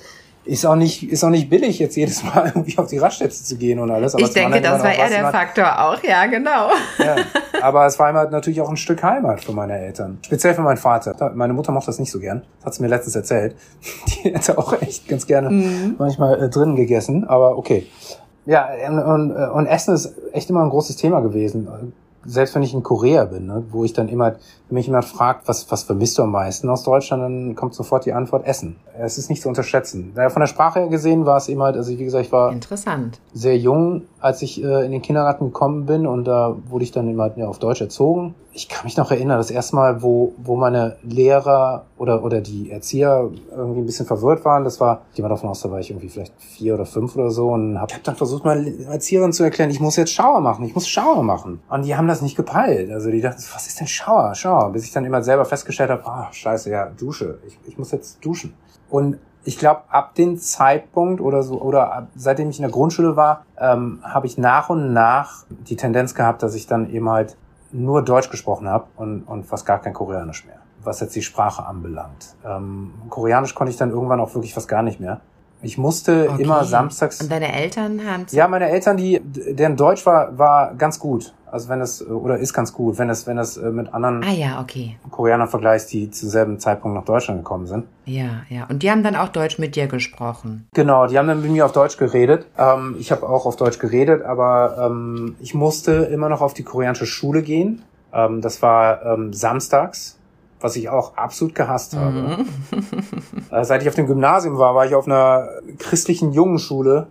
ist 0.47 0.63
auch 0.63 0.75
nicht 0.75 1.01
ist 1.11 1.23
auch 1.23 1.29
nicht 1.31 1.49
billig 1.49 1.79
jetzt 1.79 1.95
jedes 1.95 2.23
Mal 2.23 2.45
irgendwie 2.53 2.77
auf 2.77 2.85
die 2.87 2.99
Raststätte 2.99 3.33
zu 3.33 3.57
gehen 3.57 3.79
und 3.79 3.89
alles. 3.89 4.13
Aber 4.13 4.23
Ich 4.23 4.31
denke, 4.31 4.61
das 4.61 4.83
war 4.83 4.93
eher 4.93 5.09
der 5.09 5.23
man- 5.23 5.31
Faktor 5.31 5.65
auch, 5.85 6.03
ja, 6.03 6.25
genau. 6.27 6.69
Ja. 6.99 7.15
Aber 7.61 7.85
es 7.87 7.97
war 7.97 8.11
immer 8.11 8.29
natürlich 8.29 8.61
auch 8.61 8.69
ein 8.69 8.77
Stück 8.77 9.01
Heimat 9.01 9.43
für 9.43 9.53
meine 9.53 9.75
Eltern. 9.79 10.19
Speziell 10.21 10.53
für 10.53 10.61
meinen 10.61 10.77
Vater. 10.77 11.31
Meine 11.33 11.53
Mutter 11.53 11.71
mochte 11.71 11.87
das 11.87 11.97
nicht 11.97 12.11
so 12.11 12.19
gern. 12.19 12.43
Das 12.59 12.65
hat 12.67 12.73
sie 12.75 12.83
mir 12.83 12.89
letztens 12.89 13.15
erzählt. 13.15 13.55
Die 14.23 14.33
hätte 14.35 14.55
auch 14.57 14.79
echt 14.81 15.07
ganz 15.07 15.25
gerne 15.25 15.49
Mhm. 15.49 15.95
manchmal 15.97 16.43
äh, 16.43 16.49
drinnen 16.49 16.75
gegessen. 16.75 17.27
Aber 17.27 17.57
okay. 17.57 17.87
Ja, 18.45 18.69
und, 18.87 18.99
und, 18.99 19.31
und 19.31 19.65
Essen 19.65 19.95
ist 19.95 20.13
echt 20.31 20.47
immer 20.51 20.61
ein 20.61 20.69
großes 20.69 20.97
Thema 20.97 21.21
gewesen. 21.21 21.67
Selbst 22.25 22.55
wenn 22.55 22.63
ich 22.63 22.73
in 22.73 22.83
Korea 22.83 23.25
bin, 23.25 23.47
ne, 23.47 23.63
wo 23.69 23.83
ich 23.83 23.93
dann 23.93 24.07
immer, 24.07 24.35
wenn 24.69 24.75
mich 24.75 24.87
jemand 24.87 25.05
fragt, 25.05 25.47
was, 25.47 25.71
was 25.71 25.83
vermisst 25.83 26.17
du 26.17 26.23
am 26.23 26.31
meisten 26.31 26.69
aus 26.69 26.83
Deutschland, 26.83 27.23
dann 27.23 27.55
kommt 27.55 27.73
sofort 27.73 28.05
die 28.05 28.13
Antwort 28.13 28.45
Essen. 28.45 28.77
Es 28.97 29.17
ist 29.17 29.29
nicht 29.29 29.41
zu 29.41 29.49
unterschätzen. 29.49 30.13
Von 30.29 30.39
der 30.39 30.47
Sprache 30.47 30.79
her 30.79 30.87
gesehen 30.87 31.25
war 31.25 31.37
es 31.37 31.49
immer 31.49 31.65
halt, 31.65 31.75
also 31.75 31.91
wie 31.91 32.03
gesagt, 32.03 32.25
ich 32.25 32.31
war 32.31 32.51
Interessant. 32.51 33.19
sehr 33.33 33.57
jung, 33.57 34.03
als 34.19 34.41
ich 34.41 34.63
äh, 34.63 34.85
in 34.85 34.91
den 34.91 35.01
Kindergarten 35.01 35.45
gekommen 35.45 35.85
bin 35.85 36.07
und 36.07 36.25
da 36.25 36.55
wurde 36.67 36.83
ich 36.83 36.91
dann 36.91 37.09
immer 37.09 37.31
ja, 37.37 37.47
auf 37.47 37.59
Deutsch 37.59 37.81
erzogen. 37.81 38.35
Ich 38.53 38.69
kann 38.69 38.85
mich 38.85 38.95
noch 38.95 39.11
erinnern, 39.11 39.37
das 39.37 39.51
erste 39.51 39.75
Mal, 39.75 40.01
wo, 40.01 40.33
wo 40.37 40.55
meine 40.55 40.95
Lehrer 41.03 41.85
oder, 41.97 42.23
oder 42.23 42.39
die 42.39 42.71
Erzieher 42.71 43.29
irgendwie 43.51 43.81
ein 43.81 43.85
bisschen 43.85 44.05
verwirrt 44.05 44.45
waren, 44.45 44.63
das 44.63 44.79
war, 44.79 45.01
ich 45.09 45.17
gehe 45.17 45.23
mal 45.23 45.29
davon 45.29 45.49
aus, 45.49 45.61
da 45.61 45.69
war 45.69 45.79
ich 45.79 45.91
irgendwie 45.91 46.07
vielleicht 46.07 46.33
vier 46.39 46.75
oder 46.75 46.85
fünf 46.85 47.17
oder 47.17 47.31
so 47.31 47.49
und 47.49 47.79
habe 47.81 47.93
hab 47.93 48.03
dann 48.03 48.15
versucht, 48.15 48.45
meine 48.45 48.85
Erzieherin 48.85 49.33
zu 49.33 49.43
erklären, 49.43 49.69
ich 49.69 49.81
muss 49.81 49.97
jetzt 49.97 50.13
Schauer 50.13 50.39
machen, 50.39 50.65
ich 50.65 50.73
muss 50.73 50.87
Schauer 50.87 51.21
machen. 51.21 51.59
Und 51.69 51.83
die 51.83 51.95
haben 51.95 52.07
das 52.07 52.14
nicht 52.21 52.35
gepeilt. 52.35 52.91
Also 52.91 53.11
die 53.11 53.21
dachten, 53.21 53.41
was 53.53 53.67
ist 53.67 53.79
denn 53.79 53.87
Schauer, 53.87 54.35
Schauer? 54.35 54.71
Bis 54.71 54.83
ich 54.83 54.91
dann 54.91 55.05
immer 55.05 55.23
selber 55.23 55.45
festgestellt 55.45 55.89
habe, 55.89 56.05
ah, 56.05 56.27
scheiße, 56.31 56.69
ja, 56.69 56.87
Dusche, 56.87 57.39
ich, 57.45 57.57
ich 57.65 57.77
muss 57.77 57.91
jetzt 57.91 58.23
duschen. 58.23 58.53
Und 58.89 59.17
ich 59.43 59.59
glaube, 59.59 59.81
ab 59.89 60.15
dem 60.15 60.37
Zeitpunkt 60.37 61.21
oder 61.21 61.43
so, 61.43 61.61
oder 61.61 61.93
ab, 61.93 62.07
seitdem 62.15 62.49
ich 62.49 62.57
in 62.57 62.63
der 62.63 62.71
Grundschule 62.71 63.15
war, 63.15 63.45
ähm, 63.59 63.99
habe 64.03 64.25
ich 64.25 64.37
nach 64.37 64.69
und 64.69 64.91
nach 64.91 65.45
die 65.49 65.75
Tendenz 65.75 66.15
gehabt, 66.15 66.41
dass 66.41 66.55
ich 66.55 66.65
dann 66.65 66.89
eben 66.89 67.09
halt 67.09 67.37
nur 67.71 68.01
Deutsch 68.01 68.29
gesprochen 68.29 68.67
habe 68.67 68.87
und, 68.95 69.23
und 69.23 69.45
fast 69.45 69.65
gar 69.65 69.79
kein 69.79 69.93
Koreanisch 69.93 70.45
mehr, 70.45 70.59
was 70.83 70.99
jetzt 70.99 71.15
die 71.15 71.21
Sprache 71.21 71.65
anbelangt. 71.65 72.35
Ähm, 72.43 72.93
Koreanisch 73.09 73.53
konnte 73.53 73.71
ich 73.71 73.77
dann 73.77 73.91
irgendwann 73.91 74.19
auch 74.19 74.33
wirklich 74.33 74.53
fast 74.53 74.67
gar 74.67 74.81
nicht 74.81 74.99
mehr. 74.99 75.21
Ich 75.65 75.77
musste 75.77 76.29
Okay. 76.29 76.43
immer 76.43 76.63
samstags. 76.63 77.21
Und 77.21 77.31
deine 77.31 77.51
Eltern 77.53 78.01
haben 78.09 78.25
Ja, 78.31 78.47
meine 78.47 78.69
Eltern, 78.69 78.97
die, 78.97 79.19
deren 79.23 79.75
Deutsch 79.75 80.05
war, 80.05 80.37
war 80.37 80.73
ganz 80.75 80.99
gut. 80.99 81.33
Also 81.51 81.69
wenn 81.69 81.79
es, 81.79 82.05
oder 82.05 82.37
ist 82.37 82.53
ganz 82.53 82.73
gut, 82.73 82.97
wenn 82.97 83.09
es, 83.09 83.25
wenn 83.27 83.37
es 83.37 83.55
äh, 83.55 83.69
mit 83.71 83.93
anderen 83.93 84.23
Ah 84.23 84.31
ja, 84.31 84.59
okay. 84.61 84.97
Koreanern 85.09 85.47
vergleicht, 85.47 85.91
die 85.93 86.11
zu 86.11 86.27
selben 86.27 86.59
Zeitpunkt 86.59 86.95
nach 86.97 87.05
Deutschland 87.05 87.39
gekommen 87.39 87.65
sind. 87.65 87.85
Ja, 88.05 88.41
ja. 88.49 88.65
Und 88.67 88.83
die 88.83 88.91
haben 88.91 89.03
dann 89.03 89.15
auch 89.15 89.29
Deutsch 89.29 89.57
mit 89.57 89.75
dir 89.77 89.87
gesprochen. 89.87 90.67
Genau, 90.73 91.07
die 91.07 91.17
haben 91.17 91.27
dann 91.29 91.41
mit 91.41 91.49
mir 91.51 91.65
auf 91.65 91.71
Deutsch 91.71 91.97
geredet. 91.97 92.45
Ähm, 92.57 92.97
ich 92.99 93.11
habe 93.11 93.27
auch 93.27 93.45
auf 93.45 93.55
Deutsch 93.55 93.79
geredet, 93.79 94.23
aber 94.23 94.77
ähm, 94.85 95.35
ich 95.39 95.53
musste 95.53 95.91
immer 95.93 96.27
noch 96.29 96.41
auf 96.41 96.53
die 96.53 96.63
koreanische 96.63 97.05
Schule 97.05 97.41
gehen. 97.41 97.83
Ähm, 98.13 98.41
das 98.41 98.61
war 98.61 99.05
ähm, 99.05 99.31
samstags, 99.31 100.17
was 100.65 100.75
ich 100.75 100.89
auch 100.89 101.15
absolut 101.15 101.53
gehasst 101.53 101.95
habe. 101.95 102.37
äh, 103.51 103.63
seit 103.63 103.81
ich 103.83 103.87
auf 103.87 103.95
dem 103.95 104.07
Gymnasium 104.07 104.57
war, 104.57 104.73
war 104.75 104.85
ich 104.85 104.95
auf 104.95 105.05
einer 105.05 105.47
christlichen 105.77 106.31
Jungenschule 106.31 107.07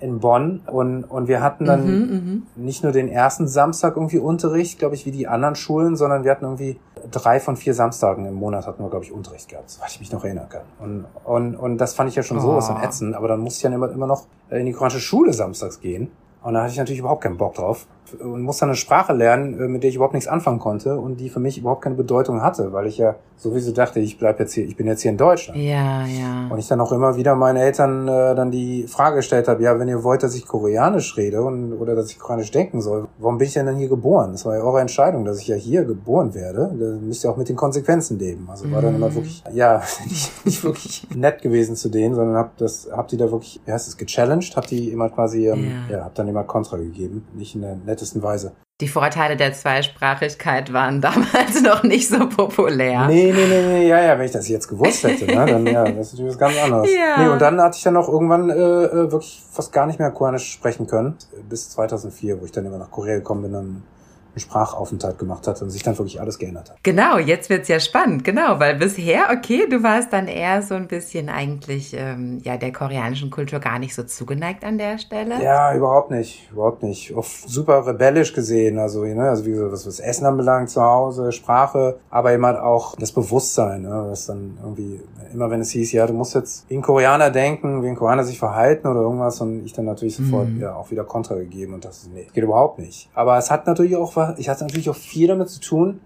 in 0.00 0.20
Bonn 0.20 0.60
und, 0.70 1.04
und 1.04 1.28
wir 1.28 1.42
hatten 1.42 1.64
dann 1.64 1.84
Mhm, 1.86 2.42
nicht 2.56 2.82
nur 2.84 2.92
den 2.92 3.08
ersten 3.08 3.48
Samstag 3.48 3.96
irgendwie 3.96 4.18
Unterricht, 4.18 4.78
glaube 4.78 4.94
ich, 4.94 5.06
wie 5.06 5.10
die 5.10 5.26
anderen 5.26 5.56
Schulen, 5.56 5.96
sondern 5.96 6.22
wir 6.24 6.30
hatten 6.30 6.44
irgendwie 6.44 6.78
drei 7.10 7.40
von 7.40 7.56
vier 7.56 7.74
Samstagen 7.74 8.26
im 8.26 8.34
Monat 8.34 8.66
hatten 8.66 8.82
wir, 8.82 8.90
glaube 8.90 9.04
ich, 9.04 9.12
Unterricht 9.12 9.48
gehabt, 9.48 9.70
soweit 9.70 9.90
ich 9.90 9.98
mich 10.00 10.12
noch 10.12 10.24
erinnern 10.24 10.48
kann. 10.48 10.62
Und, 10.78 11.04
und, 11.24 11.56
und 11.56 11.78
das 11.78 11.94
fand 11.94 12.10
ich 12.10 12.16
ja 12.16 12.22
schon 12.22 12.38
sowas 12.40 12.68
Oh. 12.70 12.74
von 12.74 12.82
ätzend, 12.82 13.14
aber 13.16 13.26
dann 13.28 13.40
musste 13.40 13.58
ich 13.58 13.62
dann 13.62 13.72
immer, 13.72 13.90
immer 13.90 14.06
noch 14.06 14.26
in 14.50 14.66
die 14.66 14.72
koreanische 14.72 15.00
Schule 15.00 15.32
samstags 15.32 15.80
gehen. 15.80 16.12
Und 16.42 16.54
da 16.54 16.60
hatte 16.62 16.72
ich 16.72 16.78
natürlich 16.78 17.00
überhaupt 17.00 17.22
keinen 17.22 17.38
Bock 17.38 17.54
drauf 17.54 17.86
und 18.20 18.42
musste 18.42 18.60
dann 18.60 18.70
eine 18.70 18.76
Sprache 18.76 19.12
lernen, 19.12 19.58
äh, 19.58 19.68
mit 19.68 19.82
der 19.82 19.90
ich 19.90 19.96
überhaupt 19.96 20.14
nichts 20.14 20.28
anfangen 20.28 20.58
konnte 20.58 20.98
und 20.98 21.18
die 21.20 21.28
für 21.30 21.40
mich 21.40 21.58
überhaupt 21.58 21.82
keine 21.82 21.96
Bedeutung 21.96 22.42
hatte, 22.42 22.72
weil 22.72 22.86
ich 22.86 22.98
ja 22.98 23.16
sowieso 23.36 23.72
dachte, 23.72 24.00
ich 24.00 24.18
bleib 24.18 24.38
jetzt 24.40 24.52
hier, 24.52 24.64
ich 24.64 24.76
bin 24.76 24.86
jetzt 24.86 25.02
hier 25.02 25.10
in 25.10 25.16
Deutschland. 25.16 25.58
Ja, 25.58 26.06
ja. 26.06 26.48
Und 26.50 26.58
ich 26.58 26.68
dann 26.68 26.80
auch 26.80 26.92
immer 26.92 27.16
wieder 27.16 27.34
meinen 27.34 27.56
Eltern 27.56 28.06
äh, 28.06 28.34
dann 28.34 28.50
die 28.50 28.86
Frage 28.86 29.16
gestellt 29.16 29.48
habe, 29.48 29.62
ja, 29.62 29.78
wenn 29.78 29.88
ihr 29.88 30.04
wollt, 30.04 30.22
dass 30.22 30.34
ich 30.34 30.46
Koreanisch 30.46 31.16
rede 31.16 31.42
und, 31.42 31.72
oder 31.72 31.94
dass 31.94 32.10
ich 32.10 32.18
Koreanisch 32.18 32.50
denken 32.50 32.80
soll, 32.80 33.08
warum 33.18 33.38
bin 33.38 33.48
ich 33.48 33.54
denn 33.54 33.66
dann 33.66 33.76
hier 33.76 33.88
geboren? 33.88 34.32
Das 34.32 34.44
war 34.44 34.56
ja 34.56 34.62
eure 34.62 34.80
Entscheidung, 34.80 35.24
dass 35.24 35.40
ich 35.40 35.48
ja 35.48 35.56
hier 35.56 35.84
geboren 35.84 36.34
werde. 36.34 36.74
Da 36.78 36.86
müsst 37.04 37.24
ihr 37.24 37.30
auch 37.30 37.36
mit 37.36 37.48
den 37.48 37.56
Konsequenzen 37.56 38.18
leben. 38.18 38.46
Also 38.50 38.70
war 38.70 38.82
dann 38.82 38.94
immer 38.94 39.14
wirklich, 39.14 39.42
ja, 39.52 39.82
nicht, 40.04 40.46
nicht 40.46 40.64
wirklich 40.64 41.06
nett 41.14 41.42
gewesen 41.42 41.76
zu 41.76 41.88
denen, 41.88 42.14
sondern 42.14 42.36
hab 42.36 42.56
das, 42.58 42.88
habt 42.92 43.12
die 43.12 43.16
da 43.16 43.30
wirklich, 43.30 43.60
wie 43.64 43.72
heißt 43.72 43.88
es, 43.88 43.96
gechallenged, 43.96 44.56
habt 44.56 44.70
die 44.70 44.90
immer 44.90 45.08
quasi, 45.08 45.48
ähm, 45.48 45.64
Ja. 45.90 45.96
ja, 45.96 46.04
habt 46.04 46.18
dann 46.18 46.28
immer 46.28 46.44
Kontra 46.44 46.76
gegeben, 46.76 47.26
nicht 47.34 47.54
in 47.54 47.62
der 47.62 47.76
nettesten 47.94 48.22
Weise. 48.22 48.52
Die 48.80 48.88
Vorteile 48.88 49.36
der 49.36 49.52
Zweisprachigkeit 49.52 50.72
waren 50.72 51.00
damals 51.00 51.62
noch 51.62 51.84
nicht 51.84 52.08
so 52.08 52.28
populär. 52.28 53.06
Nee, 53.06 53.32
nee, 53.32 53.46
nee, 53.46 53.62
nee, 53.62 53.88
ja, 53.88 54.02
ja, 54.02 54.18
wenn 54.18 54.26
ich 54.26 54.32
das 54.32 54.48
jetzt 54.48 54.66
gewusst 54.68 55.04
hätte, 55.04 55.26
ne, 55.26 55.46
dann 55.46 55.66
ja, 55.66 55.84
das 55.90 56.08
ist 56.08 56.12
natürlich 56.14 56.32
was 56.32 56.38
ganz 56.38 56.58
anderes. 56.58 56.90
Ja. 56.92 57.22
Nee, 57.22 57.28
und 57.28 57.40
dann 57.40 57.60
hatte 57.60 57.76
ich 57.76 57.82
dann 57.84 57.96
auch 57.96 58.08
irgendwann 58.08 58.50
äh, 58.50 58.54
äh, 58.54 59.12
wirklich 59.12 59.42
fast 59.50 59.72
gar 59.72 59.86
nicht 59.86 59.98
mehr 59.98 60.10
Koreanisch 60.10 60.52
sprechen 60.52 60.86
können, 60.86 61.16
bis 61.48 61.70
2004, 61.70 62.40
wo 62.40 62.44
ich 62.44 62.52
dann 62.52 62.66
immer 62.66 62.78
nach 62.78 62.90
Korea 62.90 63.14
gekommen 63.14 63.42
bin, 63.42 63.52
dann 63.52 63.82
einen 64.34 64.40
Sprachaufenthalt 64.40 65.18
gemacht 65.18 65.46
hatte 65.46 65.64
und 65.64 65.70
sich 65.70 65.82
dann 65.82 65.96
wirklich 65.98 66.20
alles 66.20 66.38
geändert 66.38 66.70
hat. 66.70 66.76
Genau, 66.82 67.18
jetzt 67.18 67.50
wird's 67.50 67.68
ja 67.68 67.80
spannend, 67.80 68.24
genau, 68.24 68.58
weil 68.60 68.76
bisher, 68.76 69.28
okay, 69.32 69.66
du 69.68 69.82
warst 69.82 70.12
dann 70.12 70.28
eher 70.28 70.62
so 70.62 70.74
ein 70.74 70.88
bisschen 70.88 71.28
eigentlich 71.28 71.94
ähm, 71.96 72.40
ja 72.42 72.56
der 72.56 72.72
koreanischen 72.72 73.30
Kultur 73.30 73.60
gar 73.60 73.78
nicht 73.78 73.94
so 73.94 74.02
zugeneigt 74.02 74.64
an 74.64 74.78
der 74.78 74.98
Stelle. 74.98 75.42
Ja, 75.42 75.74
überhaupt 75.74 76.10
nicht, 76.10 76.48
überhaupt 76.52 76.82
nicht. 76.82 77.14
Auch 77.14 77.24
super 77.24 77.86
rebellisch 77.86 78.32
gesehen, 78.32 78.78
also, 78.78 79.04
ne, 79.04 79.28
also 79.28 79.44
wie 79.46 79.50
gesagt, 79.50 79.72
was 79.72 79.86
was 79.86 80.00
Essen 80.00 80.26
anbelangt 80.26 80.70
zu 80.70 80.82
Hause, 80.82 81.32
Sprache, 81.32 81.98
aber 82.10 82.32
eben 82.32 82.44
halt 82.44 82.58
auch 82.58 82.96
das 82.96 83.12
Bewusstsein, 83.12 83.82
ne, 83.82 84.06
was 84.08 84.26
dann 84.26 84.58
irgendwie, 84.62 85.00
immer 85.32 85.50
wenn 85.50 85.60
es 85.60 85.70
hieß, 85.70 85.92
ja, 85.92 86.06
du 86.06 86.12
musst 86.12 86.34
jetzt 86.34 86.68
wie 86.68 86.74
ein 86.74 86.82
Koreaner 86.82 87.30
denken, 87.30 87.82
wie 87.82 87.88
ein 87.88 87.96
Koreaner 87.96 88.24
sich 88.24 88.38
verhalten 88.38 88.86
oder 88.88 89.00
irgendwas 89.00 89.40
und 89.40 89.64
ich 89.64 89.72
dann 89.72 89.84
natürlich 89.84 90.16
sofort, 90.16 90.48
Mhm. 90.48 90.60
ja, 90.60 90.74
auch 90.74 90.90
wieder 90.90 91.04
Kontra 91.04 91.34
gegeben 91.36 91.74
und 91.74 91.84
dachte, 91.84 91.96
nee, 92.12 92.26
geht 92.32 92.44
überhaupt 92.44 92.78
nicht. 92.78 93.08
Aber 93.14 93.36
es 93.38 93.50
hat 93.50 93.66
natürlich 93.66 93.96
auch 93.96 94.14
was, 94.16 94.23
ich 94.38 94.48
hatte 94.48 94.64
natürlich 94.64 94.90
auch 94.90 94.96
viel 94.96 95.28
damit 95.28 95.48
zu 95.48 95.60
tun, 95.60 96.00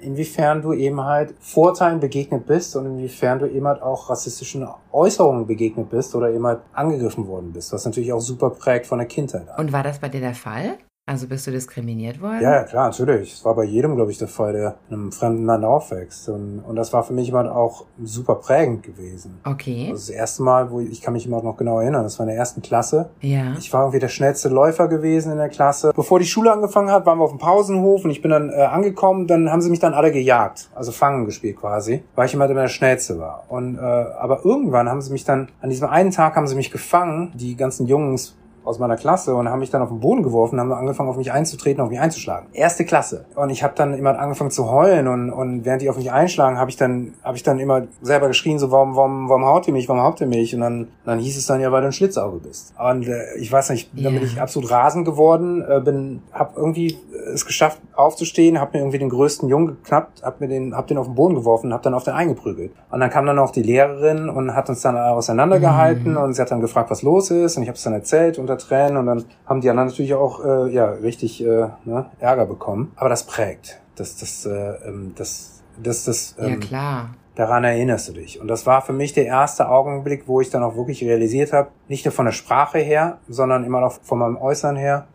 inwiefern 0.00 0.62
du 0.62 0.72
eben 0.72 1.02
halt 1.02 1.34
Vorteilen 1.40 2.00
begegnet 2.00 2.46
bist 2.46 2.76
und 2.76 2.86
inwiefern 2.86 3.38
du 3.38 3.46
eben 3.46 3.66
halt 3.66 3.82
auch 3.82 4.10
rassistischen 4.10 4.66
Äußerungen 4.92 5.46
begegnet 5.46 5.90
bist 5.90 6.14
oder 6.14 6.30
eben 6.30 6.46
halt 6.46 6.60
angegriffen 6.72 7.26
worden 7.26 7.52
bist, 7.52 7.72
was 7.72 7.84
natürlich 7.84 8.12
auch 8.12 8.20
super 8.20 8.50
prägt 8.50 8.86
von 8.86 8.98
der 8.98 9.08
Kindheit 9.08 9.48
an. 9.48 9.66
Und 9.66 9.72
war 9.72 9.82
das 9.82 9.98
bei 9.98 10.08
dir 10.08 10.20
der 10.20 10.34
Fall? 10.34 10.78
Also 11.06 11.28
bist 11.28 11.46
du 11.46 11.50
diskriminiert 11.50 12.22
worden? 12.22 12.40
Ja, 12.40 12.54
ja, 12.54 12.62
klar, 12.62 12.86
natürlich. 12.86 13.34
Es 13.34 13.44
war 13.44 13.54
bei 13.54 13.64
jedem, 13.64 13.94
glaube 13.94 14.10
ich, 14.10 14.16
der 14.16 14.26
Fall, 14.26 14.54
der 14.54 14.76
in 14.88 14.94
einem 14.94 15.12
fremden 15.12 15.44
Land 15.44 15.62
aufwächst. 15.62 16.30
Und, 16.30 16.60
und 16.60 16.76
das 16.76 16.94
war 16.94 17.04
für 17.04 17.12
mich 17.12 17.28
immer 17.28 17.54
auch 17.54 17.84
super 18.02 18.36
prägend 18.36 18.82
gewesen. 18.82 19.38
Okay. 19.44 19.88
Das, 19.90 20.06
das 20.06 20.08
erste 20.08 20.42
Mal, 20.42 20.70
wo 20.70 20.80
ich, 20.80 20.90
ich 20.90 21.02
kann 21.02 21.12
mich 21.12 21.26
immer 21.26 21.42
noch 21.42 21.58
genau 21.58 21.78
erinnern, 21.78 22.04
das 22.04 22.18
war 22.18 22.24
in 22.24 22.30
der 22.30 22.38
ersten 22.38 22.62
Klasse. 22.62 23.10
Ja. 23.20 23.54
Ich 23.58 23.70
war 23.74 23.82
irgendwie 23.82 23.98
der 23.98 24.08
schnellste 24.08 24.48
Läufer 24.48 24.88
gewesen 24.88 25.30
in 25.30 25.36
der 25.36 25.50
Klasse. 25.50 25.92
Bevor 25.94 26.20
die 26.20 26.24
Schule 26.24 26.50
angefangen 26.50 26.90
hat, 26.90 27.04
waren 27.04 27.18
wir 27.18 27.24
auf 27.24 27.32
dem 27.32 27.38
Pausenhof 27.38 28.06
und 28.06 28.10
ich 28.10 28.22
bin 28.22 28.30
dann 28.30 28.48
äh, 28.48 28.62
angekommen. 28.62 29.26
Dann 29.26 29.50
haben 29.50 29.60
sie 29.60 29.68
mich 29.68 29.80
dann 29.80 29.92
alle 29.92 30.10
gejagt, 30.10 30.70
also 30.74 30.90
fangen 30.90 31.26
gespielt 31.26 31.58
quasi, 31.58 32.02
weil 32.14 32.28
ich 32.28 32.32
immer 32.32 32.48
der 32.48 32.68
schnellste 32.68 33.18
war. 33.18 33.44
Und 33.48 33.76
äh, 33.76 33.80
aber 33.80 34.46
irgendwann 34.46 34.88
haben 34.88 35.02
sie 35.02 35.12
mich 35.12 35.24
dann 35.24 35.50
an 35.60 35.68
diesem 35.68 35.86
einen 35.86 36.12
Tag 36.12 36.34
haben 36.34 36.46
sie 36.46 36.54
mich 36.54 36.70
gefangen. 36.70 37.30
Die 37.34 37.56
ganzen 37.56 37.86
Jungs 37.86 38.36
aus 38.64 38.78
meiner 38.78 38.96
Klasse 38.96 39.34
und 39.34 39.48
haben 39.48 39.58
mich 39.60 39.70
dann 39.70 39.82
auf 39.82 39.88
den 39.90 40.00
Boden 40.00 40.22
geworfen, 40.22 40.58
haben 40.58 40.72
angefangen 40.72 41.08
auf 41.10 41.16
mich 41.16 41.32
einzutreten, 41.32 41.82
auf 41.82 41.90
mich 41.90 42.00
einzuschlagen. 42.00 42.48
Erste 42.52 42.84
Klasse. 42.84 43.26
Und 43.34 43.50
ich 43.50 43.62
habe 43.62 43.74
dann 43.76 43.94
immer 43.94 44.18
angefangen 44.18 44.50
zu 44.50 44.70
heulen 44.70 45.06
und, 45.08 45.30
und 45.30 45.64
während 45.64 45.82
die 45.82 45.90
auf 45.90 45.96
mich 45.96 46.10
einschlagen, 46.12 46.58
habe 46.58 46.70
ich 46.70 46.76
dann 46.76 47.14
habe 47.22 47.36
ich 47.36 47.42
dann 47.42 47.58
immer 47.58 47.82
selber 48.02 48.28
geschrien 48.28 48.58
so 48.58 48.70
warum 48.70 48.96
warum 48.96 49.28
warum 49.28 49.44
haut 49.44 49.66
ihr 49.68 49.72
mich, 49.72 49.88
warum 49.88 50.02
haut 50.02 50.20
ihr 50.20 50.26
mich 50.26 50.54
und 50.54 50.60
dann 50.62 50.88
dann 51.04 51.18
hieß 51.18 51.36
es 51.36 51.46
dann 51.46 51.60
ja, 51.60 51.70
weil 51.72 51.82
du 51.82 51.88
ein 51.88 51.92
Schlitzauge 51.92 52.38
bist. 52.38 52.74
Und 52.78 53.06
äh, 53.08 53.36
ich 53.38 53.50
weiß 53.52 53.70
nicht, 53.70 53.90
dann 53.94 54.04
Ja. 54.14 54.20
bin 54.20 54.22
ich 54.22 54.40
absolut 54.40 54.70
rasend 54.70 55.04
geworden, 55.04 55.62
äh, 55.68 55.80
bin 55.80 56.22
habe 56.32 56.52
irgendwie 56.56 56.98
es 57.32 57.46
geschafft 57.46 57.80
aufzustehen, 57.94 58.60
habe 58.60 58.72
mir 58.74 58.78
irgendwie 58.80 58.98
den 58.98 59.08
größten 59.08 59.48
Jungen 59.48 59.66
geknappt, 59.68 60.22
habe 60.22 60.36
mir 60.40 60.48
den 60.48 60.76
hab 60.76 60.86
den 60.86 60.98
auf 60.98 61.06
den 61.06 61.14
Boden 61.14 61.34
geworfen, 61.34 61.72
habe 61.72 61.82
dann 61.82 61.94
auf 61.94 62.04
den 62.04 62.14
eingeprügelt. 62.14 62.72
Und 62.90 63.00
dann 63.00 63.10
kam 63.10 63.26
dann 63.26 63.38
auch 63.38 63.50
die 63.50 63.62
Lehrerin 63.62 64.28
und 64.28 64.54
hat 64.54 64.68
uns 64.68 64.82
dann 64.82 64.96
auseinandergehalten 64.96 66.16
und 66.16 66.34
sie 66.34 66.42
hat 66.42 66.50
dann 66.50 66.60
gefragt, 66.60 66.90
was 66.90 67.02
los 67.02 67.30
ist 67.30 67.56
und 67.56 67.62
ich 67.62 67.68
habe 67.68 67.76
es 67.76 67.82
dann 67.82 67.92
erzählt 67.92 68.38
unter 68.54 68.66
Tränen 68.66 68.96
und 68.96 69.06
dann 69.06 69.24
haben 69.46 69.60
die 69.60 69.70
anderen 69.70 69.88
natürlich 69.88 70.14
auch 70.14 70.44
äh, 70.44 70.72
ja 70.72 70.86
richtig 70.86 71.42
äh, 71.44 71.68
ne, 71.84 72.06
Ärger 72.18 72.46
bekommen. 72.46 72.92
Aber 72.96 73.08
das 73.08 73.24
prägt, 73.24 73.80
das 73.96 74.16
das 74.16 74.46
äh, 74.46 74.50
ähm, 74.86 75.12
das 75.16 75.62
das 75.82 76.04
das 76.04 76.36
Ja, 76.38 76.46
ähm, 76.46 76.60
klar. 76.60 77.10
daran 77.34 77.64
erinnerst 77.64 78.08
du 78.08 78.12
dich. 78.12 78.40
Und 78.40 78.48
das 78.48 78.66
war 78.66 78.82
für 78.82 78.92
mich 78.92 79.12
der 79.12 79.26
erste 79.26 79.68
Augenblick, 79.68 80.24
wo 80.26 80.40
ich 80.40 80.50
dann 80.50 80.62
auch 80.62 80.76
wirklich 80.76 81.02
realisiert 81.02 81.52
habe, 81.52 81.68
nicht 81.88 82.04
nur 82.04 82.12
von 82.12 82.26
der 82.26 82.32
Sprache 82.32 82.78
her, 82.78 83.18
sondern 83.28 83.64
immer 83.64 83.82
auch 83.84 83.98
von 84.02 84.18
meinem 84.18 84.36
Äußern 84.36 84.76
her, 84.76 85.06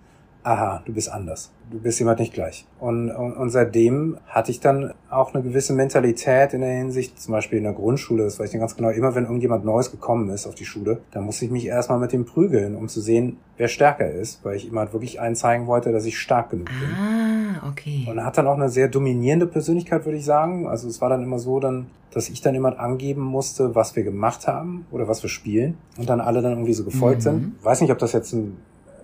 aha, 0.43 0.81
du 0.85 0.93
bist 0.93 1.11
anders. 1.11 1.51
Du 1.69 1.79
bist 1.79 1.99
jemand 1.99 2.19
nicht 2.19 2.33
gleich. 2.33 2.65
Und, 2.79 3.11
und, 3.11 3.33
und 3.33 3.49
seitdem 3.51 4.17
hatte 4.25 4.49
ich 4.49 4.59
dann 4.59 4.93
auch 5.11 5.33
eine 5.33 5.43
gewisse 5.43 5.73
Mentalität 5.73 6.53
in 6.53 6.61
der 6.61 6.71
Hinsicht, 6.77 7.21
zum 7.21 7.33
Beispiel 7.33 7.59
in 7.59 7.65
der 7.65 7.73
Grundschule, 7.73 8.23
das 8.23 8.39
weiß 8.39 8.47
ich 8.47 8.53
nicht 8.53 8.61
ganz 8.61 8.75
genau, 8.75 8.89
immer 8.89 9.13
wenn 9.13 9.25
irgendjemand 9.25 9.65
Neues 9.65 9.91
gekommen 9.91 10.29
ist 10.29 10.47
auf 10.47 10.55
die 10.55 10.65
Schule, 10.65 11.01
dann 11.11 11.25
musste 11.25 11.45
ich 11.45 11.51
mich 11.51 11.65
erstmal 11.67 11.99
mit 11.99 12.11
dem 12.11 12.25
prügeln, 12.25 12.75
um 12.75 12.87
zu 12.87 13.01
sehen, 13.01 13.37
wer 13.57 13.67
stärker 13.67 14.09
ist, 14.09 14.43
weil 14.43 14.55
ich 14.55 14.67
immer 14.67 14.79
halt 14.81 14.93
wirklich 14.93 15.19
einen 15.19 15.35
zeigen 15.35 15.67
wollte, 15.67 15.91
dass 15.91 16.05
ich 16.05 16.17
stark 16.17 16.49
genug 16.49 16.67
bin. 16.67 16.89
Ah, 16.97 17.67
okay. 17.69 18.07
Und 18.09 18.23
hat 18.25 18.37
dann 18.37 18.47
auch 18.47 18.55
eine 18.55 18.69
sehr 18.69 18.87
dominierende 18.87 19.45
Persönlichkeit, 19.45 20.05
würde 20.05 20.17
ich 20.17 20.25
sagen. 20.25 20.67
Also 20.67 20.87
es 20.87 21.01
war 21.01 21.09
dann 21.09 21.21
immer 21.21 21.37
so, 21.37 21.59
dann, 21.59 21.87
dass 22.11 22.29
ich 22.29 22.41
dann 22.41 22.55
jemand 22.55 22.79
angeben 22.79 23.21
musste, 23.21 23.75
was 23.75 23.95
wir 23.95 24.03
gemacht 24.03 24.47
haben 24.47 24.87
oder 24.89 25.07
was 25.07 25.21
wir 25.21 25.29
spielen. 25.29 25.77
Und 25.97 26.09
dann 26.09 26.19
alle 26.21 26.41
dann 26.41 26.53
irgendwie 26.53 26.73
so 26.73 26.83
gefolgt 26.83 27.19
Mhm. 27.19 27.23
sind. 27.23 27.55
Weiß 27.61 27.81
nicht, 27.81 27.91
ob 27.91 27.99
das 27.99 28.13
jetzt 28.13 28.33
ein 28.33 28.57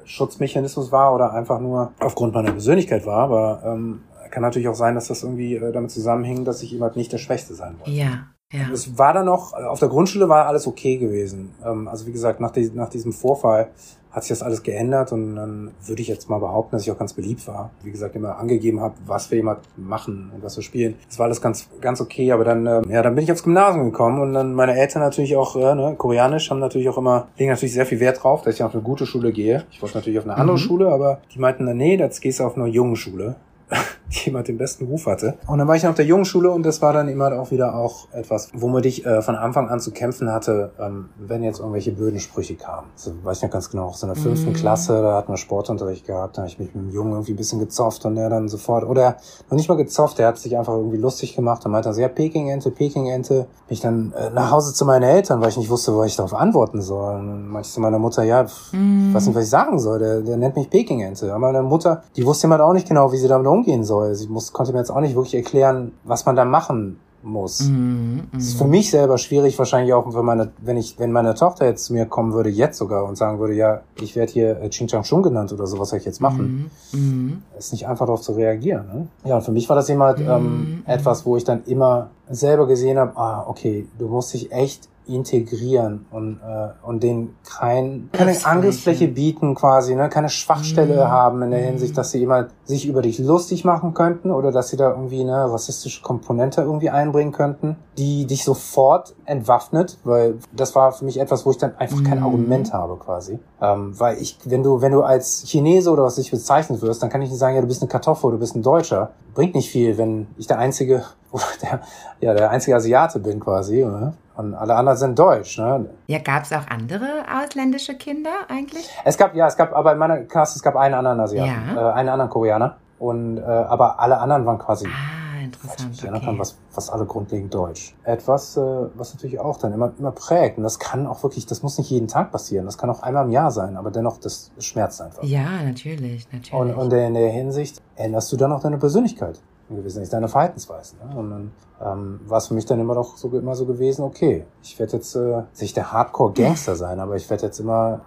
Schutzmechanismus 0.05 0.91
war 0.91 1.13
oder 1.13 1.33
einfach 1.33 1.59
nur 1.59 1.91
aufgrund 1.99 2.33
meiner 2.33 2.51
Persönlichkeit 2.51 3.05
war, 3.05 3.23
aber 3.23 3.61
ähm, 3.65 4.01
kann 4.31 4.41
natürlich 4.41 4.67
auch 4.67 4.75
sein, 4.75 4.95
dass 4.95 5.07
das 5.07 5.23
irgendwie 5.23 5.55
äh, 5.55 5.71
damit 5.71 5.91
zusammenhing, 5.91 6.45
dass 6.45 6.61
ich 6.61 6.71
jemand 6.71 6.95
nicht 6.95 7.11
der 7.11 7.17
Schwächste 7.17 7.53
sein 7.55 7.75
wollte. 7.79 7.91
Ja, 7.91 8.27
ja. 8.51 8.69
Es 8.71 8.97
war 8.97 9.13
dann 9.13 9.25
noch, 9.25 9.53
auf 9.53 9.79
der 9.79 9.89
Grundschule 9.89 10.29
war 10.29 10.47
alles 10.47 10.67
okay 10.67 10.97
gewesen. 10.97 11.53
Ähm, 11.65 11.87
also 11.87 12.05
wie 12.05 12.11
gesagt, 12.11 12.39
nach, 12.39 12.51
die, 12.51 12.69
nach 12.73 12.89
diesem 12.89 13.13
Vorfall 13.13 13.69
hat 14.15 14.23
sich 14.23 14.29
das 14.29 14.41
alles 14.41 14.63
geändert 14.63 15.11
und 15.11 15.35
dann 15.35 15.71
würde 15.85 16.01
ich 16.01 16.07
jetzt 16.07 16.29
mal 16.29 16.39
behaupten, 16.39 16.71
dass 16.77 16.83
ich 16.83 16.91
auch 16.91 16.97
ganz 16.97 17.11
beliebt 17.13 17.45
war. 17.49 17.71
Wie 17.83 17.91
gesagt, 17.91 18.15
immer 18.15 18.37
angegeben 18.37 18.79
habe, 18.79 18.95
was 19.05 19.29
wir 19.29 19.37
jemand 19.37 19.59
machen 19.75 20.31
und 20.33 20.41
was 20.41 20.55
wir 20.55 20.63
spielen. 20.63 20.95
Das 21.09 21.19
war 21.19 21.25
alles 21.25 21.41
ganz, 21.41 21.67
ganz 21.81 21.99
okay, 21.99 22.31
aber 22.31 22.45
dann, 22.45 22.65
ähm, 22.65 22.85
ja, 22.89 23.01
dann 23.01 23.13
bin 23.13 23.25
ich 23.25 23.31
aufs 23.31 23.43
Gymnasium 23.43 23.91
gekommen 23.91 24.21
und 24.21 24.33
dann 24.33 24.53
meine 24.53 24.77
Eltern 24.77 25.01
natürlich 25.01 25.35
auch, 25.35 25.57
äh, 25.57 25.75
ne, 25.75 25.95
koreanisch, 25.97 26.49
haben 26.49 26.59
natürlich 26.59 26.87
auch 26.87 26.97
immer, 26.97 27.27
legen 27.37 27.51
natürlich 27.51 27.73
sehr 27.73 27.85
viel 27.85 27.99
Wert 27.99 28.23
drauf, 28.23 28.41
dass 28.43 28.55
ich 28.55 28.63
auf 28.63 28.73
eine 28.73 28.81
gute 28.83 29.05
Schule 29.05 29.33
gehe. 29.33 29.65
Ich 29.69 29.81
wollte 29.81 29.97
natürlich 29.97 30.17
auf 30.17 30.25
eine 30.25 30.35
andere 30.37 30.55
Mhm. 30.55 30.61
Schule, 30.61 30.87
aber 30.87 31.19
die 31.33 31.39
meinten 31.39 31.65
dann, 31.65 31.75
nee, 31.75 31.97
jetzt 31.97 32.21
gehst 32.21 32.39
du 32.39 32.45
auf 32.45 32.55
eine 32.55 32.67
junge 32.67 32.95
Schule 32.95 33.35
jemand 34.25 34.47
den 34.47 34.57
besten 34.57 34.85
Ruf 34.85 35.05
hatte. 35.05 35.35
Und 35.47 35.57
dann 35.59 35.67
war 35.67 35.75
ich 35.75 35.81
dann 35.81 35.91
auf 35.91 35.95
der 35.97 36.05
Jungschule 36.05 36.51
und 36.51 36.63
das 36.63 36.81
war 36.81 36.93
dann 36.93 37.07
immer 37.07 37.31
auch 37.39 37.51
wieder 37.51 37.75
auch 37.75 38.07
etwas, 38.13 38.49
womit 38.53 38.85
ich 38.85 39.05
äh, 39.05 39.21
von 39.21 39.35
Anfang 39.35 39.69
an 39.69 39.79
zu 39.79 39.91
kämpfen 39.91 40.31
hatte, 40.31 40.71
ähm, 40.79 41.09
wenn 41.17 41.43
jetzt 41.43 41.59
irgendwelche 41.59 41.91
blöden 41.91 42.19
Sprüche 42.19 42.55
kamen. 42.55 42.87
Also, 42.95 43.11
weiß 43.23 43.37
ich 43.37 43.43
noch 43.43 43.49
ganz 43.51 43.69
genau, 43.69 43.85
auch 43.85 43.95
so 43.95 44.07
in 44.07 44.13
der 44.13 44.21
fünften 44.21 44.49
Mhm. 44.49 44.53
Klasse, 44.53 45.01
da 45.01 45.15
hatten 45.15 45.31
wir 45.31 45.37
Sportunterricht 45.37 46.05
gehabt, 46.05 46.37
da 46.37 46.41
habe 46.43 46.49
ich 46.49 46.59
mich 46.59 46.73
mit 46.75 46.85
dem 46.85 46.91
Jungen 46.91 47.11
irgendwie 47.13 47.33
ein 47.33 47.37
bisschen 47.37 47.59
gezofft 47.59 48.05
und 48.05 48.15
der 48.15 48.29
dann 48.29 48.47
sofort, 48.47 48.83
oder 48.85 49.17
noch 49.49 49.57
nicht 49.57 49.69
mal 49.69 49.75
gezofft, 49.75 50.17
der 50.19 50.27
hat 50.27 50.37
sich 50.37 50.57
einfach 50.57 50.73
irgendwie 50.73 50.97
lustig 50.97 51.35
gemacht 51.35 51.65
und 51.65 51.71
meinte 51.71 51.87
dann 51.89 51.93
so, 51.95 52.01
ja, 52.01 52.07
Peking-Ente, 52.07 52.71
Peking-Ente. 52.71 53.47
Ich 53.67 53.79
dann 53.81 54.13
äh, 54.13 54.29
nach 54.29 54.51
Hause 54.51 54.73
zu 54.73 54.85
meinen 54.85 55.03
Eltern, 55.03 55.41
weil 55.41 55.49
ich 55.49 55.57
nicht 55.57 55.69
wusste, 55.69 55.97
was 55.97 56.07
ich 56.07 56.15
darauf 56.15 56.33
antworten 56.33 56.81
soll. 56.81 57.15
Und 57.15 57.27
dann 57.27 57.47
meinte 57.47 57.67
ich 57.67 57.73
zu 57.73 57.79
meiner 57.81 57.99
Mutter, 57.99 58.23
ja, 58.23 58.45
pff, 58.45 58.73
Mhm. 58.73 59.13
weiß 59.13 59.27
nicht, 59.27 59.35
was 59.35 59.43
ich 59.45 59.49
sagen 59.49 59.79
soll. 59.79 59.99
Der, 59.99 60.21
der 60.21 60.37
nennt 60.37 60.55
mich 60.55 60.69
Peking-Ente. 60.69 61.29
Aber 61.31 61.39
meine 61.51 61.63
Mutter, 61.63 62.03
die 62.15 62.25
wusste 62.25 62.45
jemand 62.47 62.61
auch 62.61 62.73
nicht 62.73 62.87
genau, 62.87 63.11
wie 63.11 63.17
sie 63.17 63.27
damit 63.27 63.47
umgehen 63.47 63.83
soll. 63.83 63.94
Sie 64.13 64.27
muss, 64.27 64.53
konnte 64.53 64.71
mir 64.73 64.79
jetzt 64.79 64.91
auch 64.91 65.01
nicht 65.01 65.15
wirklich 65.15 65.35
erklären, 65.35 65.91
was 66.03 66.25
man 66.25 66.35
da 66.35 66.45
machen 66.45 66.99
muss. 67.23 67.61
Mhm, 67.61 68.27
Es 68.37 68.49
ist 68.49 68.53
mhm. 68.55 68.57
für 68.59 68.67
mich 68.67 68.91
selber 68.91 69.17
schwierig, 69.17 69.57
wahrscheinlich 69.57 69.93
auch 69.93 70.11
für 70.11 70.21
meine, 70.21 70.51
wenn 70.59 70.77
ich, 70.77 70.99
wenn 70.99 71.11
meine 71.11 71.33
Tochter 71.33 71.65
jetzt 71.65 71.85
zu 71.85 71.93
mir 71.93 72.05
kommen 72.05 72.33
würde, 72.33 72.49
jetzt 72.49 72.77
sogar 72.77 73.03
und 73.05 73.17
sagen 73.17 73.39
würde, 73.39 73.55
ja, 73.55 73.81
ich 73.99 74.15
werde 74.15 74.31
hier 74.31 74.61
äh, 74.61 74.69
Ching 74.69 74.87
Chang 74.87 75.01
Chung 75.01 75.23
genannt 75.23 75.51
oder 75.51 75.65
so, 75.65 75.79
was 75.79 75.89
soll 75.89 75.97
ich 75.99 76.05
jetzt 76.05 76.21
machen? 76.21 76.69
Mhm, 76.91 76.99
mhm. 76.99 77.41
ist 77.57 77.71
nicht 77.71 77.87
einfach 77.87 78.05
darauf 78.05 78.21
zu 78.21 78.33
reagieren. 78.33 78.85
Ne? 78.93 79.07
Ja, 79.23 79.37
und 79.37 79.41
für 79.41 79.51
mich 79.51 79.67
war 79.69 79.75
das 79.75 79.89
immer 79.89 80.15
Mhm. 80.15 80.27
ähm, 80.29 80.83
etwas, 80.85 81.25
wo 81.25 81.35
ich 81.35 81.43
dann 81.43 81.63
immer 81.65 82.09
selber 82.29 82.67
gesehen 82.67 82.99
habe, 82.99 83.17
ah, 83.17 83.43
okay, 83.47 83.87
du 83.97 84.07
musst 84.07 84.31
dich 84.33 84.51
echt 84.51 84.87
integrieren 85.07 86.05
und, 86.11 86.39
äh, 86.45 86.69
und 86.85 87.03
denen 87.03 87.35
kein, 87.43 88.09
keine. 88.11 88.35
Angriffsfläche 88.45 89.07
bieten 89.07 89.55
quasi, 89.55 89.95
ne? 89.95 90.09
keine 90.09 90.29
Schwachstelle 90.29 90.95
Mhm. 91.05 91.09
haben 91.09 91.41
in 91.43 91.51
der 91.51 91.61
Mhm. 91.61 91.65
Hinsicht, 91.65 91.97
dass 91.97 92.11
sie 92.11 92.23
immer 92.23 92.47
sich 92.65 92.87
über 92.87 93.01
dich 93.01 93.19
lustig 93.19 93.65
machen 93.65 93.93
könnten 93.93 94.31
oder 94.31 94.51
dass 94.51 94.69
sie 94.69 94.77
da 94.77 94.89
irgendwie 94.91 95.21
eine 95.21 95.51
rassistische 95.51 96.01
Komponente 96.01 96.61
irgendwie 96.61 96.89
einbringen 96.89 97.31
könnten, 97.31 97.75
die 97.97 98.25
dich 98.25 98.43
sofort 98.43 99.15
entwaffnet, 99.25 99.97
weil 100.03 100.35
das 100.55 100.75
war 100.75 100.91
für 100.91 101.05
mich 101.05 101.19
etwas, 101.19 101.45
wo 101.45 101.51
ich 101.51 101.57
dann 101.57 101.75
einfach 101.77 102.03
kein 102.03 102.19
Mhm. 102.19 102.23
Argument 102.25 102.73
habe 102.73 102.97
quasi. 102.97 103.39
Ähm, 103.61 103.97
weil 103.99 104.17
ich, 104.21 104.37
wenn 104.45 104.63
du, 104.63 104.81
wenn 104.81 104.91
du 104.91 105.01
als 105.03 105.43
Chinese 105.45 105.89
oder 105.89 106.03
was 106.03 106.15
dich 106.15 106.31
bezeichnet 106.31 106.81
wirst, 106.81 107.01
dann 107.01 107.09
kann 107.09 107.21
ich 107.21 107.29
nicht 107.29 107.39
sagen, 107.39 107.55
ja, 107.55 107.61
du 107.61 107.67
bist 107.67 107.81
eine 107.81 107.89
Kartoffel, 107.89 108.31
du 108.31 108.37
bist 108.37 108.55
ein 108.55 108.61
Deutscher. 108.63 109.11
Bringt 109.33 109.55
nicht 109.55 109.69
viel, 109.69 109.97
wenn 109.97 110.27
ich 110.37 110.47
der 110.47 110.59
einzige, 110.59 111.03
der, 111.61 111.81
ja, 112.21 112.33
der 112.33 112.49
einzige 112.49 112.75
Asiate 112.75 113.19
bin 113.19 113.39
quasi, 113.39 113.83
oder? 113.83 114.13
Und 114.35 114.53
alle 114.53 114.75
anderen 114.75 114.97
sind 114.97 115.17
deutsch, 115.17 115.57
ne? 115.57 115.85
Ja, 116.07 116.19
gab 116.19 116.43
es 116.43 116.51
auch 116.51 116.67
andere 116.67 117.23
ausländische 117.41 117.95
Kinder 117.95 118.31
eigentlich? 118.49 118.89
Es 119.05 119.17
gab, 119.17 119.33
ja, 119.33 119.47
es 119.47 119.55
gab, 119.55 119.73
aber 119.73 119.93
in 119.93 119.97
meiner 119.97 120.17
Klasse, 120.19 120.57
es 120.57 120.61
gab 120.63 120.75
einen 120.75 120.93
anderen 120.95 121.19
Asiaten, 121.21 121.75
Ja. 121.75 121.91
äh, 121.91 121.93
einen 121.93 122.09
anderen 122.09 122.29
Koreaner. 122.29 122.75
Und, 122.99 123.37
äh, 123.37 123.41
aber 123.43 123.99
alle 123.99 124.17
anderen 124.17 124.45
waren 124.45 124.57
quasi, 124.57 124.87
Ah, 124.87 125.37
ich 125.39 125.45
interessant. 125.45 126.15
Okay. 126.15 126.35
was, 126.39 126.57
was 126.73 126.89
alle 126.89 127.05
grundlegend 127.05 127.53
deutsch. 127.53 127.93
Etwas, 128.03 128.57
äh, 128.57 128.61
was 128.95 129.13
natürlich 129.13 129.39
auch 129.39 129.57
dann 129.57 129.73
immer, 129.73 129.91
immer 129.99 130.11
prägt. 130.11 130.57
Und 130.57 130.63
das 130.63 130.79
kann 130.79 131.05
auch 131.07 131.21
wirklich, 131.23 131.45
das 131.45 131.61
muss 131.63 131.77
nicht 131.77 131.89
jeden 131.89 132.07
Tag 132.07 132.31
passieren. 132.31 132.65
Das 132.65 132.77
kann 132.77 132.89
auch 132.89 133.03
einmal 133.03 133.25
im 133.25 133.31
Jahr 133.31 133.51
sein, 133.51 133.77
aber 133.77 133.91
dennoch, 133.91 134.17
das 134.17 134.51
schmerzt 134.59 135.01
einfach. 135.01 135.23
Ja, 135.23 135.61
natürlich, 135.63 136.27
natürlich. 136.31 136.53
Und, 136.53 136.73
und 136.73 136.91
in 136.93 137.13
der 137.13 137.29
Hinsicht 137.29 137.81
änderst 137.95 138.31
du 138.31 138.37
dann 138.37 138.51
auch 138.51 138.61
deine 138.61 138.77
Persönlichkeit 138.77 139.39
in 139.69 139.77
gewisser 139.77 139.95
Hinsicht, 139.95 140.13
deine 140.13 140.27
Verhaltensweisen. 140.27 140.99
Ne? 140.99 141.15
Und 141.19 141.29
dann 141.31 141.51
ähm, 141.81 142.19
war 142.27 142.37
es 142.37 142.47
für 142.47 142.53
mich 142.53 142.65
dann 142.65 142.79
immer 142.79 142.95
doch 142.95 143.17
so 143.17 143.29
immer 143.29 143.55
so 143.55 143.65
gewesen, 143.65 144.03
okay, 144.03 144.45
ich 144.63 144.77
werde 144.79 144.93
jetzt 144.93 145.15
äh, 145.15 145.43
nicht 145.59 145.75
der 145.75 145.91
Hardcore-Gangster 145.91 146.75
sein, 146.75 146.99
aber 146.99 147.15
ich 147.15 147.29
werde 147.29 147.43
jetzt 147.45 147.59
immer 147.59 148.01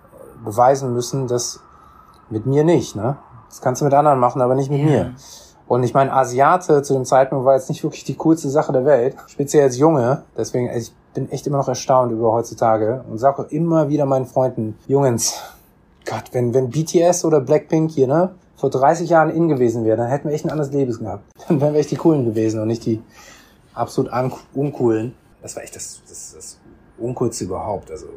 beweisen 0.44 0.92
müssen, 0.92 1.26
dass 1.26 1.60
mit 2.30 2.46
mir 2.46 2.64
nicht, 2.64 2.94
ne? 2.94 3.16
Das 3.48 3.60
kannst 3.62 3.80
du 3.80 3.86
mit 3.86 3.94
anderen 3.94 4.18
machen, 4.20 4.42
aber 4.42 4.54
nicht 4.54 4.70
mit 4.70 4.80
Ja. 4.80 4.86
mir. 4.86 5.14
Und 5.66 5.82
ich 5.82 5.92
meine, 5.92 6.12
Asiate 6.12 6.82
zu 6.82 6.94
dem 6.94 7.04
Zeitpunkt 7.04 7.44
war 7.44 7.54
jetzt 7.54 7.68
nicht 7.68 7.82
wirklich 7.82 8.04
die 8.04 8.14
coolste 8.16 8.48
Sache 8.48 8.72
der 8.72 8.84
Welt, 8.86 9.16
speziell 9.26 9.64
als 9.64 9.76
Junge. 9.76 10.22
Deswegen, 10.36 10.68
also 10.68 10.78
ich 10.80 10.92
bin 11.12 11.30
echt 11.30 11.46
immer 11.46 11.58
noch 11.58 11.68
erstaunt 11.68 12.10
über 12.12 12.32
heutzutage 12.32 13.04
und 13.10 13.18
sage 13.18 13.46
immer 13.50 13.88
wieder 13.88 14.06
meinen 14.06 14.24
Freunden, 14.26 14.78
Jungens, 14.86 15.42
Gott, 16.06 16.24
wenn, 16.32 16.54
wenn 16.54 16.70
BTS 16.70 17.24
oder 17.26 17.40
Blackpink 17.40 17.90
hier, 17.90 18.06
ne, 18.06 18.30
vor 18.58 18.70
30 18.70 19.08
Jahren 19.08 19.30
in 19.30 19.48
gewesen 19.48 19.84
wäre, 19.84 19.96
dann 19.96 20.08
hätten 20.08 20.28
wir 20.28 20.34
echt 20.34 20.44
ein 20.44 20.50
anderes 20.50 20.72
Leben 20.72 20.92
gehabt. 20.92 21.24
Dann 21.48 21.60
wären 21.60 21.72
wir 21.72 21.80
echt 21.80 21.92
die 21.92 21.96
Coolen 21.96 22.24
gewesen 22.24 22.60
und 22.60 22.66
nicht 22.66 22.84
die 22.84 23.00
absolut 23.72 24.12
un 24.12 24.32
uncoolen. 24.52 25.14
Das 25.40 25.54
war 25.54 25.62
echt 25.62 25.76
das, 25.76 26.02
das, 26.08 26.34
das 26.34 26.60
Uncoolste 26.98 27.44
überhaupt, 27.44 27.90
also 27.90 28.08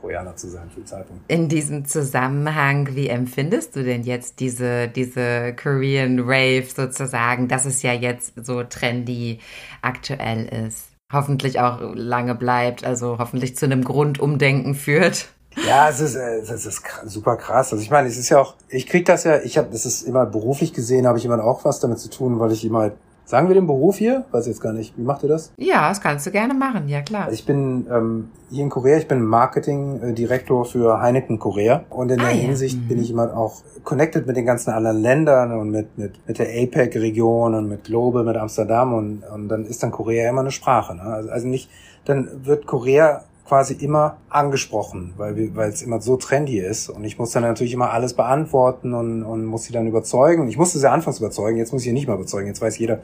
Koreaner 0.00 0.36
zu 0.36 0.48
sein 0.48 0.70
für 0.70 0.84
Zeitpunkt. 0.84 1.24
In 1.28 1.48
diesem 1.48 1.84
Zusammenhang, 1.84 2.94
wie 2.94 3.08
empfindest 3.08 3.74
du 3.74 3.82
denn 3.82 4.04
jetzt 4.04 4.38
diese, 4.38 4.88
diese 4.88 5.54
Korean 5.54 6.20
Rave 6.20 6.66
sozusagen, 6.74 7.48
dass 7.48 7.64
es 7.64 7.82
ja 7.82 7.92
jetzt 7.92 8.34
so 8.44 8.62
trendy 8.62 9.40
aktuell 9.80 10.66
ist? 10.66 10.88
Hoffentlich 11.12 11.60
auch 11.60 11.80
lange 11.94 12.34
bleibt, 12.36 12.84
also 12.84 13.18
hoffentlich 13.18 13.56
zu 13.56 13.66
einem 13.66 13.84
Grundumdenken 13.84 14.74
führt. 14.74 15.28
Ja, 15.66 15.88
es 15.88 16.00
ist, 16.00 16.14
äh, 16.14 16.38
es 16.38 16.66
ist 16.66 16.82
super 17.06 17.36
krass. 17.36 17.72
Also 17.72 17.82
ich 17.82 17.90
meine, 17.90 18.08
es 18.08 18.16
ist 18.16 18.28
ja 18.28 18.40
auch, 18.40 18.54
ich 18.68 18.86
krieg 18.86 19.04
das 19.04 19.24
ja, 19.24 19.40
ich 19.40 19.58
habe, 19.58 19.68
das 19.70 19.86
ist 19.86 20.02
immer 20.02 20.26
beruflich 20.26 20.72
gesehen, 20.72 21.06
habe 21.06 21.18
ich 21.18 21.24
immer 21.24 21.42
auch 21.42 21.64
was 21.64 21.80
damit 21.80 21.98
zu 21.98 22.10
tun, 22.10 22.38
weil 22.40 22.52
ich 22.52 22.64
immer 22.64 22.80
halt 22.80 22.94
Sagen 23.24 23.48
wir 23.48 23.54
den 23.54 23.66
Beruf 23.66 23.96
hier? 23.96 24.24
Weiß 24.32 24.46
jetzt 24.46 24.60
gar 24.60 24.72
nicht. 24.72 24.98
Wie 24.98 25.02
macht 25.02 25.22
ihr 25.22 25.28
das? 25.28 25.52
Ja, 25.56 25.88
das 25.88 26.00
kannst 26.00 26.26
du 26.26 26.30
gerne 26.30 26.54
machen, 26.54 26.88
ja 26.88 27.02
klar. 27.02 27.22
Also 27.22 27.34
ich 27.34 27.46
bin 27.46 27.86
ähm, 27.90 28.30
hier 28.50 28.64
in 28.64 28.68
Korea, 28.68 28.98
ich 28.98 29.06
bin 29.06 29.22
Marketingdirektor 29.22 30.64
für 30.64 31.00
Heineken 31.00 31.38
Korea 31.38 31.84
und 31.88 32.10
in 32.10 32.20
ah, 32.20 32.24
der 32.24 32.34
ja. 32.34 32.42
Hinsicht 32.42 32.78
mhm. 32.78 32.88
bin 32.88 33.00
ich 33.00 33.10
immer 33.10 33.34
auch 33.36 33.62
connected 33.84 34.26
mit 34.26 34.36
den 34.36 34.44
ganzen 34.44 34.70
anderen 34.70 35.00
Ländern 35.00 35.58
und 35.58 35.70
mit, 35.70 35.96
mit, 35.96 36.26
mit 36.26 36.38
der 36.38 36.48
APEC-Region 36.48 37.54
und 37.54 37.68
mit 37.68 37.84
Global, 37.84 38.24
mit 38.24 38.36
Amsterdam 38.36 38.92
und, 38.92 39.22
und 39.32 39.48
dann 39.48 39.64
ist 39.64 39.82
dann 39.82 39.92
Korea 39.92 40.28
immer 40.28 40.40
eine 40.40 40.50
Sprache. 40.50 40.96
Ne? 40.96 41.02
Also, 41.02 41.30
also 41.30 41.46
nicht, 41.46 41.70
dann 42.04 42.44
wird 42.44 42.66
Korea 42.66 43.22
quasi 43.52 43.74
immer 43.74 44.16
angesprochen, 44.30 45.12
weil 45.18 45.68
es 45.68 45.82
immer 45.82 46.00
so 46.00 46.16
trendy 46.16 46.58
ist. 46.58 46.88
Und 46.88 47.04
ich 47.04 47.18
muss 47.18 47.32
dann 47.32 47.42
natürlich 47.42 47.74
immer 47.74 47.90
alles 47.90 48.14
beantworten 48.14 48.94
und, 48.94 49.24
und 49.24 49.44
muss 49.44 49.64
sie 49.64 49.74
dann 49.74 49.86
überzeugen. 49.86 50.48
Ich 50.48 50.56
musste 50.56 50.78
sie 50.78 50.90
anfangs 50.90 51.18
überzeugen, 51.18 51.58
jetzt 51.58 51.70
muss 51.70 51.82
ich 51.82 51.88
sie 51.88 51.92
nicht 51.92 52.06
mehr 52.06 52.16
überzeugen. 52.16 52.46
Jetzt 52.46 52.62
weiß 52.62 52.78
jeder, 52.78 53.02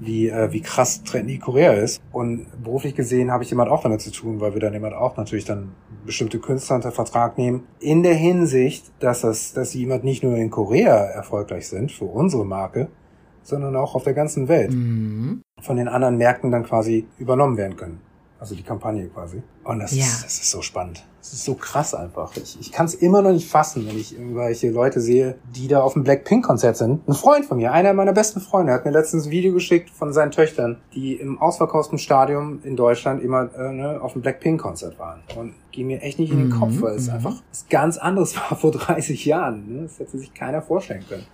wie, 0.00 0.30
äh, 0.30 0.50
wie 0.50 0.62
krass 0.62 1.04
trendy 1.04 1.36
Korea 1.36 1.72
ist. 1.72 2.00
Und 2.10 2.46
beruflich 2.64 2.94
gesehen 2.94 3.30
habe 3.30 3.44
ich 3.44 3.50
jemand 3.50 3.70
auch 3.70 3.82
damit 3.82 4.00
zu 4.00 4.10
tun, 4.10 4.40
weil 4.40 4.54
wir 4.54 4.62
dann 4.62 4.72
jemand 4.72 4.94
auch 4.94 5.18
natürlich 5.18 5.44
dann 5.44 5.72
bestimmte 6.06 6.38
Künstler 6.38 6.76
unter 6.76 6.90
Vertrag 6.90 7.36
nehmen. 7.36 7.64
In 7.78 8.02
der 8.02 8.14
Hinsicht, 8.14 8.90
dass 8.98 9.20
das, 9.20 9.52
dass 9.52 9.72
sie 9.72 9.80
jemand 9.80 10.04
nicht 10.04 10.22
nur 10.22 10.38
in 10.38 10.48
Korea 10.48 11.04
erfolgreich 11.04 11.68
sind 11.68 11.92
für 11.92 12.06
unsere 12.06 12.46
Marke, 12.46 12.88
sondern 13.42 13.76
auch 13.76 13.94
auf 13.94 14.04
der 14.04 14.14
ganzen 14.14 14.48
Welt. 14.48 14.72
Mhm. 14.72 15.42
Von 15.60 15.76
den 15.76 15.88
anderen 15.88 16.16
Märkten 16.16 16.50
dann 16.50 16.64
quasi 16.64 17.06
übernommen 17.18 17.58
werden 17.58 17.76
können. 17.76 18.00
Also 18.42 18.56
die 18.56 18.64
Kampagne 18.64 19.06
quasi. 19.06 19.40
Und 19.62 19.78
das, 19.78 19.94
ja. 19.94 20.02
ist, 20.02 20.24
das 20.24 20.32
ist 20.40 20.50
so 20.50 20.62
spannend. 20.62 21.04
Das 21.20 21.32
ist 21.32 21.44
so 21.44 21.54
krass 21.54 21.94
einfach. 21.94 22.36
Ich, 22.36 22.58
ich 22.60 22.72
kann 22.72 22.86
es 22.86 22.94
immer 22.94 23.22
noch 23.22 23.30
nicht 23.30 23.48
fassen, 23.48 23.86
wenn 23.86 23.96
ich 23.96 24.18
irgendwelche 24.18 24.68
Leute 24.70 25.00
sehe, 25.00 25.36
die 25.54 25.68
da 25.68 25.80
auf 25.80 25.92
dem 25.92 26.02
Blackpink-Konzert 26.02 26.76
sind. 26.76 27.06
Ein 27.06 27.14
Freund 27.14 27.44
von 27.44 27.58
mir, 27.58 27.70
einer 27.70 27.92
meiner 27.92 28.12
besten 28.12 28.40
Freunde, 28.40 28.72
hat 28.72 28.84
mir 28.84 28.90
letztens 28.90 29.26
ein 29.26 29.30
Video 29.30 29.52
geschickt 29.52 29.90
von 29.90 30.12
seinen 30.12 30.32
Töchtern, 30.32 30.80
die 30.92 31.14
im 31.14 31.40
ausverkauften 31.40 31.98
Stadion 31.98 32.60
in 32.64 32.74
Deutschland 32.74 33.22
immer 33.22 33.48
äh, 33.56 33.72
ne, 33.72 34.00
auf 34.02 34.14
dem 34.14 34.22
Blackpink-Konzert 34.22 34.98
waren. 34.98 35.20
Und 35.36 35.54
geh 35.70 35.84
mir 35.84 36.02
echt 36.02 36.18
nicht 36.18 36.32
in 36.32 36.38
den 36.38 36.48
mhm. 36.48 36.58
Kopf, 36.58 36.72
weil 36.80 36.96
es 36.96 37.06
mhm. 37.06 37.14
einfach 37.14 37.40
was 37.48 37.66
ganz 37.70 37.96
anderes 37.96 38.34
war 38.50 38.58
vor 38.58 38.72
30 38.72 39.24
Jahren. 39.24 39.72
Ne? 39.72 39.82
Das 39.84 40.00
hätte 40.00 40.18
sich 40.18 40.34
keiner 40.34 40.62
vorstellen 40.62 41.04
können. 41.08 41.26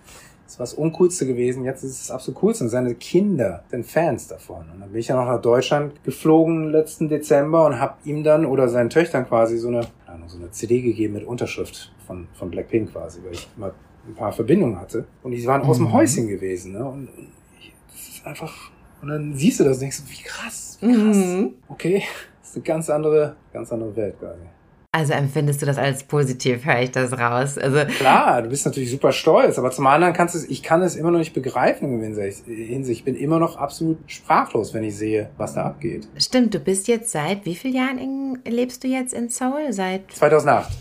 Das 0.59 0.73
war 0.73 0.79
das 0.79 0.87
Uncoolste 0.87 1.25
gewesen. 1.25 1.64
Jetzt 1.64 1.85
ist 1.85 2.03
es 2.03 2.11
absolut 2.11 2.40
coolste. 2.40 2.64
Und 2.64 2.71
seine 2.71 2.97
Kinder 2.97 3.62
sind 3.71 3.87
Fans 3.87 4.27
davon. 4.27 4.66
Und 4.73 4.81
dann 4.81 4.90
bin 4.90 4.99
ich 4.99 5.07
ja 5.07 5.14
noch 5.14 5.31
nach 5.31 5.40
Deutschland 5.40 6.03
geflogen 6.03 6.73
letzten 6.73 7.09
Dezember 7.09 7.64
und 7.64 7.79
hab 7.79 8.05
ihm 8.05 8.25
dann 8.25 8.44
oder 8.44 8.68
seinen 8.68 8.90
Töchtern 8.90 9.25
quasi 9.29 9.57
so 9.57 9.68
eine, 9.68 9.83
so 10.27 10.37
eine 10.37 10.51
CD 10.51 10.81
gegeben 10.81 11.14
mit 11.14 11.25
Unterschrift 11.25 11.92
von, 12.09 12.27
von 12.35 12.51
Blackpink 12.51 12.90
quasi, 12.92 13.21
weil 13.25 13.35
ich 13.35 13.49
immer 13.57 13.73
ein 14.05 14.14
paar 14.16 14.33
Verbindungen 14.33 14.81
hatte. 14.81 15.07
Und 15.23 15.31
die 15.31 15.47
waren 15.47 15.62
mhm. 15.62 15.68
aus 15.68 15.77
dem 15.77 15.87
mhm. 15.87 15.92
Häuschen 15.92 16.27
gewesen. 16.27 16.73
Ne? 16.73 16.85
Und, 16.85 17.09
und 17.16 17.29
ich, 17.61 17.73
das 17.92 18.09
ist 18.09 18.27
einfach. 18.27 18.73
Und 19.01 19.09
dann 19.11 19.35
siehst 19.35 19.61
du 19.61 19.64
das 19.64 19.77
und 19.77 19.83
denkst, 19.83 20.03
wie 20.09 20.23
krass, 20.25 20.79
wie 20.81 20.92
krass. 20.92 21.16
Mhm. 21.16 21.55
Okay, 21.68 22.03
das 22.40 22.51
ist 22.51 22.57
eine 22.57 22.64
ganz 22.64 22.90
andere, 22.90 23.37
ganz 23.53 23.73
andere 23.73 23.94
Welt 23.94 24.18
quasi. 24.18 24.42
Also 24.90 25.12
empfindest 25.12 25.61
du 25.61 25.66
das 25.66 25.77
als 25.77 26.05
positiv, 26.05 26.64
höre 26.64 26.81
ich 26.81 26.90
das 26.90 27.12
raus. 27.12 27.59
Also 27.59 27.85
Klar, 27.85 28.40
du 28.42 28.48
bist 28.48 28.64
natürlich 28.64 28.90
super 28.90 29.12
stolz, 29.12 29.59
aber 29.59 29.70
zum 29.70 29.87
anderen 29.87 30.14
kannst 30.14 30.35
du 30.35 30.38
es, 30.38 30.48
ich 30.48 30.62
kann 30.62 30.81
es 30.81 30.96
immer 30.96 31.11
noch 31.11 31.18
nicht 31.18 31.35
begreifen 31.35 32.03
in 32.03 32.14
Hinsicht. 32.14 32.46
Ich 32.46 33.05
bin 33.05 33.14
immer 33.14 33.38
noch 33.38 33.57
absolut 33.57 33.98
sprachlos, 34.07 34.72
wenn 34.72 34.85
ich 34.85 34.96
sehe, 34.96 35.29
was 35.37 35.55
da 35.55 35.64
abgeht. 35.64 36.09
Stimmt, 36.16 36.55
du 36.55 36.59
bist 36.59 36.88
jetzt 36.88 37.12
seit 37.12 37.44
wie 37.44 37.55
vielen 37.55 37.74
Jahren 37.74 37.98
in, 37.98 38.38
lebst 38.51 38.83
du 38.83 38.88
jetzt 38.88 39.12
in 39.12 39.29
Seoul? 39.29 39.72
Seit 39.72 40.11
2008. 40.11 40.72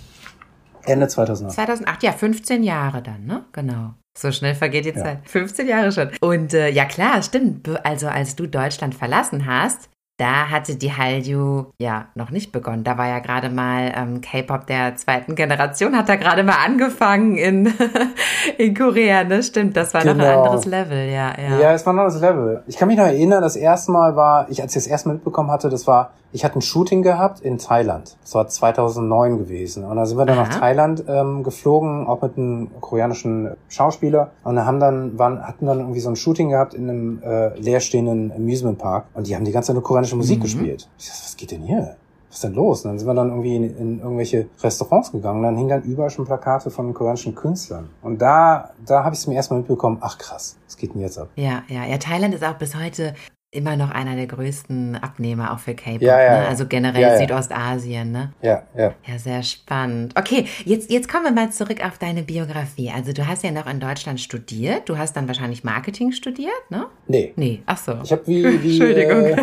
Ende 0.86 1.10
2008. 1.10 1.56
2008, 1.56 2.04
ja, 2.04 2.12
15 2.14 2.64
Jahre 2.64 3.02
dann, 3.02 3.26
ne? 3.26 3.44
Genau. 3.52 3.94
So 4.18 4.32
schnell 4.32 4.56
vergeht 4.56 4.86
die 4.86 4.98
ja. 4.98 5.04
Zeit. 5.04 5.20
15 5.26 5.68
Jahre 5.68 5.92
schon. 5.92 6.10
Und 6.22 6.54
äh, 6.54 6.70
ja 6.70 6.86
klar, 6.86 7.22
stimmt. 7.22 7.68
Also 7.86 8.08
als 8.08 8.36
du 8.38 8.48
Deutschland 8.48 8.96
verlassen 8.96 9.46
hast, 9.46 9.90
da 10.18 10.50
hatte 10.50 10.76
die 10.76 10.92
Hallyu 10.92 11.68
ja 11.78 12.08
noch 12.16 12.32
nicht 12.32 12.52
begonnen. 12.52 12.84
Da 12.84 12.98
war 12.98 13.08
ja 13.08 13.20
gerade 13.20 13.50
mal 13.50 13.94
ähm, 13.96 14.22
K-Pop 14.22 14.66
der 14.66 14.96
zweiten 14.96 15.36
Generation, 15.36 15.96
hat 15.96 16.10
da 16.10 16.16
gerade 16.16 16.42
mal 16.44 16.58
angefangen 16.66 17.38
in, 17.38 17.72
in 18.58 18.74
Korea, 18.74 19.24
ne? 19.24 19.44
Stimmt, 19.44 19.78
das 19.78 19.94
war 19.94 20.02
genau. 20.02 20.16
noch 20.16 20.24
ein 20.24 20.30
genau. 20.30 20.44
anderes 20.44 20.66
Level, 20.66 21.08
ja, 21.08 21.34
ja. 21.40 21.60
Ja, 21.60 21.74
es 21.74 21.86
war 21.86 21.94
ein 21.94 22.00
anderes 22.00 22.20
Level. 22.20 22.64
Ich 22.66 22.78
kann 22.78 22.88
mich 22.88 22.98
noch 22.98 23.06
erinnern, 23.06 23.44
das 23.44 23.56
erste 23.56 23.92
Mal 23.92 24.16
war, 24.16 24.48
ich 24.50 24.60
als 24.60 24.76
ich 24.76 24.84
das 24.84 24.88
erste 24.88 25.10
Mal 25.10 25.16
mitbekommen 25.16 25.52
hatte, 25.52 25.70
das 25.70 25.86
war, 25.86 26.12
ich 26.38 26.46
hatte 26.46 26.60
ein 26.60 26.62
Shooting 26.62 27.02
gehabt 27.02 27.40
in 27.40 27.58
Thailand. 27.58 28.16
Das 28.22 28.36
war 28.36 28.48
2009 28.48 29.40
gewesen. 29.40 29.84
Und 29.84 29.98
da 29.98 30.06
sind 30.06 30.20
wir 30.20 30.26
dann 30.28 30.38
Aha. 30.38 30.48
nach 30.48 30.60
Thailand 30.60 31.04
ähm, 31.08 31.42
geflogen, 31.42 32.06
auch 32.06 32.22
mit 32.22 32.38
einem 32.38 32.70
koreanischen 32.80 33.56
Schauspieler. 33.70 34.30
Und 34.44 34.64
haben 34.64 34.80
dann, 34.80 35.18
waren, 35.18 35.48
hatten 35.48 35.66
dann 35.66 35.80
irgendwie 35.80 36.00
so 36.00 36.10
ein 36.10 36.16
Shooting 36.16 36.50
gehabt 36.50 36.76
in 36.76 36.90
einem 36.90 37.24
äh, 37.24 37.60
leerstehenden 37.60 38.32
Amusement 38.32 38.78
Park. 38.78 39.06
Und 39.16 39.26
die 39.26 39.36
haben 39.36 39.46
die 39.46 39.52
ganze 39.52 39.68
Zeit 39.68 39.74
nur 39.74 39.84
koreanische 39.84 40.16
Musik 40.16 40.38
mhm. 40.38 40.44
gespielt. 40.44 40.88
Ich 41.00 41.08
dachte, 41.08 41.22
was 41.24 41.38
geht 41.38 41.50
denn 41.50 41.64
hier? 41.64 41.96
Was 42.30 42.36
ist 42.36 42.44
denn 42.44 42.54
los? 42.54 42.86
Und 42.86 42.92
dann 42.92 43.00
sind 43.00 43.08
wir 43.08 43.16
dann 43.16 43.30
irgendwie 43.30 43.56
in, 43.56 43.76
in 43.76 44.00
irgendwelche 44.00 44.48
Restaurants 44.62 45.12
gegangen. 45.12 45.40
Und 45.40 45.44
dann 45.44 45.58
hingen 45.58 45.70
dann 45.70 45.82
überall 45.82 46.12
schon 46.12 46.26
Plakate 46.26 46.70
von 46.70 46.94
koreanischen 46.94 47.34
Künstlern. 47.34 47.90
Und 48.04 48.22
da, 48.22 48.70
da 48.86 49.04
habe 49.04 49.16
ich 49.16 49.22
es 49.22 49.26
mir 49.26 49.34
erstmal 49.34 49.62
mitbekommen, 49.62 49.98
ach 50.02 50.20
krass, 50.20 50.56
was 50.68 50.78
geht 50.78 50.94
denn 50.94 51.02
jetzt 51.02 51.18
ab? 51.18 51.30
Ja, 51.36 51.64
ja, 51.68 51.84
ja. 51.84 51.98
Thailand 51.98 52.36
ist 52.36 52.44
auch 52.44 52.60
bis 52.60 52.76
heute 52.76 53.16
immer 53.58 53.76
noch 53.76 53.92
einer 53.92 54.16
der 54.16 54.28
größten 54.28 54.96
Abnehmer 54.96 55.54
auch 55.54 55.60
für 55.60 55.74
K-Pop, 55.74 56.02
ja, 56.02 56.22
ja, 56.22 56.42
ne? 56.42 56.48
also 56.48 56.68
generell 56.68 57.02
ja, 57.02 57.18
Südostasien. 57.18 58.12
Ne? 58.12 58.32
Ja, 58.42 58.64
ja. 58.78 58.94
Ja, 59.06 59.18
sehr 59.18 59.44
spannend. 59.44 60.14
Okay, 60.18 60.46
jetzt, 60.64 60.92
jetzt 60.92 61.10
kommen 61.10 61.26
wir 61.26 61.32
mal 61.32 61.52
zurück 61.52 61.84
auf 61.84 61.98
deine 61.98 62.24
Biografie. 62.24 62.92
Also 62.96 63.12
du 63.14 63.28
hast 63.28 63.44
ja 63.44 63.52
noch 63.52 63.68
in 63.68 63.80
Deutschland 63.80 64.22
studiert. 64.22 64.88
Du 64.88 64.98
hast 64.98 65.14
dann 65.18 65.28
wahrscheinlich 65.28 65.64
Marketing 65.64 66.12
studiert, 66.12 66.54
ne? 66.70 66.86
Nee. 67.08 67.34
Nee, 67.36 67.62
ach 67.66 67.78
so. 67.78 67.98
Ich 68.04 68.12
habe 68.12 68.26
wie, 68.28 68.44
wie, 68.64 68.82
äh, 68.82 69.36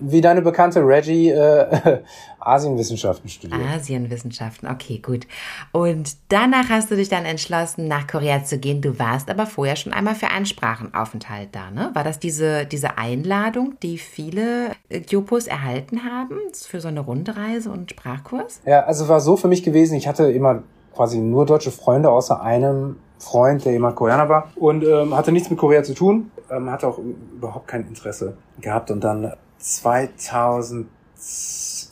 wie 0.00 0.20
deine 0.20 0.42
bekannte 0.42 0.80
Reggie 0.80 1.30
äh, 1.30 2.00
Asienwissenschaften 2.44 3.28
studiert. 3.28 3.60
Asienwissenschaften, 3.60 4.68
okay, 4.68 4.98
gut. 4.98 5.26
Und 5.70 6.16
danach 6.28 6.68
hast 6.68 6.90
du 6.90 6.96
dich 6.96 7.08
dann 7.08 7.24
entschlossen, 7.24 7.88
nach 7.88 8.06
Korea 8.06 8.44
zu 8.44 8.58
gehen. 8.58 8.80
Du 8.80 8.98
warst 8.98 9.30
aber 9.30 9.46
vorher 9.46 9.76
schon 9.76 9.92
einmal 9.92 10.14
für 10.14 10.28
einen 10.28 10.46
Sprachenaufenthalt 10.46 11.50
da, 11.52 11.70
ne? 11.70 11.90
War 11.94 12.04
das 12.04 12.18
diese, 12.18 12.66
diese 12.66 12.98
Einladung, 12.98 13.51
die 13.82 13.98
viele 13.98 14.72
Gyopos 14.88 15.46
erhalten 15.46 16.04
haben 16.04 16.38
für 16.52 16.80
so 16.80 16.88
eine 16.88 17.00
Rundreise 17.00 17.70
und 17.70 17.90
Sprachkurs? 17.90 18.60
Ja, 18.64 18.84
also 18.84 19.08
war 19.08 19.20
so 19.20 19.36
für 19.36 19.48
mich 19.48 19.62
gewesen, 19.62 19.94
ich 19.94 20.08
hatte 20.08 20.30
immer 20.30 20.62
quasi 20.94 21.18
nur 21.18 21.46
deutsche 21.46 21.70
Freunde 21.70 22.10
außer 22.10 22.42
einem 22.42 22.96
Freund, 23.18 23.64
der 23.64 23.72
jemand 23.72 23.96
Koreaner 23.96 24.28
war 24.28 24.50
und 24.56 24.84
ähm, 24.84 25.16
hatte 25.16 25.32
nichts 25.32 25.48
mit 25.48 25.58
Korea 25.58 25.82
zu 25.82 25.94
tun, 25.94 26.30
ähm, 26.50 26.70
hatte 26.70 26.88
auch 26.88 26.98
überhaupt 26.98 27.68
kein 27.68 27.86
Interesse 27.86 28.36
gehabt 28.60 28.90
und 28.90 29.02
dann 29.02 29.32
2000 29.58 30.88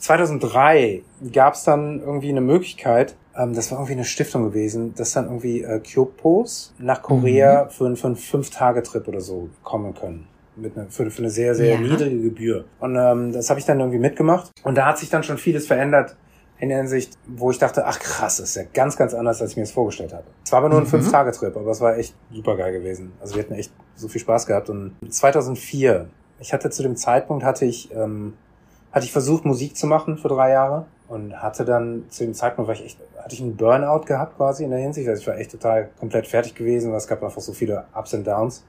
2003 0.01 1.03
gab 1.31 1.53
es 1.53 1.63
dann 1.63 1.99
irgendwie 1.99 2.29
eine 2.29 2.41
Möglichkeit, 2.41 3.15
ähm, 3.37 3.53
das 3.53 3.71
war 3.71 3.77
irgendwie 3.77 3.93
eine 3.93 4.03
Stiftung 4.03 4.43
gewesen, 4.43 4.93
dass 4.95 5.13
dann 5.13 5.25
irgendwie 5.25 5.61
äh, 5.61 5.79
Kyopos 5.79 6.73
nach 6.79 7.01
Korea 7.01 7.65
mhm. 7.65 7.69
für, 7.69 7.85
einen, 7.85 7.95
für 7.95 8.07
einen 8.07 8.15
Fünf-Tage-Trip 8.15 9.07
oder 9.07 9.21
so 9.21 9.49
kommen 9.63 9.93
können. 9.93 10.27
Mit 10.55 10.75
ne, 10.75 10.87
für, 10.89 11.09
für 11.09 11.19
eine 11.19 11.29
sehr, 11.29 11.55
sehr 11.55 11.75
ja. 11.75 11.79
niedrige 11.79 12.21
Gebühr. 12.21 12.65
Und 12.79 12.95
ähm, 12.95 13.31
das 13.31 13.49
habe 13.49 13.59
ich 13.59 13.65
dann 13.65 13.79
irgendwie 13.79 13.99
mitgemacht. 13.99 14.51
Und 14.63 14.75
da 14.75 14.85
hat 14.85 14.97
sich 14.97 15.09
dann 15.09 15.23
schon 15.23 15.37
vieles 15.37 15.67
verändert 15.67 16.15
in 16.59 16.69
der 16.69 16.77
Hinsicht, 16.77 17.17
wo 17.25 17.49
ich 17.49 17.57
dachte, 17.57 17.85
ach 17.85 17.99
krass, 17.99 18.37
das 18.37 18.49
ist 18.49 18.55
ja 18.55 18.63
ganz, 18.71 18.95
ganz 18.95 19.13
anders, 19.13 19.41
als 19.41 19.51
ich 19.51 19.57
mir 19.57 19.63
das 19.63 19.71
vorgestellt 19.71 20.13
hatte. 20.13 20.27
Es 20.43 20.51
war 20.51 20.59
aber 20.59 20.69
nur 20.69 20.79
ein 20.79 20.83
mhm. 20.83 20.89
Fünf-Tage-Trip, 20.89 21.55
aber 21.55 21.71
es 21.71 21.81
war 21.81 21.97
echt 21.97 22.13
super 22.31 22.55
geil 22.55 22.71
gewesen. 22.73 23.13
Also 23.19 23.35
wir 23.35 23.43
hatten 23.43 23.53
echt 23.53 23.71
so 23.95 24.07
viel 24.07 24.21
Spaß 24.21 24.45
gehabt. 24.45 24.69
Und 24.69 24.95
2004, 25.09 26.07
ich 26.39 26.53
hatte 26.53 26.69
zu 26.69 26.83
dem 26.83 26.95
Zeitpunkt, 26.95 27.43
hatte 27.43 27.65
ich 27.65 27.89
ähm, 27.95 28.33
hatte 28.91 29.05
ich 29.05 29.11
versucht, 29.11 29.45
Musik 29.45 29.77
zu 29.77 29.87
machen 29.87 30.17
für 30.17 30.27
drei 30.27 30.51
Jahre 30.51 30.85
und 31.07 31.41
hatte 31.41 31.65
dann 31.65 32.05
zu 32.09 32.25
dem 32.25 32.33
Zeitpunkt, 32.33 32.67
war 32.67 32.75
ich 32.75 32.85
echt, 32.85 32.99
hatte 33.17 33.33
ich 33.33 33.41
einen 33.41 33.55
Burnout 33.55 34.05
gehabt 34.05 34.37
quasi 34.37 34.63
in 34.63 34.71
der 34.71 34.79
Hinsicht. 34.79 35.07
Also 35.07 35.21
ich 35.21 35.27
war 35.27 35.37
echt 35.37 35.51
total 35.51 35.89
komplett 35.99 36.27
fertig 36.27 36.55
gewesen, 36.55 36.91
weil 36.91 36.97
es 36.97 37.07
gab 37.07 37.23
einfach 37.23 37.41
so 37.41 37.53
viele 37.53 37.85
Ups 37.95 38.13
und 38.13 38.25
Downs 38.25 38.63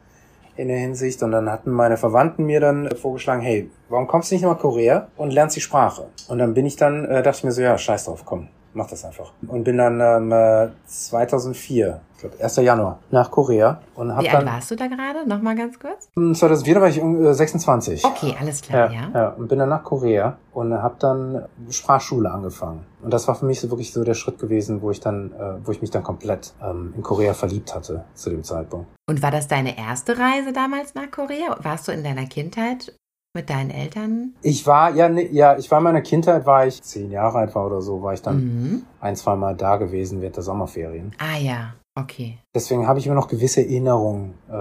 in 0.57 0.69
der 0.69 0.79
Hinsicht. 0.79 1.23
Und 1.23 1.33
dann 1.33 1.51
hatten 1.51 1.71
meine 1.71 1.97
Verwandten 1.97 2.45
mir 2.45 2.61
dann 2.61 2.91
vorgeschlagen, 2.97 3.43
hey, 3.43 3.71
warum 3.89 4.07
kommst 4.07 4.31
du 4.31 4.35
nicht 4.35 4.45
nach 4.45 4.59
Korea 4.59 5.09
und 5.17 5.33
lernst 5.33 5.57
die 5.57 5.61
Sprache? 5.61 6.07
Und 6.29 6.39
dann 6.39 6.55
bin 6.55 6.67
ich 6.67 6.77
dann, 6.77 7.05
äh, 7.05 7.23
dachte 7.23 7.39
ich 7.39 7.45
mir 7.45 7.53
so, 7.53 7.63
ja, 7.63 7.77
scheiß 7.77 8.05
drauf, 8.05 8.23
komm, 8.25 8.49
mach 8.75 8.89
das 8.89 9.05
einfach. 9.05 9.33
Und 9.47 9.65
bin 9.65 9.79
dann 9.79 10.01
ähm, 10.01 10.73
2004, 10.87 11.87
äh, 11.87 11.99
ich 12.15 12.21
glaube 12.21 12.43
1. 12.43 12.57
Januar, 12.57 12.99
nach 13.11 13.31
Korea. 13.31 13.81
Und 13.95 14.15
hab 14.15 14.23
Wie 14.23 14.29
alt 14.31 14.47
warst 14.47 14.71
du 14.71 14.77
da 14.77 14.87
gerade? 14.87 15.29
Nochmal 15.29 15.57
ganz 15.57 15.79
kurz. 15.79 16.09
2004 16.15 16.81
war 16.81 16.89
ich 16.89 17.37
26. 17.37 18.05
Okay, 18.05 18.35
alles 18.41 18.63
klar, 18.63 18.91
ja. 18.91 19.01
Ja, 19.01 19.11
ja. 19.15 19.29
und 19.31 19.49
bin 19.49 19.59
dann 19.59 19.69
nach 19.69 19.85
Korea 19.85 20.37
und 20.53 20.73
habe 20.75 20.97
dann 20.99 21.45
Sprachschule 21.71 22.31
angefangen. 22.31 22.85
Und 23.03 23.13
das 23.13 23.27
war 23.29 23.35
für 23.35 23.47
mich 23.47 23.61
so 23.61 23.71
wirklich 23.71 23.93
so 23.93 24.05
der 24.05 24.15
Schritt 24.15 24.39
gewesen, 24.39 24.83
wo 24.83 24.91
ich 24.91 25.01
dann, 25.01 25.33
äh, 25.33 25.67
wo 25.67 25.73
ich 25.73 25.81
mich 25.81 25.91
dann 25.91 26.03
komplett 26.03 26.53
ähm, 26.63 26.95
in 26.97 27.03
Korea 27.03 27.35
verliebt 27.35 27.75
hatte 27.75 28.05
zu 28.15 28.31
dem 28.31 28.45
Zeitpunkt. 28.45 28.87
Und 29.09 29.23
war 29.23 29.31
das 29.31 29.49
deine 29.49 29.77
erste 29.77 30.19
Reise 30.19 30.53
damals 30.53 30.95
nach 30.95 31.11
Korea? 31.11 31.57
Warst 31.63 31.89
du 31.89 31.93
in 31.93 32.05
deiner 32.05 32.27
Kindheit 32.27 32.95
mit 33.35 33.49
deinen 33.49 33.71
Eltern? 33.71 34.35
Ich 34.43 34.67
war, 34.67 34.95
ja, 34.95 35.09
ne, 35.09 35.27
ja, 35.33 35.57
ich 35.57 35.71
war 35.71 35.79
in 35.79 35.85
meiner 35.85 36.03
Kindheit, 36.03 36.45
war 36.45 36.67
ich 36.67 36.83
zehn 36.83 37.11
Jahre 37.11 37.39
alt 37.39 37.55
war 37.55 37.67
oder 37.67 37.81
so, 37.81 38.03
war 38.03 38.13
ich 38.13 38.21
dann 38.23 38.37
Mhm. 38.37 38.83
ein, 39.01 39.17
zwei 39.17 39.37
Mal 39.37 39.57
da 39.57 39.77
gewesen 39.77 40.21
während 40.21 40.37
der 40.37 40.43
Sommerferien. 40.43 41.13
Ah 41.19 41.39
ja, 41.39 41.75
okay. 41.99 42.39
Deswegen 42.55 42.87
habe 42.87 42.99
ich 42.99 43.07
immer 43.07 43.15
noch 43.15 43.29
gewisse 43.29 43.63
Erinnerungen, 43.63 44.35
äh, 44.51 44.55
äh, 44.55 44.59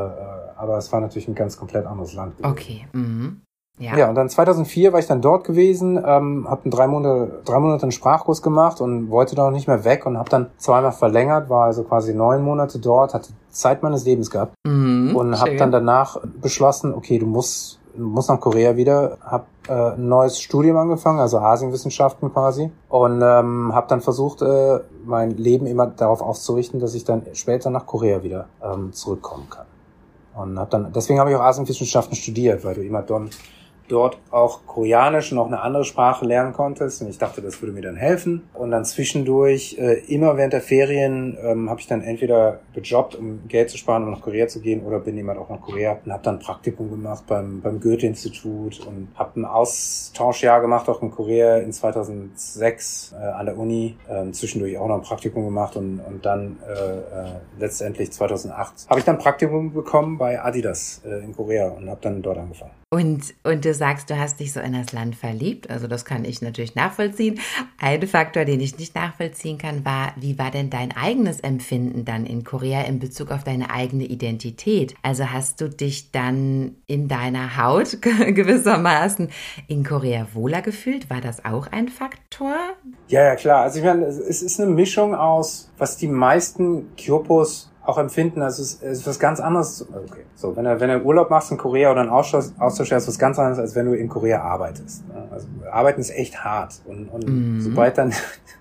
aber 0.55 0.77
es 0.77 0.91
war 0.93 1.01
natürlich 1.01 1.27
ein 1.27 1.35
ganz 1.35 1.57
komplett 1.57 1.85
anderes 1.85 2.13
Land. 2.13 2.37
gewesen. 2.37 2.51
Okay. 2.51 2.85
Mhm. 2.93 3.41
Ja. 3.79 3.97
Ja, 3.97 4.09
und 4.09 4.15
dann 4.15 4.29
2004 4.29 4.93
war 4.93 4.99
ich 4.99 5.07
dann 5.07 5.21
dort 5.21 5.43
gewesen, 5.43 5.97
ähm, 6.05 6.45
habe 6.47 6.69
drei 6.69 6.87
Monate, 6.87 7.41
drei 7.45 7.57
Monate 7.59 7.83
einen 7.83 7.91
Sprachkurs 7.91 8.41
gemacht 8.43 8.79
und 8.79 9.09
wollte 9.09 9.33
da 9.35 9.45
noch 9.45 9.51
nicht 9.51 9.67
mehr 9.67 9.83
weg 9.83 10.05
und 10.05 10.17
habe 10.19 10.29
dann 10.29 10.47
zweimal 10.57 10.91
verlängert, 10.91 11.49
war 11.49 11.65
also 11.65 11.83
quasi 11.83 12.13
neun 12.13 12.43
Monate 12.43 12.79
dort, 12.79 13.13
hatte 13.13 13.29
Zeit 13.49 13.81
meines 13.81 14.05
Lebens 14.05 14.29
gehabt 14.29 14.53
Mhm. 14.67 15.15
und 15.15 15.39
habe 15.39 15.55
dann 15.55 15.71
danach 15.71 16.17
beschlossen, 16.41 16.93
okay, 16.93 17.17
du 17.17 17.25
musst, 17.25 17.79
du 17.95 18.03
musst 18.03 18.29
nach 18.29 18.39
Korea 18.39 18.75
wieder, 18.75 19.17
habe 19.21 19.45
äh, 19.67 19.93
ein 19.93 20.07
neues 20.07 20.39
Studium 20.39 20.77
angefangen, 20.77 21.19
also 21.19 21.39
Asienwissenschaften 21.39 22.31
quasi 22.31 22.71
und 22.89 23.21
ähm, 23.21 23.73
habe 23.73 23.87
dann 23.87 24.01
versucht, 24.01 24.41
äh, 24.41 24.79
mein 25.05 25.31
Leben 25.31 25.65
immer 25.65 25.87
darauf 25.87 26.21
auszurichten, 26.21 26.79
dass 26.79 26.93
ich 26.93 27.03
dann 27.03 27.23
später 27.33 27.69
nach 27.69 27.85
Korea 27.85 28.23
wieder 28.23 28.47
ähm, 28.63 28.93
zurückkommen 28.93 29.47
kann. 29.49 29.65
Und 30.35 30.57
habe 30.57 30.69
dann, 30.69 30.93
deswegen 30.93 31.19
habe 31.19 31.31
ich 31.31 31.35
auch 31.35 31.41
Asienwissenschaften 31.41 32.15
studiert, 32.15 32.63
weil 32.63 32.75
du 32.75 32.81
immer 32.81 33.01
dann 33.01 33.29
dort 33.91 34.17
auch 34.31 34.65
Koreanisch 34.65 35.31
noch 35.31 35.47
eine 35.47 35.61
andere 35.61 35.85
Sprache 35.85 36.25
lernen 36.25 36.53
konntest. 36.53 37.01
Und 37.01 37.09
ich 37.09 37.17
dachte, 37.17 37.41
das 37.41 37.61
würde 37.61 37.73
mir 37.73 37.81
dann 37.81 37.95
helfen. 37.95 38.43
Und 38.53 38.71
dann 38.71 38.85
zwischendurch, 38.85 39.77
äh, 39.79 39.99
immer 40.07 40.37
während 40.37 40.53
der 40.53 40.61
Ferien, 40.61 41.37
ähm, 41.43 41.69
habe 41.69 41.79
ich 41.79 41.87
dann 41.87 42.01
entweder 42.01 42.59
gejobbt, 42.73 43.15
um 43.15 43.47
Geld 43.47 43.69
zu 43.69 43.77
sparen, 43.77 44.03
um 44.03 44.11
nach 44.11 44.21
Korea 44.21 44.47
zu 44.47 44.61
gehen, 44.61 44.83
oder 44.83 44.99
bin 44.99 45.17
jemand 45.17 45.39
auch 45.39 45.49
nach 45.49 45.61
Korea 45.61 45.97
und 46.05 46.11
habe 46.11 46.23
dann 46.23 46.39
Praktikum 46.39 46.89
gemacht 46.89 47.23
beim, 47.27 47.61
beim 47.61 47.79
Goethe-Institut 47.79 48.85
und 48.87 49.09
habe 49.15 49.41
ein 49.41 49.45
Austauschjahr 49.45 50.61
gemacht, 50.61 50.87
auch 50.89 51.01
in 51.01 51.11
Korea 51.11 51.57
in 51.57 51.73
2006 51.73 53.13
äh, 53.13 53.23
an 53.23 53.45
der 53.45 53.57
Uni. 53.57 53.97
Ähm, 54.09 54.33
zwischendurch 54.33 54.77
auch 54.77 54.87
noch 54.87 54.95
ein 54.95 55.01
Praktikum 55.01 55.45
gemacht 55.45 55.75
und, 55.75 55.99
und 55.99 56.25
dann 56.25 56.57
äh, 56.67 56.71
äh, 56.71 57.31
letztendlich 57.59 58.11
2008 58.11 58.89
habe 58.89 58.99
ich 58.99 59.05
dann 59.05 59.17
Praktikum 59.17 59.73
bekommen 59.73 60.17
bei 60.17 60.41
Adidas 60.41 61.01
äh, 61.05 61.23
in 61.23 61.35
Korea 61.35 61.69
und 61.69 61.89
habe 61.89 62.01
dann 62.01 62.21
dort 62.21 62.37
angefangen. 62.37 62.71
Und, 62.93 63.33
und 63.43 63.63
du 63.63 63.73
sagst, 63.81 64.11
du 64.11 64.19
hast 64.19 64.39
dich 64.39 64.53
so 64.53 64.59
in 64.59 64.73
das 64.73 64.93
Land 64.93 65.15
verliebt. 65.15 65.71
Also 65.71 65.87
das 65.87 66.05
kann 66.05 66.23
ich 66.23 66.39
natürlich 66.43 66.75
nachvollziehen. 66.75 67.39
Ein 67.79 68.05
Faktor, 68.05 68.45
den 68.45 68.59
ich 68.59 68.77
nicht 68.77 68.93
nachvollziehen 68.93 69.57
kann, 69.57 69.83
war, 69.83 70.13
wie 70.17 70.37
war 70.37 70.51
denn 70.51 70.69
dein 70.69 70.95
eigenes 70.95 71.39
Empfinden 71.39 72.05
dann 72.05 72.27
in 72.27 72.43
Korea 72.43 72.83
in 72.83 72.99
Bezug 72.99 73.31
auf 73.31 73.43
deine 73.43 73.71
eigene 73.71 74.03
Identität? 74.03 74.93
Also 75.01 75.31
hast 75.31 75.61
du 75.61 75.67
dich 75.67 76.11
dann 76.11 76.75
in 76.85 77.07
deiner 77.07 77.57
Haut 77.57 78.01
gewissermaßen 78.03 79.29
in 79.67 79.83
Korea 79.83 80.27
wohler 80.33 80.61
gefühlt? 80.61 81.09
War 81.09 81.19
das 81.19 81.43
auch 81.43 81.65
ein 81.65 81.87
Faktor? 81.87 82.53
Ja, 83.07 83.23
ja, 83.23 83.35
klar. 83.35 83.63
Also 83.63 83.79
ich 83.79 83.85
meine, 83.85 84.05
es 84.05 84.43
ist 84.43 84.59
eine 84.59 84.69
Mischung 84.69 85.15
aus, 85.15 85.71
was 85.79 85.97
die 85.97 86.07
meisten 86.07 86.95
Kyopos 86.97 87.70
auch 87.83 87.97
empfinden. 87.97 88.41
Also 88.41 88.61
es 88.61 88.75
ist 88.75 89.07
was 89.07 89.19
ganz 89.19 89.39
anderes. 89.39 89.87
Okay. 89.89 90.25
So, 90.35 90.55
wenn 90.55 90.65
du, 90.65 90.79
wenn 90.79 90.89
du 90.89 91.03
Urlaub 91.03 91.29
machst 91.29 91.51
in 91.51 91.57
Korea 91.57 91.91
oder 91.91 92.01
einen 92.01 92.09
Austausch, 92.09 92.45
Austausch 92.59 92.91
hast, 92.91 93.03
ist 93.03 93.09
was 93.09 93.19
ganz 93.19 93.39
anderes, 93.39 93.59
als 93.59 93.75
wenn 93.75 93.87
du 93.87 93.93
in 93.93 94.07
Korea 94.07 94.41
arbeitest. 94.41 95.03
Ja, 95.09 95.27
Also 95.31 95.47
Arbeiten 95.71 95.99
ist 96.01 96.11
echt 96.11 96.43
hart. 96.43 96.81
Und, 96.85 97.09
und 97.09 97.25
Mhm. 97.27 97.59
sobald 97.59 97.97
dann 97.97 98.13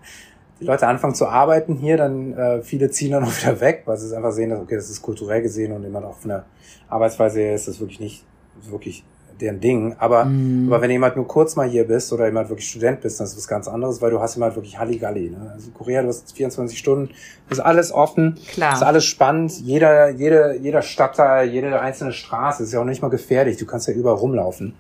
die 0.61 0.65
Leute 0.65 0.87
anfangen 0.87 1.15
zu 1.15 1.27
arbeiten 1.29 1.75
hier, 1.77 1.97
dann 1.97 2.33
äh, 2.33 2.63
viele 2.63 2.91
ziehen 2.91 3.13
dann 3.13 3.25
auch 3.25 3.33
wieder 3.43 3.61
weg, 3.61 3.83
weil 3.87 3.97
sie 3.99 4.07
es 4.07 4.13
einfach 4.13 4.33
sehen, 4.33 4.51
dass 4.51 4.61
okay, 4.61 4.77
das 4.77 4.89
ist 4.91 5.03
kulturell 5.03 5.43
gesehen 5.43 5.73
und 5.73 5.85
immer 5.85 6.05
auch 6.05 6.17
von 6.17 6.31
der 6.31 6.45
Arbeitsweise 6.89 7.41
her 7.41 7.55
ist 7.55 7.69
das 7.69 7.81
wirklich 7.81 8.01
nicht 8.01 8.25
wirklich 8.69 9.05
deren 9.41 9.61
Ding. 9.61 9.95
Aber, 9.99 10.25
Mhm. 10.25 10.73
aber 10.73 10.83
wenn 10.83 10.91
jemand 10.91 11.17
nur 11.17 11.27
kurz 11.27 11.57
mal 11.57 11.69
hier 11.69 11.87
bist 11.87 12.13
oder 12.13 12.27
jemand 12.27 12.49
wirklich 12.49 12.69
Student 12.69 13.01
bist, 13.01 13.19
dann 13.21 13.25
ist 13.27 13.33
das 13.35 13.39
was 13.45 13.49
ganz 13.49 13.69
anderes, 13.69 14.01
weil 14.03 14.11
du 14.11 14.21
hast 14.21 14.37
immer 14.37 14.47
halt 14.47 14.57
wirklich 14.57 14.79
Halligalli. 14.79 15.31
Ne? 15.31 15.51
Also 15.55 15.71
Korea, 15.71 16.03
du 16.03 16.09
hast 16.09 16.33
24 16.37 16.79
Stunden, 16.79 17.11
ist 17.49 17.61
alles 17.61 17.93
offen, 17.93 18.39
Klar. 18.53 18.75
ist 18.75 18.83
alles 18.83 19.05
spannend. 19.05 19.53
Jeder, 19.61 20.11
jede, 20.11 20.57
jeder 20.61 20.83
Stadtteil, 20.83 21.49
jede 21.49 21.81
einzelne 21.81 22.13
Straße 22.13 22.63
ist 22.63 22.73
ja 22.73 22.81
auch 22.81 22.85
nicht 22.85 23.03
mal 23.03 23.09
gefährlich. 23.09 23.57
Du 23.57 23.67
kannst 23.67 23.89
ja 23.89 23.95
überall 23.95 24.17
rumlaufen, 24.17 24.75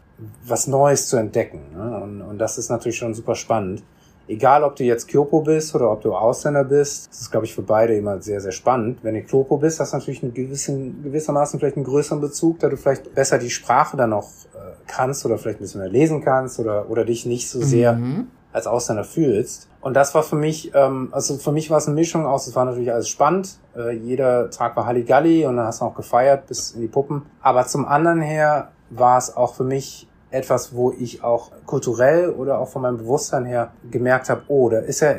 was 0.46 0.66
Neues 0.66 1.06
zu 1.08 1.16
entdecken. 1.16 1.60
Ne? 1.74 2.00
Und, 2.02 2.22
und 2.22 2.38
das 2.38 2.58
ist 2.58 2.68
natürlich 2.70 2.98
schon 2.98 3.14
super 3.14 3.34
spannend. 3.34 3.82
Egal, 4.30 4.62
ob 4.62 4.76
du 4.76 4.84
jetzt 4.84 5.08
Kyopo 5.08 5.40
bist 5.40 5.74
oder 5.74 5.90
ob 5.90 6.02
du 6.02 6.14
Ausländer 6.14 6.62
bist, 6.64 7.08
das 7.10 7.22
ist, 7.22 7.30
glaube 7.30 7.46
ich, 7.46 7.54
für 7.54 7.62
beide 7.62 7.96
immer 7.96 8.20
sehr, 8.22 8.40
sehr 8.40 8.52
spannend. 8.52 9.00
Wenn 9.02 9.14
du 9.14 9.22
Kyopo 9.22 9.56
bist, 9.56 9.80
hast 9.80 9.92
du 9.92 9.96
natürlich 9.96 10.22
einen 10.22 10.34
gewissen, 10.34 11.02
gewissermaßen 11.02 11.58
vielleicht 11.58 11.76
einen 11.76 11.84
größeren 11.84 12.20
Bezug, 12.20 12.60
da 12.60 12.68
du 12.68 12.76
vielleicht 12.76 13.14
besser 13.14 13.38
die 13.38 13.50
Sprache 13.50 13.96
dann 13.96 14.10
noch 14.10 14.28
äh, 14.54 14.58
kannst 14.86 15.26
oder 15.26 15.36
vielleicht 15.36 15.58
ein 15.58 15.62
bisschen 15.62 15.80
mehr 15.80 15.90
lesen 15.90 16.22
kannst 16.22 16.60
oder, 16.60 16.88
oder 16.88 17.04
dich 17.04 17.26
nicht 17.26 17.50
so 17.50 17.60
sehr 17.60 17.94
Mhm. 17.94 18.28
als 18.52 18.66
Ausländer 18.66 19.04
fühlst. 19.04 19.68
Und 19.80 19.94
das 19.94 20.14
war 20.14 20.22
für 20.22 20.36
mich, 20.36 20.72
ähm, 20.74 21.08
also 21.12 21.36
für 21.36 21.52
mich 21.52 21.70
war 21.70 21.78
es 21.78 21.86
eine 21.86 21.94
Mischung 21.94 22.26
aus, 22.26 22.46
es 22.46 22.54
war 22.54 22.64
natürlich 22.64 22.92
alles 22.92 23.08
spannend. 23.08 23.58
Äh, 23.76 23.96
jeder 23.96 24.50
Tag 24.50 24.76
war 24.76 24.86
Halligalli 24.86 25.46
und 25.46 25.56
dann 25.56 25.66
hast 25.66 25.80
du 25.80 25.86
auch 25.86 25.94
gefeiert 25.94 26.46
bis 26.46 26.72
in 26.72 26.82
die 26.82 26.88
Puppen. 26.88 27.22
Aber 27.40 27.66
zum 27.66 27.86
anderen 27.86 28.20
her 28.20 28.68
war 28.90 29.18
es 29.18 29.36
auch 29.36 29.54
für 29.54 29.64
mich 29.64 30.06
etwas, 30.30 30.74
wo 30.74 30.92
ich 30.92 31.22
auch 31.22 31.50
kulturell 31.66 32.30
oder 32.30 32.58
auch 32.58 32.68
von 32.68 32.82
meinem 32.82 32.98
Bewusstsein 32.98 33.44
her 33.44 33.72
gemerkt 33.90 34.30
habe, 34.30 34.42
oh, 34.48 34.68
da 34.68 34.78
ist 34.78 35.00
ja 35.00 35.16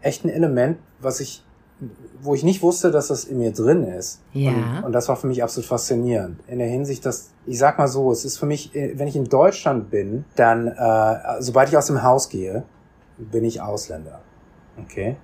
echt 0.00 0.24
ein 0.24 0.30
Element, 0.30 0.78
was 1.00 1.20
ich, 1.20 1.44
wo 2.22 2.34
ich 2.34 2.44
nicht 2.44 2.62
wusste, 2.62 2.90
dass 2.90 3.08
das 3.08 3.24
in 3.24 3.38
mir 3.38 3.52
drin 3.52 3.84
ist. 3.84 4.20
Ja. 4.32 4.52
Und, 4.52 4.84
und 4.84 4.92
das 4.92 5.08
war 5.08 5.16
für 5.16 5.26
mich 5.26 5.42
absolut 5.42 5.66
faszinierend. 5.66 6.40
In 6.46 6.58
der 6.58 6.68
Hinsicht, 6.68 7.04
dass, 7.04 7.30
ich 7.46 7.58
sag 7.58 7.78
mal 7.78 7.88
so, 7.88 8.10
es 8.10 8.24
ist 8.24 8.38
für 8.38 8.46
mich, 8.46 8.74
äh, 8.74 8.98
wenn 8.98 9.08
ich 9.08 9.16
in 9.16 9.24
Deutschland 9.24 9.90
bin, 9.90 10.24
dann, 10.36 10.68
äh, 10.68 11.16
sobald 11.40 11.68
ich 11.68 11.76
aus 11.76 11.86
dem 11.86 12.02
Haus 12.02 12.28
gehe, 12.28 12.64
bin 13.18 13.44
ich 13.44 13.60
Ausländer. 13.60 14.20
Okay? 14.82 15.16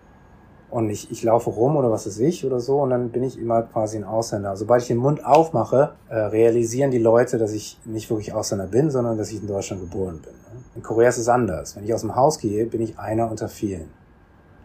Und 0.71 0.89
ich, 0.89 1.11
ich 1.11 1.23
laufe 1.25 1.51
rum 1.51 1.77
oder 1.77 1.91
was 1.91 2.07
weiß 2.07 2.21
ich 2.21 2.47
oder 2.47 2.61
so 2.61 2.81
und 2.81 2.91
dann 2.91 3.11
bin 3.11 3.25
ich 3.25 3.39
immer 3.39 3.63
quasi 3.63 3.97
ein 3.97 4.05
Ausländer. 4.05 4.57
Sobald 4.57 4.83
ich 4.83 4.89
den 4.89 4.99
Mund 4.99 5.25
aufmache, 5.25 5.95
äh, 6.09 6.15
realisieren 6.15 6.93
die 6.93 6.99
Leute, 6.99 7.39
dass 7.39 7.53
ich 7.53 7.79
nicht 7.85 8.09
wirklich 8.09 8.33
Ausländer 8.33 8.67
bin, 8.67 8.91
sondern 8.91 9.19
dass 9.19 9.33
ich 9.33 9.41
in 9.41 9.49
Deutschland 9.49 9.83
geboren 9.83 10.21
bin. 10.23 10.33
Ne? 10.33 10.63
In 10.77 10.83
Korea 10.83 11.09
ist 11.09 11.19
es 11.19 11.29
anders. 11.29 11.75
Wenn 11.75 11.85
ich 11.85 11.93
aus 11.93 12.03
dem 12.03 12.15
Haus 12.15 12.39
gehe, 12.39 12.67
bin 12.67 12.81
ich 12.81 12.99
einer 12.99 13.29
unter 13.29 13.49
vielen. 13.49 13.89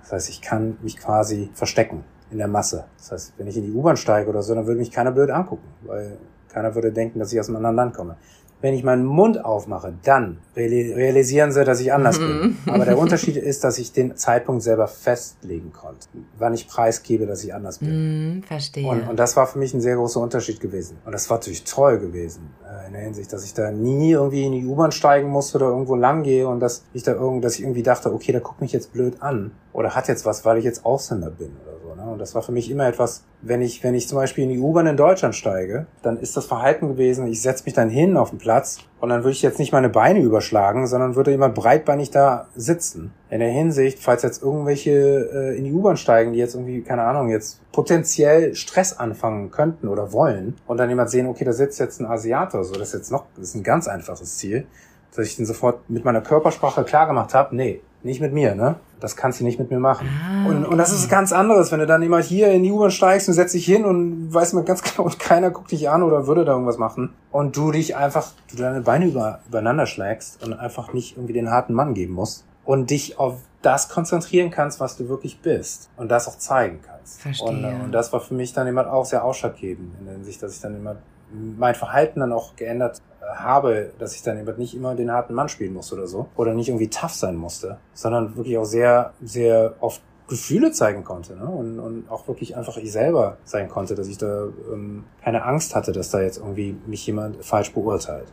Das 0.03 0.11
heißt, 0.11 0.29
ich 0.29 0.41
kann 0.41 0.77
mich 0.83 0.97
quasi 0.97 1.49
verstecken 1.55 2.03
in 2.29 2.37
der 2.37 2.47
Masse. 2.47 2.85
Das 2.97 3.11
heißt, 3.11 3.33
wenn 3.37 3.47
ich 3.47 3.57
in 3.57 3.63
die 3.63 3.71
U-Bahn 3.71 3.97
steige 3.97 4.29
oder 4.29 4.43
so, 4.43 4.53
dann 4.53 4.67
würde 4.67 4.79
mich 4.79 4.91
keiner 4.91 5.11
blöd 5.11 5.31
angucken, 5.31 5.67
weil 5.81 6.17
keiner 6.49 6.75
würde 6.75 6.91
denken, 6.91 7.17
dass 7.17 7.33
ich 7.33 7.39
aus 7.39 7.47
einem 7.47 7.57
anderen 7.57 7.75
Land 7.75 7.95
komme. 7.95 8.15
Wenn 8.61 8.73
ich 8.73 8.83
meinen 8.83 9.05
Mund 9.05 9.43
aufmache, 9.45 9.93
dann 10.03 10.39
reali- 10.55 10.95
realisieren 10.95 11.51
sie, 11.51 11.63
dass 11.65 11.79
ich 11.81 11.93
anders 11.93 12.17
bin. 12.17 12.57
Aber 12.65 12.85
der 12.85 12.97
Unterschied 12.97 13.35
ist, 13.37 13.63
dass 13.63 13.77
ich 13.77 13.91
den 13.91 14.15
Zeitpunkt 14.15 14.63
selber 14.63 14.87
festlegen 14.87 15.71
konnte, 15.71 16.07
wann 16.39 16.53
ich 16.53 16.67
preisgebe, 16.67 17.27
dass 17.27 17.43
ich 17.43 17.53
anders 17.53 17.77
bin. 17.79 18.37
Mhm, 18.37 18.43
verstehe. 18.43 18.87
Und, 18.87 19.07
und 19.07 19.19
das 19.19 19.35
war 19.35 19.45
für 19.45 19.59
mich 19.59 19.73
ein 19.73 19.81
sehr 19.81 19.97
großer 19.97 20.19
Unterschied 20.19 20.59
gewesen. 20.59 20.97
Und 21.05 21.11
das 21.11 21.29
war 21.29 21.37
natürlich 21.37 21.63
toll 21.65 21.99
gewesen, 21.99 22.49
äh, 22.63 22.87
in 22.87 22.93
der 22.93 23.01
Hinsicht, 23.03 23.31
dass 23.33 23.43
ich 23.45 23.53
da 23.53 23.71
nie 23.71 24.11
irgendwie 24.11 24.45
in 24.45 24.53
die 24.53 24.65
U-Bahn 24.65 24.91
steigen 24.91 25.29
musste 25.29 25.57
oder 25.57 25.67
irgendwo 25.67 25.95
lang 25.95 26.23
gehe 26.23 26.47
und 26.47 26.59
dass 26.59 26.85
ich 26.93 27.03
da 27.03 27.11
irgend, 27.13 27.43
dass 27.43 27.55
ich 27.55 27.61
irgendwie 27.61 27.83
dachte, 27.83 28.11
okay, 28.13 28.31
der 28.31 28.41
guckt 28.41 28.61
mich 28.61 28.71
jetzt 28.71 28.93
blöd 28.93 29.21
an 29.21 29.51
oder 29.73 29.93
hat 29.95 30.07
jetzt 30.07 30.25
was, 30.25 30.43
weil 30.45 30.57
ich 30.57 30.63
jetzt 30.65 30.85
Ausländer 30.85 31.29
bin 31.29 31.49
oder? 31.63 31.74
Und 32.15 32.19
das 32.19 32.33
war 32.33 32.41
für 32.41 32.53
mich 32.53 32.71
immer 32.71 32.87
etwas, 32.87 33.25
wenn 33.41 33.61
ich, 33.61 33.83
wenn 33.83 33.93
ich 33.93 34.07
zum 34.07 34.17
Beispiel 34.17 34.45
in 34.45 34.49
die 34.49 34.59
U-Bahn 34.59 34.87
in 34.87 34.95
Deutschland 34.95 35.35
steige, 35.35 35.85
dann 36.01 36.17
ist 36.17 36.37
das 36.37 36.45
Verhalten 36.45 36.87
gewesen, 36.87 37.27
ich 37.27 37.41
setze 37.41 37.65
mich 37.65 37.73
dann 37.73 37.89
hin 37.89 38.15
auf 38.15 38.29
den 38.29 38.39
Platz 38.39 38.77
und 39.01 39.09
dann 39.09 39.25
würde 39.25 39.31
ich 39.31 39.41
jetzt 39.41 39.59
nicht 39.59 39.73
meine 39.73 39.89
Beine 39.89 40.21
überschlagen, 40.21 40.87
sondern 40.87 41.17
würde 41.17 41.31
jemand 41.31 41.55
breitbeinig 41.55 42.11
da 42.11 42.47
sitzen. 42.55 43.11
In 43.29 43.41
der 43.41 43.49
Hinsicht, 43.49 43.99
falls 43.99 44.23
jetzt 44.23 44.41
irgendwelche 44.41 44.91
äh, 44.93 45.57
in 45.57 45.65
die 45.65 45.73
U-Bahn 45.73 45.97
steigen, 45.97 46.31
die 46.31 46.39
jetzt 46.39 46.55
irgendwie, 46.55 46.83
keine 46.83 47.01
Ahnung, 47.01 47.27
jetzt 47.27 47.59
potenziell 47.73 48.55
Stress 48.55 48.97
anfangen 48.97 49.51
könnten 49.51 49.89
oder 49.89 50.13
wollen 50.13 50.55
und 50.67 50.77
dann 50.77 50.87
jemand 50.87 51.09
sehen, 51.09 51.27
okay, 51.27 51.43
da 51.43 51.51
sitzt 51.51 51.81
jetzt 51.81 51.99
ein 51.99 52.05
Asiater, 52.05 52.63
so 52.63 52.75
das 52.75 52.87
ist 52.87 52.93
jetzt 52.93 53.11
noch, 53.11 53.25
das 53.35 53.49
ist 53.49 53.55
ein 53.55 53.63
ganz 53.63 53.89
einfaches 53.89 54.37
Ziel, 54.37 54.67
dass 55.15 55.27
ich 55.27 55.35
den 55.35 55.45
sofort 55.45 55.89
mit 55.89 56.05
meiner 56.05 56.21
Körpersprache 56.21 56.83
klar 56.83 57.07
gemacht 57.07 57.33
habe, 57.33 57.55
nee, 57.55 57.81
nicht 58.03 58.21
mit 58.21 58.33
mir, 58.33 58.53
ne? 58.53 58.75
Das 58.99 59.15
kannst 59.15 59.39
du 59.39 59.43
nicht 59.43 59.59
mit 59.59 59.71
mir 59.71 59.79
machen. 59.79 60.07
Ah, 60.07 60.47
und, 60.47 60.65
und 60.65 60.77
das 60.77 60.93
ist 60.93 61.09
ganz 61.09 61.33
anderes, 61.33 61.71
wenn 61.71 61.79
du 61.79 61.87
dann 61.87 62.01
immer 62.01 62.21
hier 62.21 62.51
in 62.51 62.63
die 62.63 62.71
U-Bahn 62.71 62.91
steigst 62.91 63.27
und 63.27 63.33
setzt 63.33 63.55
dich 63.55 63.65
hin 63.65 63.83
und 63.83 64.33
weißt 64.33 64.53
mal 64.53 64.63
ganz 64.63 64.81
genau, 64.95 65.05
und 65.05 65.19
keiner 65.19 65.49
guckt 65.49 65.71
dich 65.71 65.89
an 65.89 66.03
oder 66.03 66.27
würde 66.27 66.45
da 66.45 66.53
irgendwas 66.53 66.77
machen 66.77 67.13
und 67.31 67.57
du 67.57 67.71
dich 67.71 67.95
einfach, 67.95 68.31
du 68.49 68.57
deine 68.57 68.81
Beine 68.81 69.07
über, 69.07 69.39
übereinander 69.47 69.87
schlägst 69.87 70.43
und 70.43 70.53
einfach 70.53 70.93
nicht 70.93 71.17
irgendwie 71.17 71.33
den 71.33 71.49
harten 71.49 71.73
Mann 71.73 71.93
geben 71.93 72.13
musst 72.13 72.45
und 72.63 72.89
dich 72.89 73.19
auf 73.19 73.39
das 73.61 73.89
konzentrieren 73.89 74.51
kannst, 74.51 74.79
was 74.79 74.95
du 74.95 75.09
wirklich 75.09 75.39
bist 75.39 75.89
und 75.97 76.09
das 76.09 76.27
auch 76.27 76.37
zeigen 76.37 76.79
kannst. 76.85 77.21
Verstehe. 77.21 77.47
Und, 77.47 77.65
und 77.85 77.91
das 77.91 78.13
war 78.13 78.19
für 78.19 78.35
mich 78.35 78.53
dann 78.53 78.67
immer 78.67 78.91
auch 78.91 79.05
sehr 79.05 79.23
ausschlaggebend 79.23 79.95
in 79.99 80.05
der 80.05 80.15
Hinsicht, 80.15 80.41
dass 80.43 80.53
ich 80.53 80.61
dann 80.61 80.75
immer 80.75 80.97
mein 81.31 81.75
Verhalten 81.75 82.19
dann 82.19 82.31
auch 82.31 82.55
geändert 82.55 83.01
äh, 83.21 83.25
habe, 83.35 83.91
dass 83.99 84.15
ich 84.15 84.23
dann 84.23 84.39
eben 84.39 84.57
nicht 84.57 84.75
immer 84.75 84.95
den 84.95 85.11
harten 85.11 85.33
Mann 85.33 85.49
spielen 85.49 85.73
musste 85.73 85.95
oder 85.95 86.07
so 86.07 86.27
oder 86.35 86.53
nicht 86.53 86.69
irgendwie 86.69 86.89
tough 86.89 87.13
sein 87.13 87.35
musste, 87.35 87.77
sondern 87.93 88.35
wirklich 88.35 88.57
auch 88.57 88.65
sehr, 88.65 89.13
sehr 89.21 89.75
oft 89.79 90.01
Gefühle 90.27 90.71
zeigen 90.71 91.03
konnte 91.03 91.35
ne? 91.35 91.45
und, 91.45 91.79
und 91.79 92.09
auch 92.09 92.27
wirklich 92.27 92.57
einfach 92.57 92.77
ich 92.77 92.91
selber 92.91 93.37
sein 93.43 93.69
konnte, 93.69 93.93
dass 93.93 94.07
ich 94.07 94.17
da 94.17 94.45
ähm, 94.71 95.03
keine 95.23 95.43
Angst 95.43 95.75
hatte, 95.75 95.91
dass 95.91 96.09
da 96.09 96.21
jetzt 96.21 96.37
irgendwie 96.37 96.75
mich 96.87 97.05
jemand 97.05 97.45
falsch 97.45 97.71
beurteilt. 97.73 98.31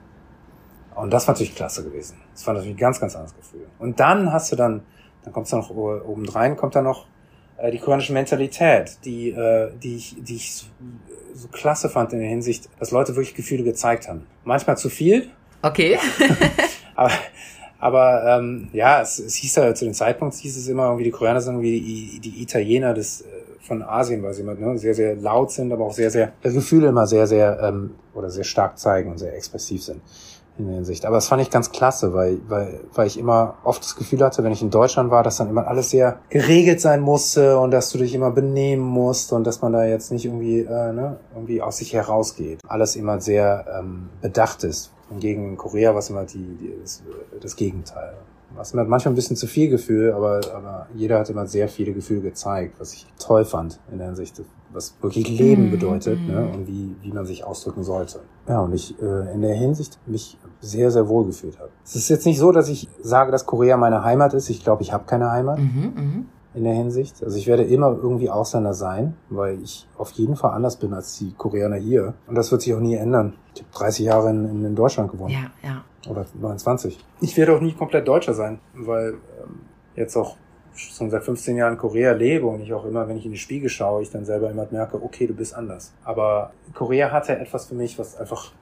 Und 0.94 1.12
das 1.12 1.26
war 1.26 1.34
natürlich 1.34 1.54
klasse 1.54 1.84
gewesen. 1.84 2.18
Das 2.32 2.46
war 2.46 2.54
natürlich 2.54 2.76
ein 2.76 2.80
ganz, 2.80 3.00
ganz 3.00 3.14
anderes 3.14 3.36
Gefühl. 3.36 3.66
Und 3.78 4.00
dann 4.00 4.32
hast 4.32 4.52
du 4.52 4.56
dann, 4.56 4.82
dann 5.22 5.32
kommt 5.32 5.46
es 5.46 5.52
noch 5.52 5.70
obendrein, 5.70 6.56
kommt 6.56 6.74
dann 6.74 6.84
noch 6.84 7.06
äh, 7.58 7.70
die 7.70 7.78
koreanische 7.78 8.12
Mentalität, 8.12 8.98
die, 9.04 9.30
äh, 9.30 9.72
die 9.82 9.96
ich, 9.96 10.16
die 10.18 10.36
ich 10.36 10.70
so, 11.34 11.48
klasse 11.48 11.88
fand 11.88 12.12
in 12.12 12.20
der 12.20 12.28
Hinsicht, 12.28 12.68
dass 12.78 12.90
Leute 12.90 13.14
wirklich 13.14 13.34
Gefühle 13.34 13.64
gezeigt 13.64 14.08
haben. 14.08 14.26
Manchmal 14.44 14.76
zu 14.76 14.88
viel. 14.88 15.30
Okay. 15.62 15.98
aber 16.94 17.10
aber 17.78 18.38
ähm, 18.38 18.68
ja, 18.72 19.00
es, 19.00 19.18
es 19.18 19.34
hieß 19.34 19.56
ja 19.56 19.74
zu 19.74 19.84
dem 19.84 19.94
Zeitpunkt 19.94 20.36
hieß 20.36 20.56
es 20.56 20.68
immer 20.68 20.84
irgendwie, 20.84 21.04
die 21.04 21.10
Koreaner 21.10 21.40
sind 21.40 21.54
irgendwie 21.54 21.80
die, 21.80 22.20
die 22.20 22.42
Italiener 22.42 22.94
des 22.94 23.22
äh, 23.22 23.24
von 23.60 23.82
Asien, 23.82 24.22
weil 24.22 24.34
sie 24.34 24.42
immer 24.42 24.54
ne, 24.54 24.78
sehr, 24.78 24.94
sehr 24.94 25.16
laut 25.16 25.50
sind, 25.50 25.72
aber 25.72 25.86
auch 25.86 25.92
sehr, 25.92 26.10
sehr, 26.10 26.32
das 26.42 26.54
Gefühle 26.54 26.88
immer 26.88 27.08
sehr, 27.08 27.26
sehr 27.26 27.58
ähm, 27.60 27.94
oder 28.14 28.30
sehr 28.30 28.44
stark 28.44 28.78
zeigen 28.78 29.10
und 29.10 29.18
sehr 29.18 29.34
expressiv 29.34 29.82
sind 29.82 30.00
in 30.58 30.66
der 30.66 30.74
Hinsicht. 30.76 31.06
Aber 31.06 31.16
das 31.16 31.28
fand 31.28 31.42
ich 31.42 31.50
ganz 31.50 31.72
klasse, 31.72 32.12
weil, 32.12 32.38
weil, 32.48 32.80
weil 32.94 33.06
ich 33.06 33.18
immer 33.18 33.54
oft 33.64 33.82
das 33.82 33.96
Gefühl 33.96 34.20
hatte, 34.20 34.44
wenn 34.44 34.52
ich 34.52 34.62
in 34.62 34.70
Deutschland 34.70 35.10
war, 35.10 35.22
dass 35.22 35.38
dann 35.38 35.48
immer 35.48 35.66
alles 35.66 35.90
sehr 35.90 36.20
geregelt 36.28 36.80
sein 36.80 37.00
musste 37.00 37.58
und 37.58 37.70
dass 37.70 37.90
du 37.90 37.98
dich 37.98 38.14
immer 38.14 38.30
benehmen 38.30 38.82
musst 38.82 39.32
und 39.32 39.46
dass 39.46 39.62
man 39.62 39.72
da 39.72 39.84
jetzt 39.84 40.12
nicht 40.12 40.24
irgendwie, 40.24 40.60
äh, 40.60 40.92
ne, 40.92 41.16
irgendwie 41.34 41.62
aus 41.62 41.78
sich 41.78 41.92
herausgeht. 41.94 42.60
Alles 42.66 42.96
immer 42.96 43.20
sehr 43.20 43.64
ähm, 43.78 44.10
bedacht 44.20 44.64
ist. 44.64 44.92
Hingegen 45.10 45.50
in 45.50 45.56
Korea 45.56 45.92
war 45.92 45.98
es 45.98 46.10
immer 46.10 46.24
die, 46.24 46.56
die, 46.60 46.74
das, 46.80 47.02
das 47.40 47.56
Gegenteil. 47.56 48.14
Was 48.54 48.74
mir 48.74 48.84
manchmal 48.84 49.12
ein 49.12 49.16
bisschen 49.16 49.36
zu 49.36 49.46
viel 49.46 49.68
Gefühl, 49.68 50.12
aber, 50.12 50.40
aber 50.54 50.86
jeder 50.94 51.18
hat 51.18 51.30
immer 51.30 51.46
sehr 51.46 51.68
viele 51.68 51.92
Gefühle 51.92 52.20
gezeigt, 52.20 52.78
was 52.78 52.92
ich 52.92 53.06
toll 53.18 53.44
fand 53.44 53.80
in 53.90 53.98
der 53.98 54.08
Hinsicht, 54.08 54.42
was 54.72 54.94
wirklich 55.00 55.28
Leben 55.28 55.66
mhm. 55.66 55.70
bedeutet 55.70 56.18
ne, 56.26 56.50
und 56.52 56.66
wie, 56.66 56.94
wie 57.00 57.12
man 57.12 57.24
sich 57.26 57.44
ausdrücken 57.44 57.82
sollte. 57.82 58.20
Ja, 58.48 58.60
und 58.60 58.74
ich 58.74 59.00
äh, 59.00 59.32
in 59.32 59.42
der 59.42 59.54
Hinsicht 59.54 59.98
mich 60.06 60.38
sehr, 60.62 60.90
sehr 60.90 61.08
wohl 61.08 61.26
gefühlt 61.26 61.58
habe. 61.58 61.68
Es 61.84 61.94
ist 61.94 62.08
jetzt 62.08 62.24
nicht 62.24 62.38
so, 62.38 62.52
dass 62.52 62.68
ich 62.68 62.88
sage, 63.02 63.30
dass 63.30 63.44
Korea 63.44 63.76
meine 63.76 64.04
Heimat 64.04 64.32
ist. 64.32 64.48
Ich 64.48 64.64
glaube, 64.64 64.82
ich 64.82 64.92
habe 64.92 65.04
keine 65.04 65.30
Heimat. 65.30 65.58
Mhm, 65.58 65.92
mh 65.94 66.24
in 66.54 66.64
der 66.64 66.74
Hinsicht. 66.74 67.22
Also 67.22 67.36
ich 67.38 67.46
werde 67.46 67.64
immer 67.64 67.88
irgendwie 67.88 68.28
Ausländer 68.28 68.74
sein, 68.74 69.14
weil 69.30 69.62
ich 69.62 69.88
auf 69.96 70.10
jeden 70.12 70.36
Fall 70.36 70.52
anders 70.52 70.76
bin 70.76 70.92
als 70.92 71.18
die 71.18 71.32
Koreaner 71.32 71.76
hier. 71.76 72.14
Und 72.26 72.34
das 72.34 72.50
wird 72.52 72.62
sich 72.62 72.74
auch 72.74 72.80
nie 72.80 72.94
ändern. 72.94 73.34
Ich 73.54 73.62
habe 73.62 73.72
30 73.72 74.06
Jahre 74.06 74.30
in, 74.30 74.64
in 74.64 74.74
Deutschland 74.74 75.10
gewohnt. 75.10 75.32
Ja, 75.32 75.50
ja. 75.62 75.84
Oder 76.10 76.26
29. 76.38 76.98
Ich 77.20 77.36
werde 77.36 77.56
auch 77.56 77.60
nie 77.60 77.72
komplett 77.72 78.06
Deutscher 78.06 78.34
sein, 78.34 78.58
weil 78.74 79.12
ähm, 79.12 79.60
jetzt 79.94 80.16
auch 80.16 80.36
schon 80.74 81.10
seit 81.10 81.22
15 81.22 81.56
Jahren 81.56 81.74
in 81.74 81.78
Korea 81.78 82.12
lebe 82.12 82.46
und 82.46 82.60
ich 82.60 82.72
auch 82.72 82.84
immer, 82.84 83.06
wenn 83.06 83.16
ich 83.16 83.26
in 83.26 83.32
die 83.32 83.38
Spiegel 83.38 83.68
schaue, 83.68 84.02
ich 84.02 84.10
dann 84.10 84.24
selber 84.24 84.50
immer 84.50 84.66
merke, 84.70 85.02
okay, 85.02 85.26
du 85.26 85.34
bist 85.34 85.54
anders. 85.54 85.92
Aber 86.02 86.52
Korea 86.74 87.10
hatte 87.10 87.38
etwas 87.38 87.66
für 87.66 87.74
mich, 87.74 87.98
was 87.98 88.16
einfach 88.16 88.52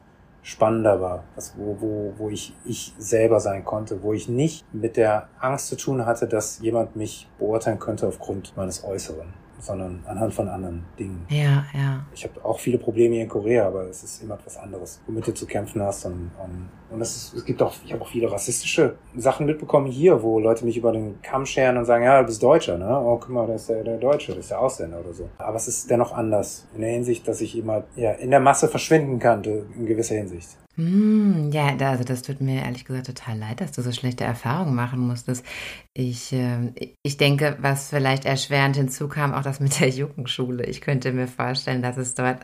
spannender 0.43 1.01
war, 1.01 1.25
was, 1.35 1.55
wo, 1.57 1.77
wo, 1.81 2.15
wo 2.17 2.31
ich 2.31 2.55
ich 2.65 2.95
selber 2.99 3.41
sein 3.41 3.65
konnte, 3.65 4.03
wo 4.03 4.13
ich 4.13 4.29
nicht 4.29 4.65
mit 4.73 4.97
der 4.97 5.29
Angst 5.39 5.69
zu 5.69 5.77
tun 5.77 6.07
hatte, 6.07 6.27
dass 6.27 6.61
jemand 6.61 6.97
mich 6.97 7.29
beurteilen 7.39 7.79
könnte 7.79 8.07
aufgrund 8.07 8.57
meines 8.57 8.85
Äußeren 8.85 9.40
sondern 9.61 10.03
anhand 10.07 10.35
von 10.35 10.49
anderen 10.49 10.85
Dingen. 10.99 11.27
Ja, 11.29 11.65
ja. 11.75 12.05
Ich 12.15 12.25
habe 12.25 12.45
auch 12.45 12.59
viele 12.59 12.79
Probleme 12.79 13.15
hier 13.15 13.25
in 13.25 13.29
Korea, 13.29 13.67
aber 13.67 13.85
es 13.85 14.03
ist 14.03 14.23
immer 14.23 14.35
etwas 14.35 14.57
anderes, 14.57 15.01
womit 15.07 15.27
du 15.27 15.33
zu 15.33 15.47
kämpfen 15.47 15.83
hast. 15.83 16.07
Und, 16.07 16.31
und, 16.43 16.69
und 16.91 17.01
es, 17.01 17.17
ist, 17.17 17.35
es 17.35 17.45
gibt 17.45 17.63
auch, 17.63 17.75
ich 17.85 17.93
habe 17.93 18.03
auch 18.03 18.09
viele 18.09 18.31
rassistische 18.31 18.97
Sachen 19.17 19.47
mitbekommen 19.47 19.87
hier, 19.87 20.23
wo 20.23 20.39
Leute 20.41 20.65
mich 20.65 20.77
über 20.77 20.93
den 20.93 21.21
Kamm 21.23 21.47
scheren 21.47 21.77
und 21.77 21.85
sagen, 21.85 22.05
ja, 22.05 22.21
du 22.21 22.27
bist 22.27 22.43
Deutscher, 22.43 22.79
ne? 22.79 23.01
Oh, 23.01 23.19
guck 23.19 23.31
mal, 23.31 23.47
das 23.47 23.63
ist 23.63 23.71
der, 23.71 23.85
der 23.85 23.99
Deutsche, 23.99 24.33
das 24.33 24.45
ist 24.45 24.51
der 24.51 24.61
Ausländer 24.61 25.01
oder 25.01 25.13
so. 25.13 25.29
Aber 25.39 25.57
es 25.57 25.69
ist 25.69 25.91
dennoch 25.91 26.13
anders, 26.13 26.67
in 26.75 26.81
der 26.81 26.91
Hinsicht, 26.91 27.29
dass 27.29 27.41
ich 27.41 27.57
immer 27.57 27.85
ja, 27.97 28.13
in 28.13 28.31
der 28.31 28.41
Masse 28.41 28.69
verschwinden 28.69 29.19
kann, 29.19 29.43
in 29.45 29.87
gewisser 29.87 30.17
Hinsicht. 30.17 30.57
Mm, 30.81 31.51
ja, 31.53 31.77
also 31.79 32.05
das 32.05 32.23
tut 32.23 32.41
mir 32.41 32.63
ehrlich 32.63 32.87
gesagt 32.87 33.07
total 33.07 33.39
leid, 33.39 33.61
dass 33.61 33.73
du 33.73 33.83
so 33.83 33.93
schlechte 33.93 34.25
Erfahrungen 34.25 34.75
machen 34.75 35.01
musstest. 35.01 35.45
Ich, 35.93 36.33
äh, 36.33 36.73
ich 37.03 37.19
denke, 37.19 37.59
was 37.61 37.91
vielleicht 37.91 38.25
erschwerend 38.25 38.77
hinzukam, 38.77 39.35
auch 39.35 39.43
das 39.43 39.61
mit 39.61 39.79
der 39.79 39.91
Jugendschule. 39.91 40.65
Ich 40.65 40.81
könnte 40.81 41.13
mir 41.13 41.29
vorstellen, 41.29 41.83
dass 41.83 41.99
es 41.99 42.15
dort 42.15 42.39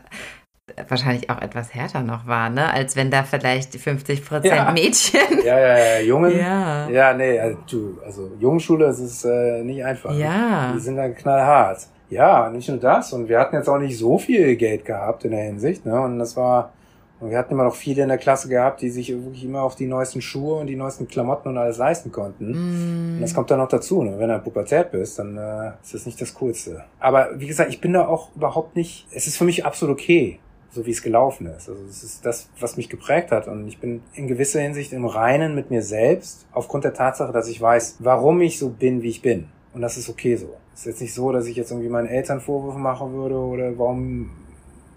wahrscheinlich 0.87 1.31
auch 1.31 1.41
etwas 1.41 1.73
härter 1.73 2.03
noch 2.03 2.27
war, 2.27 2.49
ne? 2.49 2.71
Als 2.71 2.95
wenn 2.95 3.09
da 3.09 3.23
vielleicht 3.23 3.75
50 3.75 4.23
Prozent 4.23 4.55
ja. 4.55 4.71
Mädchen. 4.71 5.39
Ja, 5.43 5.59
ja, 5.59 5.77
ja, 5.77 5.99
Jungen. 6.01 6.37
Ja. 6.37 6.89
Ja, 6.89 7.13
nee, 7.13 7.39
also, 7.39 7.57
du, 7.69 7.97
also 8.05 8.31
Jungenschule, 8.39 8.85
es 8.85 8.99
ist 8.99 9.25
äh, 9.25 9.63
nicht 9.63 9.83
einfach. 9.83 10.13
Ja. 10.13 10.73
Die 10.75 10.79
sind 10.79 10.97
dann 10.97 11.15
knallhart. 11.15 11.87
Ja, 12.09 12.49
nicht 12.49 12.69
nur 12.69 12.77
das. 12.77 13.13
Und 13.13 13.29
wir 13.29 13.39
hatten 13.39 13.55
jetzt 13.55 13.67
auch 13.67 13.79
nicht 13.79 13.97
so 13.97 14.17
viel 14.17 14.55
Geld 14.57 14.85
gehabt 14.85 15.25
in 15.25 15.31
der 15.31 15.43
Hinsicht, 15.43 15.85
ne? 15.85 15.99
Und 16.01 16.19
das 16.19 16.37
war, 16.37 16.73
und 17.19 17.31
wir 17.31 17.37
hatten 17.37 17.53
immer 17.53 17.63
noch 17.63 17.75
viele 17.75 18.03
in 18.03 18.09
der 18.09 18.19
Klasse 18.19 18.47
gehabt, 18.47 18.81
die 18.81 18.89
sich 18.89 19.09
wirklich 19.09 19.43
immer 19.43 19.63
auf 19.63 19.75
die 19.75 19.87
neuesten 19.87 20.21
Schuhe 20.21 20.59
und 20.59 20.67
die 20.67 20.75
neuesten 20.75 21.07
Klamotten 21.07 21.49
und 21.49 21.57
alles 21.57 21.77
leisten 21.77 22.11
konnten. 22.11 22.51
Mm. 22.51 23.15
Und 23.15 23.21
das 23.21 23.33
kommt 23.33 23.49
dann 23.49 23.57
noch 23.57 23.69
dazu. 23.69 24.03
Ne? 24.03 24.19
Wenn 24.19 24.29
du 24.29 24.35
in 24.35 24.43
Pubertät 24.43 24.91
bist, 24.91 25.17
dann 25.17 25.35
äh, 25.35 25.71
ist 25.81 25.95
das 25.95 26.05
nicht 26.05 26.21
das 26.21 26.35
Coolste. 26.35 26.83
Aber 26.99 27.29
wie 27.35 27.47
gesagt, 27.47 27.71
ich 27.71 27.81
bin 27.81 27.93
da 27.93 28.07
auch 28.07 28.35
überhaupt 28.35 28.75
nicht. 28.75 29.07
Es 29.11 29.25
ist 29.25 29.37
für 29.37 29.45
mich 29.45 29.65
absolut 29.65 29.99
okay, 29.99 30.39
so 30.69 30.85
wie 30.85 30.91
es 30.91 31.01
gelaufen 31.01 31.47
ist. 31.47 31.69
Also 31.69 31.81
es 31.89 32.03
ist 32.03 32.23
das, 32.23 32.49
was 32.59 32.77
mich 32.77 32.87
geprägt 32.87 33.31
hat. 33.31 33.47
Und 33.47 33.67
ich 33.67 33.79
bin 33.79 34.03
in 34.13 34.27
gewisser 34.27 34.59
Hinsicht 34.59 34.93
im 34.93 35.05
Reinen 35.05 35.55
mit 35.55 35.71
mir 35.71 35.81
selbst, 35.81 36.45
aufgrund 36.51 36.83
der 36.83 36.93
Tatsache, 36.93 37.33
dass 37.33 37.47
ich 37.47 37.59
weiß, 37.59 37.97
warum 37.99 38.41
ich 38.41 38.59
so 38.59 38.69
bin, 38.69 39.01
wie 39.01 39.09
ich 39.09 39.23
bin. 39.23 39.47
Und 39.73 39.81
das 39.81 39.97
ist 39.97 40.07
okay 40.07 40.35
so. 40.35 40.53
Es 40.75 40.81
ist 40.81 40.85
jetzt 40.85 41.01
nicht 41.01 41.13
so, 41.15 41.31
dass 41.31 41.47
ich 41.47 41.55
jetzt 41.55 41.71
irgendwie 41.71 41.89
meinen 41.89 42.07
Eltern 42.07 42.41
Vorwürfe 42.41 42.77
machen 42.77 43.13
würde 43.13 43.35
oder 43.35 43.77
warum 43.79 44.29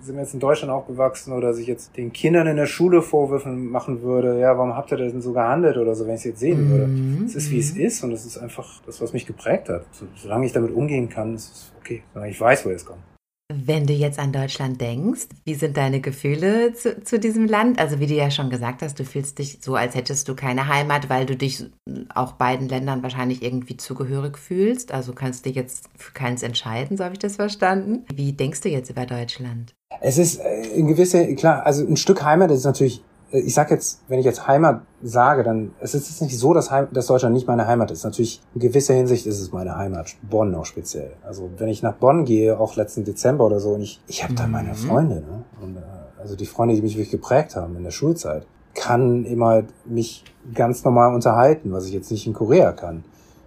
sind 0.01 0.15
wir 0.17 0.23
jetzt 0.23 0.35
in 0.35 0.41
Deutschland 0.41 0.73
aufgewachsen 0.73 1.33
oder 1.33 1.55
sich 1.55 1.67
jetzt 1.67 1.97
den 1.97 2.13
Kindern 2.13 2.47
in 2.47 2.57
der 2.57 2.67
Schule 2.67 3.03
Vorwürfe 3.03 3.49
machen 3.49 4.03
würde, 4.03 4.39
ja, 4.41 4.57
warum 4.57 4.77
habt 4.77 4.91
ihr 4.93 4.97
denn 4.97 5.21
so 5.21 5.33
gehandelt 5.33 5.77
oder 5.77 5.95
so, 5.95 6.07
wenn 6.07 6.15
ich 6.15 6.21
es 6.21 6.25
jetzt 6.25 6.41
sehen 6.41 6.71
würde. 6.71 6.87
Mhm. 6.87 7.25
Es 7.27 7.35
ist, 7.35 7.51
wie 7.51 7.59
es 7.59 7.77
ist 7.77 8.03
und 8.05 8.13
es 8.13 8.25
ist 8.25 8.39
einfach 8.39 8.81
das, 8.87 9.01
was 9.01 9.13
mich 9.13 9.27
geprägt 9.27 9.69
hat. 9.69 9.85
Solange 10.17 10.47
ich 10.47 10.53
damit 10.53 10.73
umgehen 10.73 11.09
kann, 11.09 11.35
ist 11.35 11.53
es 11.53 11.73
okay. 11.79 12.03
Solange 12.15 12.31
ich 12.31 12.41
weiß, 12.41 12.65
woher 12.65 12.77
es 12.77 12.85
kommt. 12.85 13.01
Wenn 13.53 13.85
du 13.85 13.93
jetzt 13.93 14.21
an 14.21 14.31
Deutschland 14.31 14.81
denkst, 14.81 15.27
wie 15.45 15.55
sind 15.55 15.77
deine 15.77 16.01
Gefühle 16.01 16.73
zu, 16.73 17.03
zu, 17.03 17.19
diesem 17.19 17.49
Land? 17.49 17.81
Also 17.81 17.99
wie 17.99 18.07
du 18.07 18.15
ja 18.15 18.31
schon 18.31 18.49
gesagt 18.49 18.81
hast, 18.81 19.01
du 19.01 19.05
fühlst 19.05 19.41
dich 19.41 19.59
so, 19.61 19.75
als 19.75 19.97
hättest 19.97 20.29
du 20.29 20.37
keine 20.37 20.69
Heimat, 20.69 21.11
weil 21.11 21.27
du 21.27 21.35
dich 21.35 21.65
auch 22.15 22.33
beiden 22.33 22.69
Ländern 22.69 23.03
wahrscheinlich 23.03 23.43
irgendwie 23.43 23.77
zugehörig 23.77 24.39
fühlst. 24.39 24.93
Also 24.93 25.15
kannst 25.15 25.47
du 25.47 25.51
jetzt 25.51 25.87
für 25.99 26.13
keins 26.13 26.45
entscheiden, 26.45 26.97
so 26.97 27.03
habe 27.03 27.15
ich 27.15 27.19
das 27.19 27.37
verstanden. 27.37 28.05
Wie 28.15 28.33
denkst 28.33 28.61
du 28.61 28.69
jetzt 28.69 28.89
über 28.89 29.05
Deutschland? 29.05 29.75
Es 30.01 30.17
ist 30.17 30.39
äh, 30.39 30.63
in 30.69 30.87
gewisse, 30.87 31.35
klar, 31.35 31.67
also 31.67 31.85
ein 31.85 31.97
Stück 31.97 32.23
Heimat 32.23 32.53
ist 32.53 32.65
natürlich 32.65 33.03
ich 33.33 33.55
sag 33.55 33.71
jetzt, 33.71 34.01
wenn 34.09 34.19
ich 34.19 34.25
jetzt 34.25 34.47
Heimat 34.47 34.83
sage, 35.03 35.43
dann 35.43 35.73
es 35.81 35.95
ist 35.95 36.09
jetzt 36.09 36.23
nicht 36.23 36.39
so, 36.39 36.53
dass, 36.53 36.71
Heim, 36.71 36.89
dass 36.93 37.07
Deutschland 37.07 37.35
nicht 37.35 37.47
meine 37.47 37.67
Heimat 37.67 37.91
ist. 37.91 38.05
Natürlich 38.05 38.43
in 38.55 38.61
gewisser 38.61 38.95
Hinsicht 38.95 39.27
ist 39.27 39.41
es 39.41 39.53
meine 39.53 39.77
Heimat, 39.77 40.17
Bonn 40.23 40.55
auch 40.55 40.67
speziell. 40.67 41.13
Also 41.23 41.51
wenn 41.57 41.69
ich 41.69 41.83
nach 41.83 41.95
Bonn 41.95 42.25
gehe, 42.25 42.59
auch 42.59 42.77
letzten 42.77 43.05
Dezember 43.05 43.47
oder 43.47 43.61
so, 43.61 43.71
und 43.71 43.83
ich, 43.83 44.01
ich 44.09 44.25
habe 44.25 44.35
da 44.35 44.47
meine 44.47 44.71
mhm. 44.71 44.75
Freunde, 44.75 45.15
ne? 45.17 45.45
Und, 45.63 45.77
äh, 45.77 45.81
also 46.21 46.37
die 46.37 46.47
Freunde, 46.47 46.75
die 46.75 46.83
mich 46.83 46.95
wirklich 46.95 47.11
geprägt 47.11 47.57
haben 47.57 47.77
in 47.77 47.85
der 47.85 47.93
Schulzeit, 47.93 48.47
kann 48.75 49.25
immer 49.25 49.65
mich 49.85 50.25
ganz 50.55 50.85
normal 50.85 51.15
unterhalten, 51.15 51.73
was 51.73 51.87
ich 51.87 51.93
jetzt 51.93 52.11
nicht 52.11 52.27
in 52.27 52.33
Korea 52.33 52.73
kann. 52.73 53.05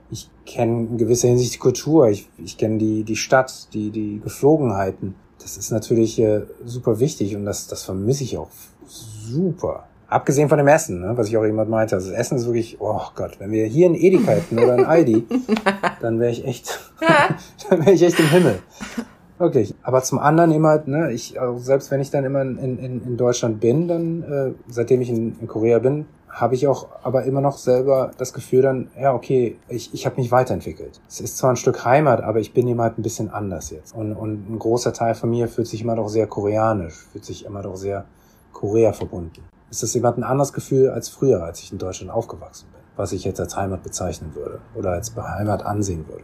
Ich 0.10 0.30
kenne 0.46 0.88
in 0.88 0.98
gewisser 0.98 1.28
Hinsicht 1.28 1.56
die 1.56 1.60
Kultur, 1.60 2.08
ich, 2.08 2.30
ich 2.38 2.58
kenne 2.58 2.78
die, 2.78 3.04
die 3.04 3.16
Stadt, 3.16 3.74
die, 3.74 3.90
die 3.90 4.22
Geflogenheiten. 4.24 5.16
Das 5.40 5.58
ist 5.58 5.72
natürlich 5.72 6.20
äh, 6.20 6.44
super 6.66 7.00
wichtig 7.00 7.36
und 7.36 7.46
das, 7.46 7.68
das 7.68 7.84
vermisse 7.84 8.24
ich 8.24 8.38
auch 8.38 8.50
super. 8.94 9.86
Abgesehen 10.08 10.48
von 10.48 10.60
dem 10.60 10.68
Essen, 10.68 11.02
ne, 11.02 11.14
was 11.16 11.28
ich 11.28 11.38
auch 11.38 11.46
jemand 11.46 11.70
meinte. 11.70 11.96
Also 11.96 12.12
das 12.12 12.20
Essen 12.20 12.38
ist 12.38 12.46
wirklich, 12.46 12.78
oh 12.80 13.02
Gott, 13.16 13.40
wenn 13.40 13.52
wir 13.52 13.66
hier 13.66 13.90
ein 13.90 13.96
Edeka 13.96 14.32
hätten 14.32 14.60
oder 14.60 14.74
ein 14.74 14.86
Aldi, 14.86 15.26
dann 16.02 16.20
wäre 16.20 16.32
ich 16.32 16.46
echt, 16.46 16.92
dann 17.70 17.80
wäre 17.80 17.94
ich 17.94 18.04
echt 18.04 18.20
im 18.20 18.28
Himmel. 18.28 18.60
Wirklich. 19.40 19.74
Aber 19.82 20.04
zum 20.04 20.20
anderen 20.20 20.52
immer, 20.52 20.84
ne, 20.86 21.12
ich, 21.12 21.42
also 21.42 21.58
selbst 21.58 21.90
wenn 21.90 22.00
ich 22.00 22.12
dann 22.12 22.24
immer 22.26 22.44
in, 22.44 22.58
in, 22.60 23.04
in 23.04 23.18
Deutschland 23.18 23.60
bin, 23.60 23.88
dann, 23.88 24.24
äh, 24.24 24.52
seitdem 24.68 25.02
ich 25.02 25.10
in, 25.10 25.40
in 25.40 25.48
Korea 25.48 25.80
bin, 25.80 26.06
habe 26.30 26.56
ich 26.56 26.68
auch 26.68 26.88
aber 27.04 27.26
immer 27.26 27.42
noch 27.42 27.58
selber 27.58 28.12
das 28.18 28.34
Gefühl 28.34 28.64
dann, 28.64 28.90
ja, 29.00 29.14
okay, 29.14 29.58
ich, 29.68 29.94
ich 29.94 30.06
habe 30.06 30.18
mich 30.18 30.32
weiterentwickelt. 30.32 31.00
Es 31.08 31.22
ist 31.22 31.38
zwar 31.38 31.52
ein 31.52 31.58
Stück 31.58 31.86
Heimat, 31.86 32.22
aber 32.22 32.40
ich 32.40 32.54
bin 32.54 32.68
immer 32.68 32.84
halt 32.84 32.98
ein 32.98 33.04
bisschen 33.04 33.30
anders 33.30 33.70
jetzt. 33.70 33.96
Und, 33.96 34.14
und 34.14 34.50
ein 34.50 34.60
großer 34.60 34.94
Teil 34.94 35.14
von 35.14 35.30
mir 35.30 35.48
fühlt 35.48 35.68
sich 35.68 35.82
immer 35.82 35.96
doch 35.96 36.10
sehr 36.10 36.26
koreanisch, 36.26 36.96
fühlt 37.12 37.26
sich 37.26 37.46
immer 37.46 37.62
doch 37.62 37.76
sehr 37.76 38.06
Korea 38.54 38.94
verbunden. 38.94 39.44
Ist 39.70 39.84
das 39.84 39.94
jemand 39.94 40.18
ein 40.18 40.24
anderes 40.24 40.54
Gefühl 40.54 40.90
als 40.90 41.10
früher, 41.10 41.44
als 41.44 41.60
ich 41.60 41.72
in 41.72 41.80
Deutschland 41.80 42.12
aufgewachsen 42.12 42.68
bin, 42.72 42.82
was 42.96 43.12
ich 43.12 43.24
jetzt 43.24 43.40
als 43.40 43.58
Heimat 43.58 43.84
bezeichnen 43.84 44.36
würde 44.36 44.60
oder 44.76 44.92
als 44.92 45.16
Heimat 45.16 45.66
ansehen 45.66 46.08
würde. 46.08 46.24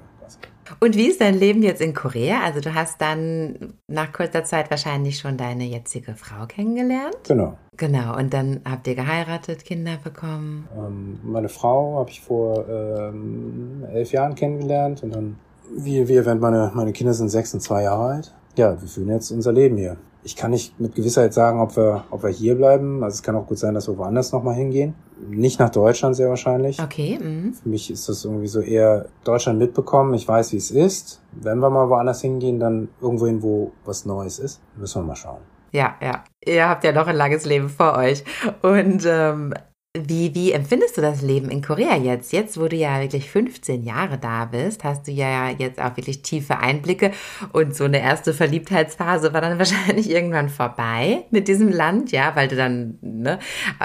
Und 0.80 0.95
wie 0.95 1.07
ist 1.07 1.19
dein 1.19 1.34
Leben 1.34 1.63
jetzt 1.63 1.82
in 1.82 1.93
Korea? 1.93 2.41
Also 2.43 2.61
du 2.61 2.73
hast 2.73 3.01
dann 3.01 3.73
nach 3.88 4.13
kurzer 4.13 4.43
Zeit 4.43 4.69
wahrscheinlich 4.69 5.17
schon 5.17 5.36
deine 5.36 5.63
jetzige 5.63 6.13
Frau 6.13 6.45
kennengelernt. 6.45 7.17
Genau. 7.27 7.57
Genau, 7.75 8.17
und 8.17 8.34
dann 8.34 8.61
habt 8.69 8.86
ihr 8.88 8.95
geheiratet, 8.95 9.65
Kinder 9.65 9.97
bekommen. 10.03 10.67
Ähm, 10.77 11.19
meine 11.23 11.49
Frau 11.49 11.97
habe 11.97 12.11
ich 12.11 12.21
vor 12.21 12.67
ähm, 12.69 13.84
elf 13.91 14.11
Jahren 14.11 14.36
kennengelernt 14.36 15.01
und 15.01 15.15
dann, 15.15 15.38
wie, 15.75 16.07
wie 16.07 16.17
erwähnt, 16.17 16.41
meine, 16.41 16.71
meine 16.75 16.93
Kinder 16.93 17.13
sind 17.13 17.30
sechs 17.30 17.53
und 17.53 17.61
zwei 17.61 17.84
Jahre 17.84 18.03
alt. 18.03 18.34
Ja, 18.55 18.80
wir 18.80 18.88
fühlen 18.88 19.09
jetzt 19.09 19.32
unser 19.32 19.53
Leben 19.53 19.77
hier 19.77 19.97
ich 20.24 20.36
kann 20.36 20.51
nicht 20.51 20.80
mit 20.80 20.95
Gewissheit 20.95 21.34
sagen, 21.34 21.59
ob 21.59 21.78
wir, 21.78 22.03
ob 22.09 22.24
wir 22.24 22.30
hier 22.30 22.55
bleiben. 22.55 23.03
Also 23.03 23.15
es 23.15 23.24
kann 23.24 23.36
auch 23.36 23.47
gut 23.47 23.57
sein, 23.57 23.74
dass 23.74 23.88
wir 23.88 23.97
woanders 23.97 24.32
nochmal 24.32 24.55
hingehen. 24.55 24.93
nicht 25.30 25.59
nach 25.59 25.70
Deutschland 25.70 26.15
sehr 26.15 26.30
wahrscheinlich. 26.30 26.82
Okay. 26.82 27.20
Mhm. 27.22 27.53
Für 27.53 27.70
mich 27.70 27.89
ist 27.89 28.09
das 28.09 28.26
irgendwie 28.26 28.47
so 28.47 28.59
eher 28.59 29.05
Deutschland 29.24 29.59
mitbekommen. 29.59 30.13
Ich 30.13 30.28
weiß, 30.28 30.51
wie 30.53 30.57
es 30.57 30.72
ist. 30.72 31.22
Wenn 31.32 31.59
wir 31.59 31.70
mal 31.70 31.89
woanders 31.89 32.22
hingehen, 32.22 32.59
dann 32.59 32.89
irgendwo 33.01 33.28
hin, 33.28 33.41
wo 33.41 33.72
was 33.86 34.05
Neues 34.05 34.39
ist. 34.39 34.61
Müssen 34.76 35.01
wir 35.01 35.07
mal 35.07 35.15
schauen. 35.15 35.41
Ja, 35.72 35.95
ja. 36.01 36.24
Ihr 36.45 36.67
habt 36.67 36.84
ja 36.84 36.91
noch 36.91 37.07
ein 37.07 37.15
langes 37.15 37.45
Leben 37.45 37.70
vor 37.70 37.95
euch. 37.95 38.24
Und 38.61 39.05
ähm, 39.05 39.53
wie, 39.97 40.35
wie 40.35 40.51
empfindest 40.51 40.97
du 40.97 41.01
das 41.01 41.23
Leben 41.23 41.49
in 41.49 41.63
Korea 41.63 41.95
jetzt? 41.95 42.31
Jetzt, 42.31 42.59
wo 42.61 42.67
du 42.67 42.75
ja 42.75 43.01
wirklich 43.01 43.31
15 43.31 43.81
Jahre 43.83 44.19
da 44.19 44.45
bist, 44.45 44.83
hast 44.83 45.07
du 45.07 45.11
ja 45.11 45.49
jetzt 45.49 45.81
auch 45.81 45.97
wirklich 45.97 46.21
tiefe 46.21 46.59
Einblicke 46.59 47.09
und 47.53 47.75
so 47.75 47.85
eine 47.85 47.99
erste 47.99 48.35
Verliebtheitsphase 48.35 49.33
war 49.33 49.41
dann 49.41 49.57
wahrscheinlich 49.57 50.11
irgendwann 50.11 50.49
vorbei 50.49 51.25
mit 51.31 51.47
diesem 51.47 51.69
Land, 51.69 52.11
ja, 52.11 52.35
weil 52.35 52.47
du 52.47 52.55
dann 52.55 52.99
ne, 53.01 53.39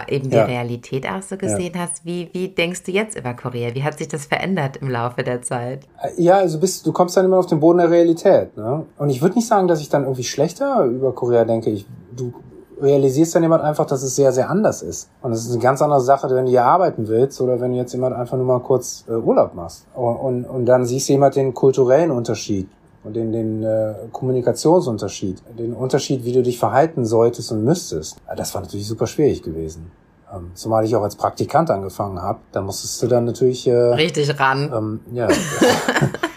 eben 0.09 0.28
die 0.28 0.36
Ja. 0.36 0.44
Realität 0.44 1.09
auch 1.09 1.22
so 1.22 1.38
gesehen 1.38 1.72
hast. 1.78 2.05
Wie, 2.05 2.28
wie 2.32 2.48
denkst 2.48 2.82
du 2.82 2.92
jetzt 2.92 3.16
über 3.16 3.32
Korea? 3.32 3.74
Wie 3.74 3.82
hat 3.82 3.96
sich 3.96 4.09
das 4.09 4.26
verändert 4.26 4.76
im 4.76 4.90
Laufe 4.90 5.22
der 5.22 5.40
Zeit? 5.40 5.86
Ja, 6.18 6.36
also 6.36 6.61
bist, 6.61 6.84
du 6.86 6.92
kommst 6.92 7.16
dann 7.16 7.24
immer 7.24 7.38
auf 7.38 7.46
den 7.46 7.61
Boden 7.61 7.78
der 7.78 7.90
Realität. 7.90 8.55
Ne? 8.59 8.84
Und 8.98 9.09
ich 9.09 9.22
würde 9.22 9.36
nicht 9.36 9.48
sagen, 9.48 9.68
dass 9.68 9.80
ich 9.80 9.88
dann 9.88 10.02
irgendwie 10.02 10.24
schlechter 10.24 10.84
über 10.84 11.14
Korea 11.14 11.46
denke. 11.46 11.70
Ich, 11.70 11.86
du 12.14 12.34
realisierst 12.81 13.35
dann 13.35 13.43
jemand 13.43 13.62
einfach, 13.62 13.87
dass 13.87 14.03
es 14.03 14.16
sehr, 14.16 14.33
sehr 14.33 14.51
anders 14.51 14.83
ist. 14.83 15.09
Und 15.22 15.33
es 15.33 15.45
ist 15.45 15.53
eine 15.53 15.61
ganz 15.62 15.81
andere 15.83 16.01
Sache, 16.01 16.29
wenn 16.31 16.45
du 16.47 16.51
hier 16.51 16.64
arbeiten 16.64 17.09
willst 17.09 17.41
oder 17.41 17.61
wenn 17.61 17.72
du 17.72 17.79
jetzt 17.79 17.93
jemand 17.93 18.14
einfach 18.16 18.37
nur 18.37 18.47
mal 18.47 18.61
kurz 18.61 19.05
äh, 19.09 19.12
Urlaub 19.12 19.55
machst. 19.55 19.87
Und, 19.95 20.16
und, 20.16 20.45
und 20.45 20.66
dann 20.66 20.85
siehst 20.85 21.09
du 21.09 21.12
jemand 21.14 21.37
den 21.37 21.55
kulturellen 21.55 22.11
Unterschied 22.11 22.68
und 23.05 23.14
den, 23.14 23.33
den 23.33 23.62
äh, 23.62 23.95
Kommunikationsunterschied, 24.12 25.43
den 25.59 25.75
Unterschied, 25.75 26.25
wie 26.25 26.33
du 26.33 26.43
dich 26.43 26.59
verhalten 26.59 27.05
solltest 27.05 27.53
und 27.53 27.64
müsstest. 27.64 28.16
Das 28.37 28.55
war 28.55 28.62
natürlich 28.62 28.87
super 28.87 29.07
schwierig 29.07 29.43
gewesen. 29.43 29.91
Ähm, 30.35 30.51
zumal 30.55 30.85
ich 30.85 30.97
auch 30.97 31.03
als 31.03 31.16
Praktikant 31.16 31.70
angefangen 31.70 32.20
habe. 32.20 32.41
Da 32.53 32.62
musstest 32.62 33.03
du 33.03 33.07
dann 33.07 33.25
natürlich 33.27 33.66
äh, 33.66 33.75
Richtig 33.75 34.39
ran. 34.41 34.72
ähm, 34.75 35.01
ja. 35.12 35.29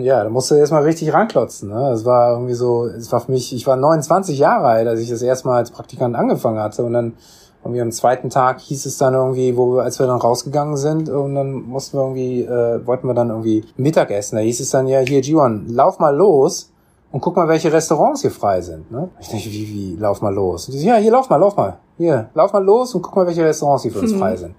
ja, 0.00 0.24
da 0.24 0.30
musst 0.30 0.50
du 0.50 0.54
erstmal 0.54 0.82
richtig 0.82 1.12
ranklotzen. 1.12 1.70
Ne? 1.70 1.90
Es 1.90 2.04
war 2.04 2.32
irgendwie 2.32 2.54
so, 2.54 2.86
es 2.86 3.10
war 3.12 3.20
für 3.20 3.32
mich, 3.32 3.54
ich 3.54 3.66
war 3.66 3.76
29 3.76 4.38
Jahre 4.38 4.66
alt, 4.66 4.88
als 4.88 5.00
ich 5.00 5.10
das 5.10 5.22
erste 5.22 5.48
Mal 5.48 5.58
als 5.58 5.70
Praktikant 5.70 6.16
angefangen 6.16 6.58
hatte. 6.58 6.82
Und 6.84 6.92
dann 6.92 7.14
irgendwie 7.62 7.82
am 7.82 7.92
zweiten 7.92 8.30
Tag 8.30 8.60
hieß 8.60 8.86
es 8.86 8.96
dann 8.98 9.14
irgendwie, 9.14 9.56
wo 9.56 9.76
wir, 9.76 9.82
als 9.82 9.98
wir 9.98 10.06
dann 10.06 10.18
rausgegangen 10.18 10.76
sind, 10.76 11.08
und 11.08 11.34
dann 11.34 11.52
mussten 11.52 11.98
wir 11.98 12.02
irgendwie, 12.02 12.42
äh, 12.42 12.86
wollten 12.86 13.06
wir 13.06 13.14
dann 13.14 13.28
irgendwie 13.28 13.64
Mittagessen. 13.76 14.36
Da 14.36 14.42
hieß 14.42 14.60
es 14.60 14.70
dann, 14.70 14.86
ja, 14.86 15.00
hier, 15.00 15.22
G1, 15.22 15.72
lauf 15.72 15.98
mal 15.98 16.14
los 16.14 16.72
und 17.12 17.20
guck 17.20 17.36
mal, 17.36 17.48
welche 17.48 17.72
Restaurants 17.72 18.22
hier 18.22 18.30
frei 18.30 18.60
sind. 18.62 18.90
Ne? 18.90 19.10
Ich 19.20 19.28
dachte, 19.28 19.44
wie, 19.44 19.68
wie, 19.68 19.96
lauf 19.96 20.22
mal 20.22 20.32
los? 20.32 20.68
Und 20.68 20.74
die 20.74 20.84
ja, 20.84 20.96
hier, 20.96 21.10
lauf 21.10 21.28
mal, 21.28 21.36
lauf 21.36 21.56
mal. 21.56 21.78
Hier, 21.98 22.30
lauf 22.34 22.52
mal 22.52 22.64
los 22.64 22.94
und 22.94 23.02
guck 23.02 23.16
mal, 23.16 23.26
welche 23.26 23.44
Restaurants 23.44 23.82
hier 23.82 23.92
für 23.92 24.00
uns 24.00 24.14
frei 24.14 24.36
sind. 24.36 24.54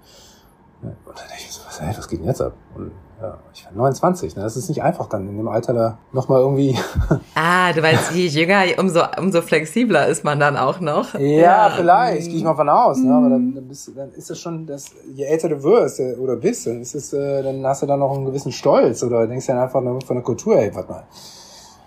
Und 0.82 0.92
dann 1.06 1.14
dachte 1.14 1.34
ich 1.38 1.52
so, 1.52 1.62
was, 1.66 1.80
hey, 1.80 1.94
was 1.96 2.08
geht 2.08 2.20
denn 2.20 2.26
jetzt 2.26 2.40
ab? 2.40 2.52
Und 2.76 2.92
ja, 3.22 3.38
ich 3.54 3.64
war 3.64 3.72
29, 3.74 4.36
ne? 4.36 4.42
Das 4.42 4.56
ist 4.56 4.68
nicht 4.68 4.82
einfach 4.82 5.06
dann 5.08 5.28
in 5.28 5.36
dem 5.36 5.48
Alter 5.48 5.72
da 5.72 5.98
nochmal 6.12 6.40
irgendwie. 6.40 6.76
Ah, 7.34 7.72
du 7.72 7.80
meinst, 7.80 8.12
je 8.12 8.26
jünger, 8.26 8.62
umso, 8.78 9.00
umso 9.18 9.40
flexibler 9.42 10.06
ist 10.06 10.22
man 10.24 10.38
dann 10.38 10.56
auch 10.56 10.80
noch. 10.80 11.14
ja, 11.18 11.70
vielleicht, 11.74 12.28
gehe 12.28 12.36
ich 12.36 12.44
mal 12.44 12.54
von 12.54 12.68
aus, 12.68 12.98
ne? 12.98 13.12
Aber 13.14 13.30
dann, 13.30 13.54
dann, 13.54 13.66
bist, 13.68 13.88
du- 13.88 13.92
dann 13.92 14.10
ist 14.12 14.30
es 14.30 14.38
schon, 14.38 14.66
das, 14.66 14.90
je 15.14 15.24
älter 15.24 15.48
du 15.48 15.62
wirst 15.62 16.00
äh, 16.00 16.14
oder 16.16 16.36
bist, 16.36 16.66
dann 16.66 16.80
ist 16.82 16.94
es, 16.94 17.12
äh, 17.12 17.42
dann 17.42 17.64
hast 17.66 17.82
du 17.82 17.86
dann 17.86 18.00
noch 18.00 18.12
einen 18.14 18.24
gewissen 18.26 18.52
Stolz 18.52 19.02
oder 19.02 19.26
denkst 19.26 19.46
dann 19.46 19.58
einfach 19.58 19.80
nur 19.80 20.00
von 20.02 20.16
der 20.16 20.24
Kultur, 20.24 20.56
ey, 20.56 20.74
warte 20.74 20.90
mal. 20.90 21.04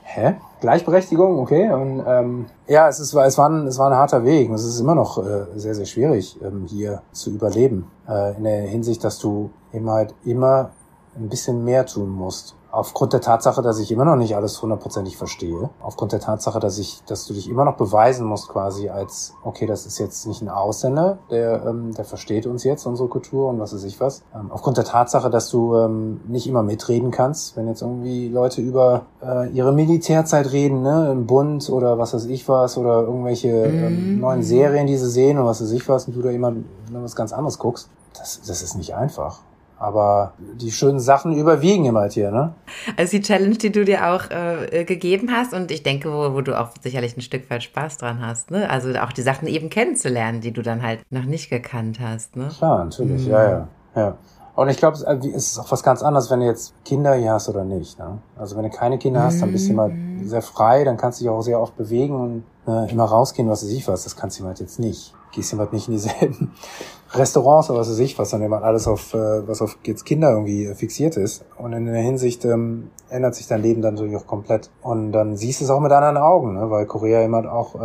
Hä? 0.03 0.36
Gleichberechtigung, 0.61 1.39
okay. 1.39 1.71
Und 1.71 2.03
ähm, 2.07 2.45
ja, 2.67 2.88
es, 2.88 2.99
ist, 2.99 3.13
es, 3.13 3.38
war 3.38 3.49
ein, 3.49 3.67
es 3.67 3.77
war 3.77 3.89
ein 3.91 3.97
harter 3.97 4.23
Weg. 4.23 4.49
Es 4.51 4.63
ist 4.63 4.79
immer 4.79 4.95
noch 4.95 5.17
äh, 5.17 5.45
sehr, 5.55 5.75
sehr 5.75 5.86
schwierig, 5.86 6.38
ähm, 6.41 6.65
hier 6.67 7.01
zu 7.11 7.31
überleben. 7.31 7.91
Äh, 8.07 8.38
in 8.38 8.43
der 8.45 8.61
Hinsicht, 8.61 9.03
dass 9.03 9.19
du 9.19 9.51
eben 9.73 9.89
halt 9.89 10.13
immer 10.23 10.69
ein 11.18 11.30
bisschen 11.30 11.63
mehr 11.63 11.86
tun 11.86 12.09
musst. 12.09 12.55
Aufgrund 12.72 13.13
der 13.13 13.22
Tatsache, 13.22 13.61
dass 13.61 13.80
ich 13.80 13.89
immer 13.89 14.03
noch 14.03 14.18
nicht 14.18 14.36
alles 14.36 14.61
hundertprozentig 14.61 15.16
verstehe. 15.16 15.70
Aufgrund 15.82 16.11
der 16.11 16.20
Tatsache, 16.20 16.59
dass 16.59 16.78
ich, 16.78 17.01
dass 17.05 17.26
du 17.26 17.34
dich 17.34 17.49
immer 17.49 17.63
noch 17.63 17.78
beweisen 17.78 18.28
musst, 18.28 18.49
quasi 18.49 18.89
als, 18.89 19.34
okay, 19.45 19.66
das 19.66 19.86
ist 19.86 19.97
jetzt 19.97 20.28
nicht 20.28 20.41
ein 20.41 20.49
Ausländer, 20.49 21.20
der, 21.32 21.66
ähm, 21.66 21.93
der 21.93 22.03
versteht 22.03 22.45
uns 22.45 22.66
jetzt, 22.66 22.86
unsere 22.86 23.07
Kultur 23.07 23.47
und 23.47 23.61
was 23.61 23.74
weiß 23.74 23.86
ich 23.86 24.01
was. 24.01 24.24
Ähm, 24.36 24.51
aufgrund 24.51 24.76
der 24.76 24.84
Tatsache, 24.84 25.30
dass 25.30 25.49
du 25.49 25.74
ähm, 25.78 26.20
nicht 26.28 26.47
immer 26.47 26.63
mitreden 26.63 27.11
kannst, 27.11 27.55
wenn 27.55 27.70
jetzt 27.70 27.82
irgendwie 27.82 28.28
Leute 28.28 28.59
über 28.59 29.05
äh, 29.24 29.49
ihre 29.51 29.72
Militärzeit 29.72 30.51
reden, 30.51 30.82
ne, 30.82 31.13
im 31.13 31.28
Bund 31.28 31.70
oder 31.70 31.97
was 31.97 32.13
weiß 32.13 32.26
ich 32.26 32.49
was, 32.49 32.78
oder 32.78 33.03
irgendwelche 33.03 33.47
ähm, 33.47 34.20
neuen 34.20 34.43
Serien, 34.43 34.86
die 34.86 34.97
sie 34.97 35.09
sehen 35.09 35.38
oder 35.38 35.47
was 35.47 35.61
weiß 35.61 35.72
ich 35.72 35.88
was, 35.88 36.07
und 36.07 36.16
du 36.18 36.22
da 36.22 36.30
immer 36.30 36.51
was 36.91 37.16
ganz 37.16 37.32
anderes 37.32 37.57
guckst. 37.57 37.89
Das, 38.18 38.41
das 38.45 38.61
ist 38.61 38.76
nicht 38.76 38.95
einfach. 38.95 39.39
Aber 39.78 40.34
die 40.39 40.71
schönen 40.71 40.99
Sachen 40.99 41.34
überwiegen 41.34 41.86
immer 41.86 42.01
halt 42.01 42.13
hier, 42.13 42.32
ne? 42.32 42.53
Also 42.97 43.17
die 43.17 43.21
Challenge, 43.21 43.55
die 43.55 43.71
du 43.71 43.84
dir 43.84 44.07
auch 44.07 44.30
äh, 44.30 44.86
gegeben 44.86 45.32
hast 45.32 45.53
und 45.53 45.69
ich 45.69 45.84
denke, 45.84 46.11
wo, 46.11 46.34
wo 46.34 46.41
du 46.41 46.57
auch 46.57 46.69
sicherlich 46.82 47.17
ein 47.17 47.21
Stück 47.21 47.49
weit 47.49 47.63
Spaß 47.63 47.97
dran 47.97 48.26
hast, 48.26 48.51
ne? 48.51 48.69
Also 48.69 48.93
auch 48.95 49.11
die 49.11 49.21
Sachen 49.21 49.47
eben 49.47 49.69
kennenzulernen, 49.69 50.41
die 50.41 50.51
du 50.51 50.61
dann 50.61 50.82
halt 50.82 51.01
noch 51.09 51.26
nicht 51.26 51.49
gekannt 51.49 51.99
hast, 51.99 52.36
ne? 52.36 52.49
Klar, 52.57 52.86
natürlich, 52.86 53.28
ja, 53.28 53.49
ja, 53.49 53.67
ja. 53.95 54.17
Und 54.55 54.69
ich 54.69 54.78
glaube, 54.78 54.95
es 54.95 55.03
äh, 55.03 55.17
es 55.36 55.51
ist 55.51 55.59
auch 55.59 55.69
was 55.71 55.84
ganz 55.84 56.01
anderes, 56.01 56.32
wenn 56.32 56.39
du 56.39 56.45
jetzt 56.45 56.73
Kinder 56.86 57.13
hier 57.15 57.34
hast 57.34 57.49
oder 57.49 57.65
nicht. 57.65 57.99
Ne? 57.99 58.19
Also 58.38 58.55
wenn 58.55 58.63
du 58.63 58.69
keine 58.69 58.97
Kinder 58.97 59.23
hast, 59.23 59.41
dann 59.41 59.51
bist 59.51 59.67
du 59.67 59.73
immer 59.73 59.89
sehr 60.23 60.41
frei, 60.41 60.86
dann 60.86 60.95
kannst 60.95 61.19
du 61.19 61.26
dich 61.26 61.30
auch 61.30 61.41
sehr 61.41 61.59
oft 61.59 61.76
bewegen 61.76 62.15
und 62.15 62.43
äh, 62.67 62.89
immer 62.89 63.03
rausgehen, 63.03 63.49
was 63.49 63.63
weiß 63.63 63.71
ich 63.71 63.88
was. 63.88 64.05
Das 64.05 64.15
kannst 64.15 64.39
du 64.39 64.45
halt 64.45 64.59
jetzt 64.61 64.80
nicht. 64.80 65.13
Gehst 65.36 65.51
jemand 65.51 65.73
nicht 65.73 65.89
in 65.89 65.95
dieselben 65.95 66.53
Restaurants 67.13 67.69
oder 67.69 67.79
was 67.79 67.89
weiß 67.89 67.99
ich 67.99 68.17
was, 68.17 68.29
dann 68.29 68.41
jemand 68.41 68.63
alles 68.63 68.88
auf, 68.88 69.13
äh, 69.13 69.45
was 69.45 69.61
auf 69.61 69.77
jetzt 69.83 70.05
Kinder 70.05 70.31
irgendwie 70.31 70.65
äh, 70.65 70.75
fixiert 70.75 71.17
ist. 71.17 71.43
Und 71.57 71.73
in 71.73 71.86
der 71.86 72.01
Hinsicht 72.01 72.45
ähm, 72.45 72.89
ändert 73.09 73.36
sich 73.36 73.45
dein 73.47 73.61
Leben 73.61 73.81
dann 73.81 73.95
natürlich 73.95 74.15
auch 74.15 74.27
komplett. 74.27 74.69
Und 74.81 75.11
dann 75.11 75.36
siehst 75.36 75.59
du 75.59 75.65
es 75.65 75.71
auch 75.71 75.81
mit 75.81 75.91
anderen 75.91 76.15
Augen, 76.15 76.53
ne? 76.53 76.69
weil 76.69 76.86
Korea 76.86 77.21
immer 77.21 77.51
auch 77.51 77.75
äh, 77.75 77.79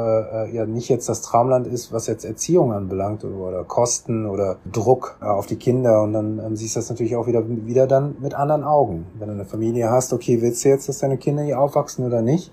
äh, 0.45 0.55
ja 0.55 0.65
nicht 0.65 0.89
jetzt 0.89 1.09
das 1.09 1.23
Traumland 1.23 1.67
ist, 1.67 1.93
was 1.93 2.07
jetzt 2.07 2.25
Erziehung 2.25 2.73
anbelangt 2.73 3.25
oder, 3.25 3.37
oder 3.37 3.65
Kosten 3.65 4.27
oder 4.27 4.59
Druck 4.71 5.19
äh, 5.21 5.25
auf 5.25 5.47
die 5.47 5.57
Kinder. 5.57 6.03
Und 6.03 6.13
dann 6.13 6.39
ähm, 6.39 6.55
siehst 6.55 6.77
du 6.77 6.79
das 6.79 6.89
natürlich 6.89 7.17
auch 7.17 7.27
wieder, 7.27 7.43
wieder 7.49 7.89
dann 7.89 8.15
mit 8.21 8.35
anderen 8.35 8.63
Augen. 8.63 9.07
Wenn 9.19 9.27
du 9.27 9.35
eine 9.35 9.45
Familie 9.45 9.91
hast, 9.91 10.13
okay, 10.13 10.41
willst 10.41 10.65
du 10.65 10.69
jetzt, 10.69 10.89
dass 10.89 10.99
deine 10.99 11.19
Kinder 11.19 11.43
hier 11.43 11.61
aufwachsen 11.61 12.07
oder 12.07 12.23
nicht? 12.23 12.53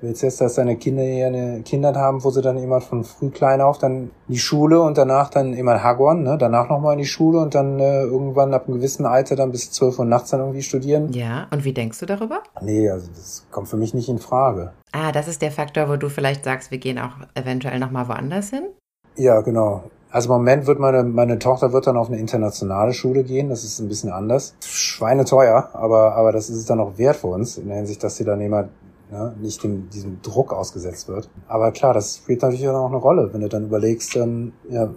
Willst 0.00 0.22
du 0.22 0.26
jetzt, 0.26 0.40
dass 0.40 0.54
deine 0.54 0.76
Kinder 0.76 1.02
hier 1.02 1.26
eine 1.26 1.62
Kindheit 1.62 1.96
haben, 1.96 2.22
wo 2.22 2.30
sie 2.30 2.40
dann 2.40 2.56
immer 2.56 2.80
von 2.80 3.02
früh 3.02 3.30
klein 3.30 3.60
auf 3.60 3.78
dann 3.78 3.96
in 3.96 4.10
die 4.28 4.38
Schule 4.38 4.80
und 4.80 4.96
danach 4.96 5.28
dann 5.28 5.54
immer 5.54 5.82
Hagwon, 5.82 6.22
ne? 6.22 6.36
danach 6.38 6.68
nochmal 6.68 6.92
in 6.92 7.00
die 7.00 7.06
Schule 7.06 7.40
und 7.40 7.54
dann 7.54 7.80
äh, 7.80 8.02
irgendwann 8.02 8.54
ab 8.54 8.68
einem 8.68 8.76
gewissen 8.76 9.06
Alter 9.06 9.34
dann 9.34 9.50
bis 9.50 9.72
12 9.72 9.98
Uhr 9.98 10.04
nachts 10.04 10.30
dann 10.30 10.40
irgendwie 10.40 10.62
studieren? 10.62 11.12
Ja, 11.12 11.48
und 11.50 11.64
wie 11.64 11.72
denkst 11.72 11.98
du 11.98 12.06
darüber? 12.06 12.42
Nee, 12.60 12.88
also 12.88 13.08
das 13.08 13.44
kommt 13.50 13.68
für 13.68 13.76
mich 13.76 13.92
nicht 13.92 14.08
in 14.08 14.18
Frage. 14.18 14.72
Ah, 14.92 15.10
das 15.10 15.26
ist 15.26 15.42
der 15.42 15.50
Faktor, 15.50 15.88
wo 15.88 15.96
du 15.96 16.08
vielleicht 16.08 16.44
sagst, 16.44 16.70
wir 16.70 16.78
gehen 16.78 16.98
auch 16.98 17.12
eventuell 17.34 17.80
nochmal 17.80 18.08
woanders 18.08 18.50
hin? 18.50 18.68
Ja, 19.16 19.40
genau. 19.40 19.82
Also 20.10 20.28
im 20.28 20.36
Moment 20.36 20.66
wird 20.66 20.78
meine, 20.78 21.02
meine 21.02 21.38
Tochter 21.38 21.72
wird 21.72 21.86
dann 21.86 21.96
auf 21.96 22.08
eine 22.08 22.18
internationale 22.18 22.94
Schule 22.94 23.24
gehen. 23.24 23.50
Das 23.50 23.64
ist 23.64 23.78
ein 23.78 23.88
bisschen 23.88 24.10
anders. 24.10 24.54
Schweineteuer, 24.64 25.70
aber, 25.74 26.14
aber 26.14 26.32
das 26.32 26.48
ist 26.48 26.56
es 26.56 26.66
dann 26.66 26.80
auch 26.80 26.96
wert 26.96 27.16
für 27.16 27.26
uns, 27.26 27.58
in 27.58 27.68
der 27.68 27.76
Hinsicht, 27.78 28.02
dass 28.02 28.16
sie 28.16 28.24
dann 28.24 28.40
immer 28.40 28.68
ne, 29.10 29.34
nicht 29.40 29.62
dem, 29.62 29.88
diesem 29.90 30.20
Druck 30.22 30.52
ausgesetzt 30.52 31.08
wird. 31.08 31.28
Aber 31.46 31.72
klar, 31.72 31.94
das 31.94 32.18
spielt 32.18 32.42
natürlich 32.42 32.68
auch 32.68 32.86
eine 32.86 32.96
Rolle, 32.96 33.32
wenn 33.32 33.40
du 33.40 33.48
dann 33.48 33.64
überlegst, 33.64 34.16
ähm, 34.16 34.52
ja, 34.68 34.90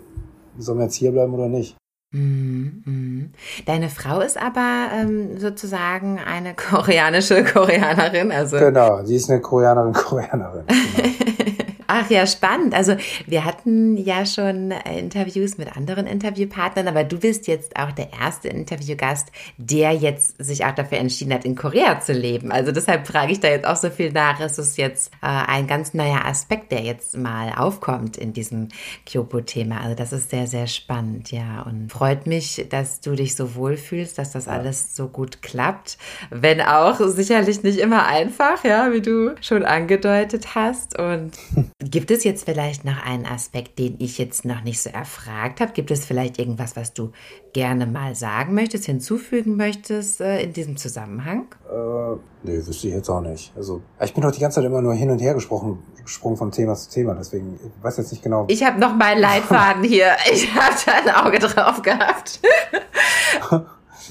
sollen 0.58 0.80
wir 0.80 0.86
jetzt 0.86 0.96
hier 0.96 1.12
bleiben 1.12 1.34
oder 1.34 1.48
nicht. 1.48 1.78
Mhm. 2.12 3.32
Deine 3.66 3.90
Frau 3.90 4.20
ist 4.20 4.38
aber 4.38 4.90
ähm, 4.94 5.40
sozusagen 5.40 6.20
eine 6.20 6.54
koreanische 6.70 7.44
Koreanerin, 7.44 8.32
also 8.32 8.58
Genau, 8.58 9.04
sie 9.06 9.16
ist 9.16 9.30
eine 9.30 9.42
Koreanerin, 9.42 9.94
Koreanerin. 9.94 10.66
Genau. 10.68 11.10
Ach 11.94 12.10
ja, 12.10 12.26
spannend. 12.26 12.74
Also 12.74 12.96
wir 13.28 13.44
hatten 13.44 13.98
ja 13.98 14.26
schon 14.26 14.72
Interviews 14.72 15.58
mit 15.58 15.76
anderen 15.76 16.08
Interviewpartnern, 16.08 16.88
aber 16.88 17.04
du 17.04 17.20
bist 17.20 17.48
jetzt 17.48 17.78
auch 17.78 17.92
der 17.92 18.14
erste 18.14 18.48
Interviewgast, 18.48 19.30
der 19.58 19.92
jetzt 19.92 20.42
sich 20.42 20.64
auch 20.64 20.72
dafür 20.72 21.00
entschieden 21.00 21.34
hat, 21.34 21.44
in 21.44 21.58
Korea 21.58 22.00
zu 22.00 22.14
leben. 22.14 22.50
Also 22.50 22.72
deshalb 22.72 23.08
frage 23.08 23.34
ich 23.34 23.42
da 23.42 23.50
jetzt 23.50 23.68
auch 23.68 23.76
so 23.76 23.90
viel 23.90 24.14
nach. 24.14 24.40
Es 24.40 24.58
ist 24.58 24.78
jetzt 24.78 25.12
äh, 25.22 25.28
ein 25.28 25.68
ganz 25.68 25.94
neuer 25.94 26.24
Aspekt, 26.24 26.72
der 26.72 26.80
jetzt 26.82 27.18
mal 27.18 27.52
aufkommt 27.58 28.16
in 28.16 28.32
diesem 28.32 28.70
Kyopo-Thema. 29.06 29.82
Also 29.82 29.94
das 29.94 30.14
ist 30.14 30.30
sehr, 30.30 30.48
sehr 30.48 30.68
spannend, 30.68 31.34
ja. 31.34 31.64
Und 31.64 31.90
freut 32.02 32.26
mich, 32.26 32.66
dass 32.68 33.00
du 33.00 33.14
dich 33.14 33.36
so 33.36 33.54
wohlfühlst, 33.54 34.18
dass 34.18 34.32
das 34.32 34.48
alles 34.48 34.96
so 34.96 35.08
gut 35.08 35.44
klappt. 35.44 36.00
Wenn 36.32 36.60
auch 36.60 37.00
sicherlich 37.00 37.62
nicht 37.62 37.78
immer 37.78 38.08
einfach, 38.08 38.64
ja, 38.64 38.92
wie 38.92 39.02
du 39.02 39.36
schon 39.40 39.64
angedeutet 39.64 40.56
hast. 40.56 40.98
Und 40.98 41.34
Gibt 41.80 42.10
es 42.10 42.24
jetzt 42.24 42.46
vielleicht 42.46 42.86
noch 42.86 43.06
einen 43.06 43.28
Aspekt, 43.28 43.78
den 43.78 43.98
ich 44.00 44.18
jetzt 44.18 44.46
noch 44.46 44.64
nicht 44.64 44.82
so 44.82 44.90
erfragt 44.90 45.62
habe? 45.62 45.74
Gibt 45.74 45.92
es 45.92 46.04
vielleicht 46.04 46.40
irgendwas, 46.40 46.76
was 46.76 46.94
du 46.94 47.12
gerne 47.54 47.86
mal 47.86 48.16
sagen 48.16 48.54
möchtest, 48.54 48.86
hinzufügen 48.86 49.56
möchtest 49.56 50.22
äh, 50.22 50.42
in 50.42 50.54
diesem 50.54 50.78
Zusammenhang? 50.78 51.48
Äh, 51.70 52.18
nee, 52.44 52.58
wüsste 52.66 52.88
ich 52.88 52.94
jetzt 52.94 53.10
auch 53.10 53.22
nicht. 53.22 53.52
Also 53.56 53.82
ich 54.02 54.14
bin 54.14 54.24
doch 54.24 54.32
die 54.32 54.40
ganze 54.40 54.56
Zeit 54.56 54.66
immer 54.66 54.82
nur 54.82 54.94
hin 54.94 55.10
und 55.10 55.20
her 55.20 55.34
gesprochen, 55.34 55.80
gesprungen 56.04 56.38
von 56.38 56.52
Thema 56.52 56.76
zu 56.76 56.90
Thema, 56.90 57.16
deswegen 57.16 57.56
ich 57.56 57.84
weiß 57.84 57.98
jetzt 57.98 58.12
nicht 58.12 58.24
genau. 58.24 58.46
Ich 58.48 58.64
habe 58.64 58.80
noch 58.80 58.96
meinen 58.96 59.20
Leitfaden 59.22 59.84
hier. 59.84 60.16
Ich 60.32 60.54
habe 60.56 60.76
da 60.86 60.92
ein 60.92 61.26
Auge 61.26 61.40
drauf 61.40 61.82
gehabt. 61.82 62.40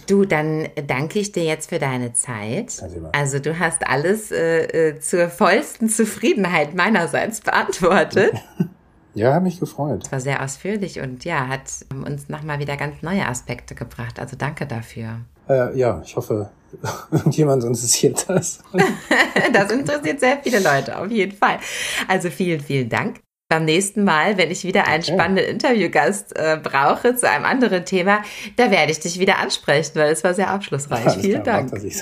Du, 0.06 0.24
dann 0.24 0.68
danke 0.88 1.20
ich 1.20 1.30
dir 1.30 1.44
jetzt 1.44 1.68
für 1.68 1.78
deine 1.78 2.12
Zeit. 2.12 2.82
Also 3.12 3.38
du 3.38 3.58
hast 3.58 3.86
alles 3.86 4.32
äh, 4.32 4.88
äh, 4.88 4.98
zur 4.98 5.28
vollsten 5.28 5.88
Zufriedenheit 5.88 6.74
meinerseits 6.74 7.40
beantwortet. 7.40 8.32
Ja, 9.14 9.34
hat 9.34 9.42
mich 9.42 9.58
gefreut. 9.58 10.04
Es 10.04 10.12
war 10.12 10.20
sehr 10.20 10.42
ausführlich 10.42 11.00
und 11.00 11.24
ja, 11.24 11.48
hat 11.48 11.62
uns 11.90 12.28
nochmal 12.28 12.58
wieder 12.58 12.76
ganz 12.76 13.02
neue 13.02 13.26
Aspekte 13.26 13.74
gebracht. 13.74 14.20
Also 14.20 14.36
danke 14.36 14.66
dafür. 14.66 15.20
Äh, 15.48 15.76
ja, 15.76 16.00
ich 16.04 16.16
hoffe, 16.16 16.50
irgendjemand 17.10 17.64
interessiert 17.64 18.28
das. 18.28 18.60
das 19.52 19.72
interessiert 19.72 20.20
sehr 20.20 20.38
viele 20.42 20.60
Leute, 20.60 20.98
auf 20.98 21.10
jeden 21.10 21.36
Fall. 21.36 21.58
Also 22.06 22.30
vielen, 22.30 22.60
vielen 22.60 22.88
Dank 22.88 23.20
beim 23.50 23.64
nächsten 23.64 24.04
Mal, 24.04 24.38
wenn 24.38 24.50
ich 24.50 24.64
wieder 24.64 24.86
einen 24.86 25.02
okay. 25.02 25.12
spannenden 25.12 25.44
Interviewgast 25.46 26.36
äh, 26.36 26.58
brauche 26.62 27.16
zu 27.16 27.28
einem 27.28 27.44
anderen 27.44 27.84
Thema, 27.84 28.22
da 28.56 28.70
werde 28.70 28.92
ich 28.92 29.00
dich 29.00 29.18
wieder 29.18 29.38
ansprechen, 29.38 29.96
weil 29.96 30.12
es 30.12 30.24
war 30.24 30.32
sehr 30.32 30.48
abschlussreich. 30.50 31.06
Alles 31.06 31.20
Vielen 31.20 31.42
klar, 31.42 31.66
Dank. 31.68 31.72
Okay. 31.72 31.92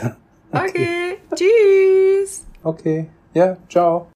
okay, 0.52 1.16
tschüss. 1.34 2.44
Okay, 2.62 3.06
ja, 3.34 3.56
ciao. 3.68 4.08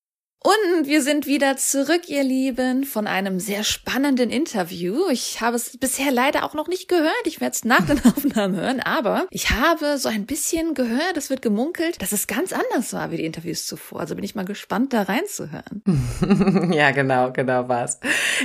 Und 0.44 0.88
wir 0.88 1.02
sind 1.02 1.26
wieder 1.28 1.56
zurück, 1.56 2.08
ihr 2.08 2.24
Lieben, 2.24 2.82
von 2.82 3.06
einem 3.06 3.38
sehr 3.38 3.62
spannenden 3.62 4.28
Interview. 4.30 5.08
Ich 5.08 5.40
habe 5.40 5.54
es 5.54 5.78
bisher 5.78 6.10
leider 6.10 6.42
auch 6.42 6.54
noch 6.54 6.66
nicht 6.66 6.88
gehört. 6.88 7.12
Ich 7.26 7.40
werde 7.40 7.54
es 7.54 7.64
nach 7.64 7.86
den 7.86 8.04
Aufnahmen 8.04 8.56
hören, 8.56 8.80
aber 8.80 9.26
ich 9.30 9.50
habe 9.50 9.98
so 9.98 10.08
ein 10.08 10.26
bisschen 10.26 10.74
gehört, 10.74 11.16
es 11.16 11.30
wird 11.30 11.42
gemunkelt, 11.42 12.02
dass 12.02 12.10
es 12.10 12.26
ganz 12.26 12.52
anders 12.52 12.92
war 12.92 13.12
wie 13.12 13.18
die 13.18 13.24
Interviews 13.24 13.68
zuvor. 13.68 14.00
Also 14.00 14.16
bin 14.16 14.24
ich 14.24 14.34
mal 14.34 14.44
gespannt, 14.44 14.92
da 14.92 15.02
reinzuhören. 15.02 15.82
ja, 16.72 16.90
genau, 16.90 17.30
genau 17.30 17.68
was. 17.68 18.00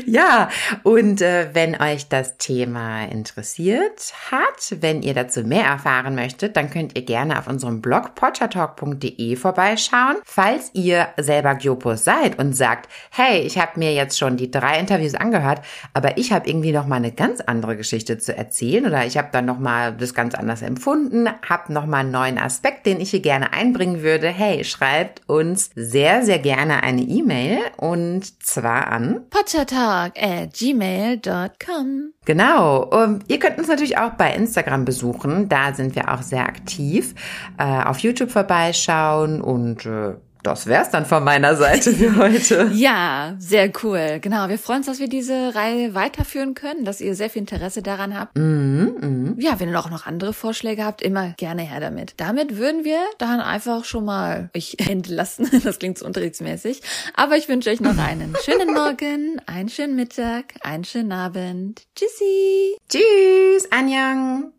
Ja, 0.06 0.50
und 0.84 1.24
äh, 1.24 1.50
wenn 1.54 1.82
euch 1.82 2.10
das 2.10 2.38
Thema 2.38 3.06
interessiert 3.06 4.14
hat, 4.30 4.82
wenn 4.82 5.02
ihr 5.02 5.16
dazu 5.16 5.42
mehr 5.42 5.66
erfahren 5.66 6.14
möchtet, 6.14 6.58
dann 6.58 6.70
könnt 6.70 6.96
ihr 6.96 7.06
gerne 7.06 7.40
auf 7.40 7.48
unserem 7.48 7.82
Blog 7.82 8.14
pottertalk.de 8.14 9.36
vorbeischauen. 9.36 10.18
Falls 10.24 10.70
ihr 10.74 11.08
selber 11.18 11.56
Gyopo 11.56 11.87
Campus 11.88 12.04
seid 12.04 12.40
und 12.40 12.56
sagt, 12.56 12.90
hey, 13.12 13.40
ich 13.40 13.58
habe 13.58 13.80
mir 13.80 13.94
jetzt 13.94 14.18
schon 14.18 14.38
die 14.38 14.52
drei 14.52 14.80
Interviews 14.80 15.16
angehört, 15.16 15.62
aber 15.94 16.18
ich 16.18 16.32
habe 16.32 16.48
irgendwie 16.50 16.72
noch 16.72 16.86
mal 16.86 16.98
eine 16.98 17.12
ganz 17.12 17.42
andere 17.42 17.78
Geschichte 17.78 18.18
zu 18.18 18.36
erzählen 18.36 18.86
oder 18.86 19.06
ich 19.06 19.18
habe 19.18 19.30
dann 19.32 19.46
noch 19.46 19.60
mal 19.60 19.94
das 19.94 20.14
ganz 20.14 20.36
anders 20.36 20.62
empfunden, 20.62 21.30
habe 21.48 21.72
noch 21.74 21.86
mal 21.86 22.00
einen 22.00 22.12
neuen 22.12 22.38
Aspekt, 22.38 22.86
den 22.86 23.00
ich 23.00 23.12
hier 23.12 23.22
gerne 23.22 23.54
einbringen 23.54 24.02
würde. 24.02 24.28
Hey, 24.28 24.64
schreibt 24.64 25.22
uns 25.28 25.70
sehr 25.76 26.24
sehr 26.24 26.40
gerne 26.40 26.84
eine 26.84 27.02
E-Mail 27.02 27.60
und 27.78 28.44
zwar 28.44 28.88
an 28.88 29.22
pottertalk 29.30 30.14
at 30.22 30.54
gmail.com. 30.54 32.14
Genau. 32.26 32.84
Um, 32.84 33.20
ihr 33.28 33.40
könnt 33.40 33.58
uns 33.58 33.70
natürlich 33.70 33.98
auch 33.98 34.12
bei 34.12 34.34
Instagram 34.34 34.84
besuchen. 34.84 35.48
Da 35.48 35.74
sind 35.74 35.96
wir 35.96 36.14
auch 36.14 36.22
sehr 36.22 36.46
aktiv. 36.46 37.16
Äh, 37.58 37.84
auf 37.84 38.00
YouTube 38.00 38.32
vorbeischauen 38.32 39.40
und 39.42 39.86
äh, 39.86 40.16
das 40.44 40.68
wär's 40.68 40.90
dann 40.92 41.06
von 41.06 41.24
meiner 41.24 41.56
Seite 41.56 41.92
für 41.94 42.16
heute. 42.18 42.72
ja, 42.74 43.36
sehr 43.40 43.72
cool. 43.84 44.20
Genau. 44.22 44.50
Wir 44.50 44.58
freuen 44.58 44.78
uns, 44.80 44.86
dass 44.88 45.00
wir 45.00 45.10
diese 45.10 45.54
Reihe 45.56 45.94
weiterführen 45.94 46.54
können, 46.54 46.86
dass 46.86 47.02
ihr 47.02 47.16
sehr 47.16 47.30
viel 47.30 47.42
Interesse 47.42 47.82
daran 47.82 48.18
habt. 48.18 48.38
Mhm, 48.38 48.96
mh. 49.00 49.34
Ja, 49.40 49.60
wenn 49.60 49.70
ihr 49.70 49.80
auch 49.80 49.90
noch 49.90 50.06
andere 50.06 50.34
Vorschläge 50.34 50.86
habt, 50.86 51.02
immer 51.02 51.34
gerne 51.38 51.62
her 51.64 51.80
damit. 51.80 52.14
Damit 52.18 52.58
würden 52.58 52.84
wir 52.84 53.00
dann 53.18 53.40
einfach 53.40 53.86
schon 53.86 54.06
mal 54.06 54.50
euch 54.56 54.78
entlassen. 54.90 55.50
Das 55.64 55.80
klingt 55.80 55.98
so 55.98 56.06
unterrichtsmäßig. 56.06 56.82
Aber 57.16 57.38
ich 57.38 57.48
wünsche 57.50 57.70
euch 57.70 57.80
noch 57.82 57.98
einen 57.98 58.36
schönen 58.44 58.74
Morgen, 58.74 59.42
einen 59.46 59.70
schönen 59.70 59.96
Mittag, 59.96 60.54
einen 60.62 60.84
schönen 60.84 61.12
Abend. 61.12 61.84
Tschüssi. 61.96 62.76
Tschüss, 62.90 63.72
Anjang. 63.72 64.52